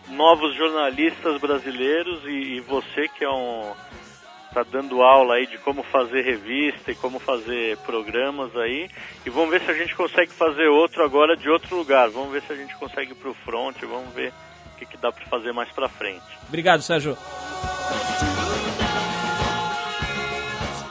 novos 0.09 0.55
jornalistas 0.57 1.41
brasileiros, 1.41 2.25
e, 2.25 2.57
e 2.57 2.61
você 2.61 3.09
que 3.09 3.25
é 3.25 3.31
um 3.31 3.73
está 4.55 4.63
dando 4.63 5.03
aula 5.03 5.35
aí 5.35 5.49
de 5.49 5.59
como 5.59 5.83
fazer 5.83 6.23
revista 6.23 6.93
e 6.93 6.95
como 6.95 7.19
fazer 7.19 7.77
programas 7.79 8.55
aí. 8.57 8.89
E 9.27 9.31
vamos 9.31 9.51
ver 9.51 9.61
se 9.63 9.71
a 9.71 9.75
gente 9.75 9.97
consegue 9.97 10.31
fazer 10.33 10.69
outro 10.69 11.03
agora 11.03 11.37
de 11.37 11.51
outro 11.51 11.77
lugar. 11.77 12.09
Vamos 12.09 12.33
ver 12.33 12.43
se 12.43 12.53
a 12.53 12.57
gente 12.57 12.75
consegue 12.77 13.11
ir 13.11 13.17
pro 13.17 13.35
front, 13.35 13.77
vamos 13.81 14.15
ver 14.15 14.33
o 14.73 14.79
que, 14.79 14.87
que 14.87 14.97
dá 14.97 15.11
para 15.11 15.27
fazer 15.27 15.53
mais 15.53 15.71
para 15.71 15.89
frente. 15.89 16.23
Obrigado, 16.49 16.83
Sérgio. 16.83 17.19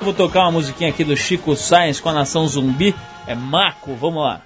Vou 0.04 0.14
tocar 0.14 0.42
uma 0.42 0.52
musiquinha 0.52 0.90
aqui 0.90 1.02
do 1.06 1.16
Chico 1.16 1.56
Science 1.56 2.02
com 2.02 2.10
a 2.10 2.14
Nação 2.14 2.46
Zumbi. 2.46 2.94
É 3.26 3.34
Marco, 3.34 3.96
vamos 3.96 4.22
lá. 4.22 4.42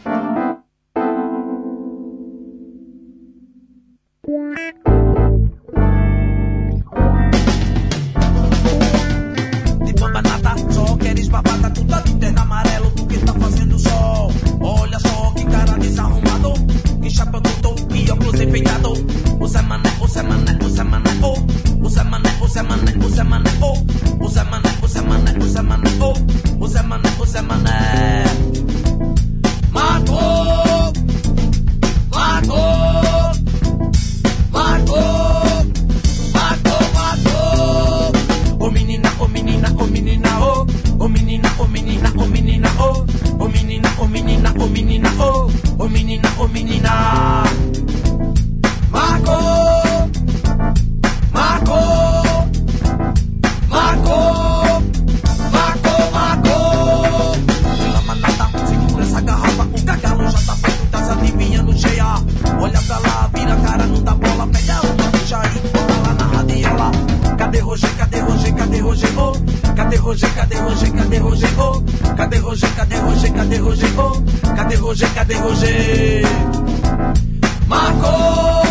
tu 11.74 11.86
tá 11.86 12.02
tá 12.02 12.08
Zé 20.18 20.24
Mané, 20.24 20.58
o 20.64 20.70
Zé 20.70 20.84
Mané, 20.84 21.12
o 21.22 21.26
oh. 21.26 21.86
O 21.86 21.90
Mané, 22.04 22.30
o 22.40 22.48
Mané, 23.24 23.50
o 23.62 23.66
oh. 23.66 24.26
O 24.26 24.30
Zé 24.30 24.44
Mané, 24.44 24.67
Mané, 25.02 25.34
o 25.40 25.48
Zé 25.48 25.62
Mané, 25.62 25.90
oh. 26.02 26.14
O 26.60 26.68
Zé 26.68 26.82
Mané, 26.84 27.10
o 27.20 27.26
Zé 27.26 27.42
Mané. 27.42 28.24
Marcou! 29.72 30.94
Marcou! 32.12 32.58
Marcou! 34.52 35.72
Marcou, 36.34 36.84
marcou! 36.94 38.66
Ô 38.66 38.72
menina, 38.72 39.10
ô 39.20 39.28
menina, 39.28 39.70
ô 39.78 39.86
menina, 39.86 40.30
ô 40.40 40.68
Ô 41.00 41.08
menina, 41.08 41.50
ô 41.60 41.68
menina, 41.68 42.10
ô 42.18 42.26
menina, 42.26 42.70
ô 42.80 43.06
Ô 43.40 43.48
menina, 43.48 43.90
ô 44.00 44.08
menina, 44.08 44.54
ô 44.58 44.68
menina, 44.68 45.10
ô 45.20 45.52
Ô 45.78 45.88
menina, 45.88 46.30
ô 46.40 46.48
menina 46.48 47.37
Roger, 70.08 70.34
cadê 70.36 70.56
Roger, 70.56 70.92
cadê 70.94 71.18
Roger, 71.18 71.60
oh? 71.60 72.16
Cadê 72.16 72.38
Roger, 72.38 72.70
cadê 72.78 72.96
Roger, 72.96 73.34
cadê 73.34 73.58
Roger, 73.58 74.00
oh? 74.00 74.56
Cadê 74.56 74.76
Roger, 74.76 75.14
cadê 75.14 75.36
Roger? 75.36 76.24
Marcou 77.68 78.67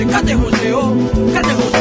Roger, 0.00 0.06
cadê 0.08 0.32
Roger, 0.32 0.72
cadê 1.34 1.52
Roger, 1.52 1.79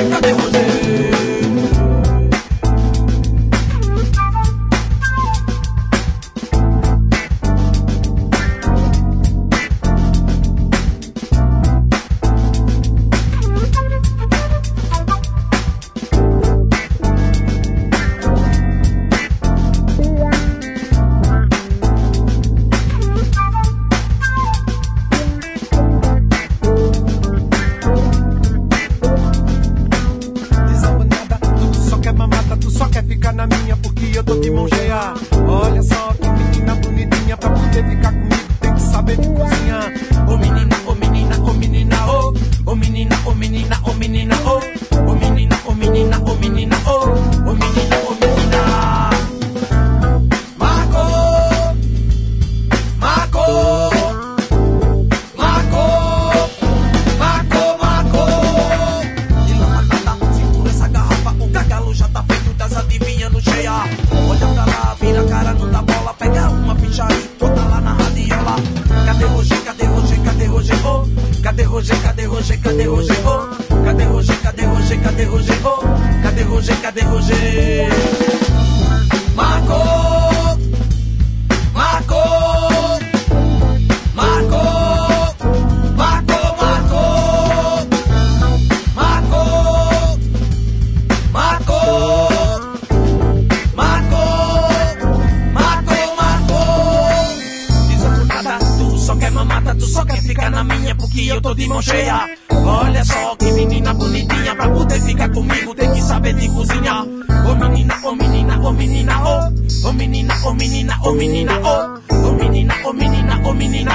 Olha 102.66 103.06
só 103.06 103.36
que 103.36 103.52
menina 103.52 103.94
bonitinha, 103.94 104.56
pra 104.56 104.70
poder 104.70 105.00
ficar 105.02 105.30
comigo 105.30 105.76
tem 105.76 105.94
que 105.94 106.02
saber 106.02 106.34
de 106.34 106.50
cozinhar. 106.50 107.04
Ô 107.04 107.56
menina, 107.56 107.96
ô 108.04 108.16
menina, 108.16 108.60
ô 108.60 108.72
menina, 108.72 109.24
ô. 109.24 109.60
Menina, 109.94 110.34
ô 110.44 110.54
menina, 110.54 110.98
ô 111.04 111.12
menina, 111.14 111.54
ô. 111.60 112.00
Menina, 112.40 112.76
ô 112.84 112.94
menina, 112.94 113.42
ô 113.44 113.54
menina, 113.54 113.92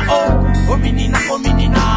Ô 0.69 0.77
menina, 0.77 1.19
ô 1.31 1.39
menina 1.39 1.94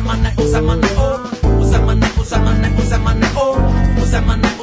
mana, 0.00 0.32
usa 0.38 0.60
mana, 0.62 0.88
usa 2.78 2.98
mana, 2.98 3.26
oh. 3.36 4.02
Usa 4.02 4.20
mana, 4.20 4.53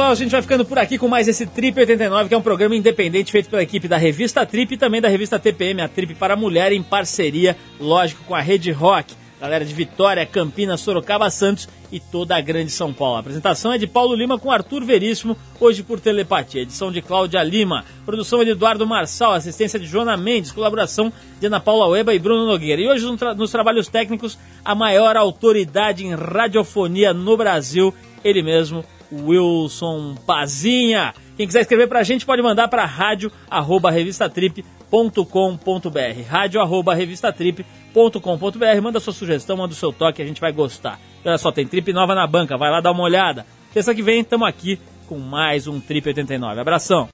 pessoal, 0.00 0.12
a 0.12 0.14
gente 0.14 0.30
vai 0.30 0.40
ficando 0.40 0.64
por 0.64 0.78
aqui 0.78 0.96
com 0.96 1.08
mais 1.08 1.28
esse 1.28 1.44
Trip 1.44 1.78
89, 1.78 2.28
que 2.30 2.34
é 2.34 2.38
um 2.38 2.42
programa 2.42 2.74
independente 2.74 3.30
feito 3.30 3.50
pela 3.50 3.62
equipe 3.62 3.86
da 3.86 3.98
revista 3.98 4.46
Trip 4.46 4.72
e 4.72 4.78
também 4.78 4.98
da 4.98 5.08
revista 5.08 5.38
TPM, 5.38 5.82
a 5.82 5.88
Trip 5.88 6.14
para 6.14 6.34
Mulher, 6.34 6.72
em 6.72 6.82
parceria, 6.82 7.54
lógico, 7.78 8.24
com 8.24 8.34
a 8.34 8.40
Rede 8.40 8.70
Rock. 8.70 9.14
Galera 9.38 9.62
de 9.62 9.74
Vitória, 9.74 10.24
Campinas, 10.24 10.80
Sorocaba, 10.80 11.28
Santos 11.30 11.68
e 11.92 12.00
toda 12.00 12.34
a 12.34 12.40
grande 12.40 12.70
São 12.70 12.94
Paulo. 12.94 13.16
A 13.16 13.20
apresentação 13.20 13.74
é 13.74 13.78
de 13.78 13.86
Paulo 13.86 14.14
Lima 14.14 14.38
com 14.38 14.50
Arthur 14.50 14.84
Veríssimo, 14.84 15.36
hoje 15.58 15.82
por 15.82 16.00
telepatia. 16.00 16.62
Edição 16.62 16.90
de 16.90 17.02
Cláudia 17.02 17.42
Lima. 17.42 17.84
Produção 18.06 18.42
de 18.42 18.52
Eduardo 18.52 18.86
Marçal, 18.86 19.32
assistência 19.34 19.78
de 19.78 19.86
Joana 19.86 20.16
Mendes, 20.16 20.50
colaboração 20.50 21.12
de 21.38 21.46
Ana 21.46 21.60
Paula 21.60 21.88
Ueba 21.88 22.14
e 22.14 22.18
Bruno 22.18 22.46
Nogueira. 22.46 22.80
E 22.80 22.88
hoje 22.88 23.04
nos 23.36 23.50
trabalhos 23.50 23.88
técnicos, 23.88 24.38
a 24.64 24.74
maior 24.74 25.14
autoridade 25.16 26.06
em 26.06 26.14
radiofonia 26.14 27.12
no 27.12 27.36
Brasil, 27.36 27.94
ele 28.24 28.42
mesmo, 28.42 28.84
Wilson 29.12 30.14
Pazinha. 30.26 31.14
Quem 31.36 31.46
quiser 31.46 31.62
escrever 31.62 31.88
pra 31.88 32.02
gente 32.02 32.26
pode 32.26 32.42
mandar 32.42 32.68
para 32.68 32.84
rádio 32.84 33.30
arroba 33.48 33.90
revistatrip.com.br 33.90 36.22
rádio 36.28 36.60
arroba 36.60 36.94
revistatrip.com.br 36.94 38.82
manda 38.82 39.00
sua 39.00 39.12
sugestão, 39.12 39.56
manda 39.56 39.72
o 39.72 39.76
seu 39.76 39.92
toque, 39.92 40.22
a 40.22 40.26
gente 40.26 40.40
vai 40.40 40.52
gostar. 40.52 40.98
Olha 41.24 41.38
só, 41.38 41.52
tem 41.52 41.66
trip 41.66 41.92
nova 41.92 42.14
na 42.14 42.26
banca, 42.26 42.56
vai 42.56 42.70
lá 42.70 42.80
dar 42.80 42.92
uma 42.92 43.02
olhada. 43.02 43.46
Terça 43.72 43.94
que 43.94 44.02
vem, 44.02 44.20
estamos 44.20 44.48
aqui 44.48 44.78
com 45.06 45.18
mais 45.18 45.66
um 45.66 45.80
Trip 45.80 46.08
89. 46.08 46.60
Abração! 46.60 47.08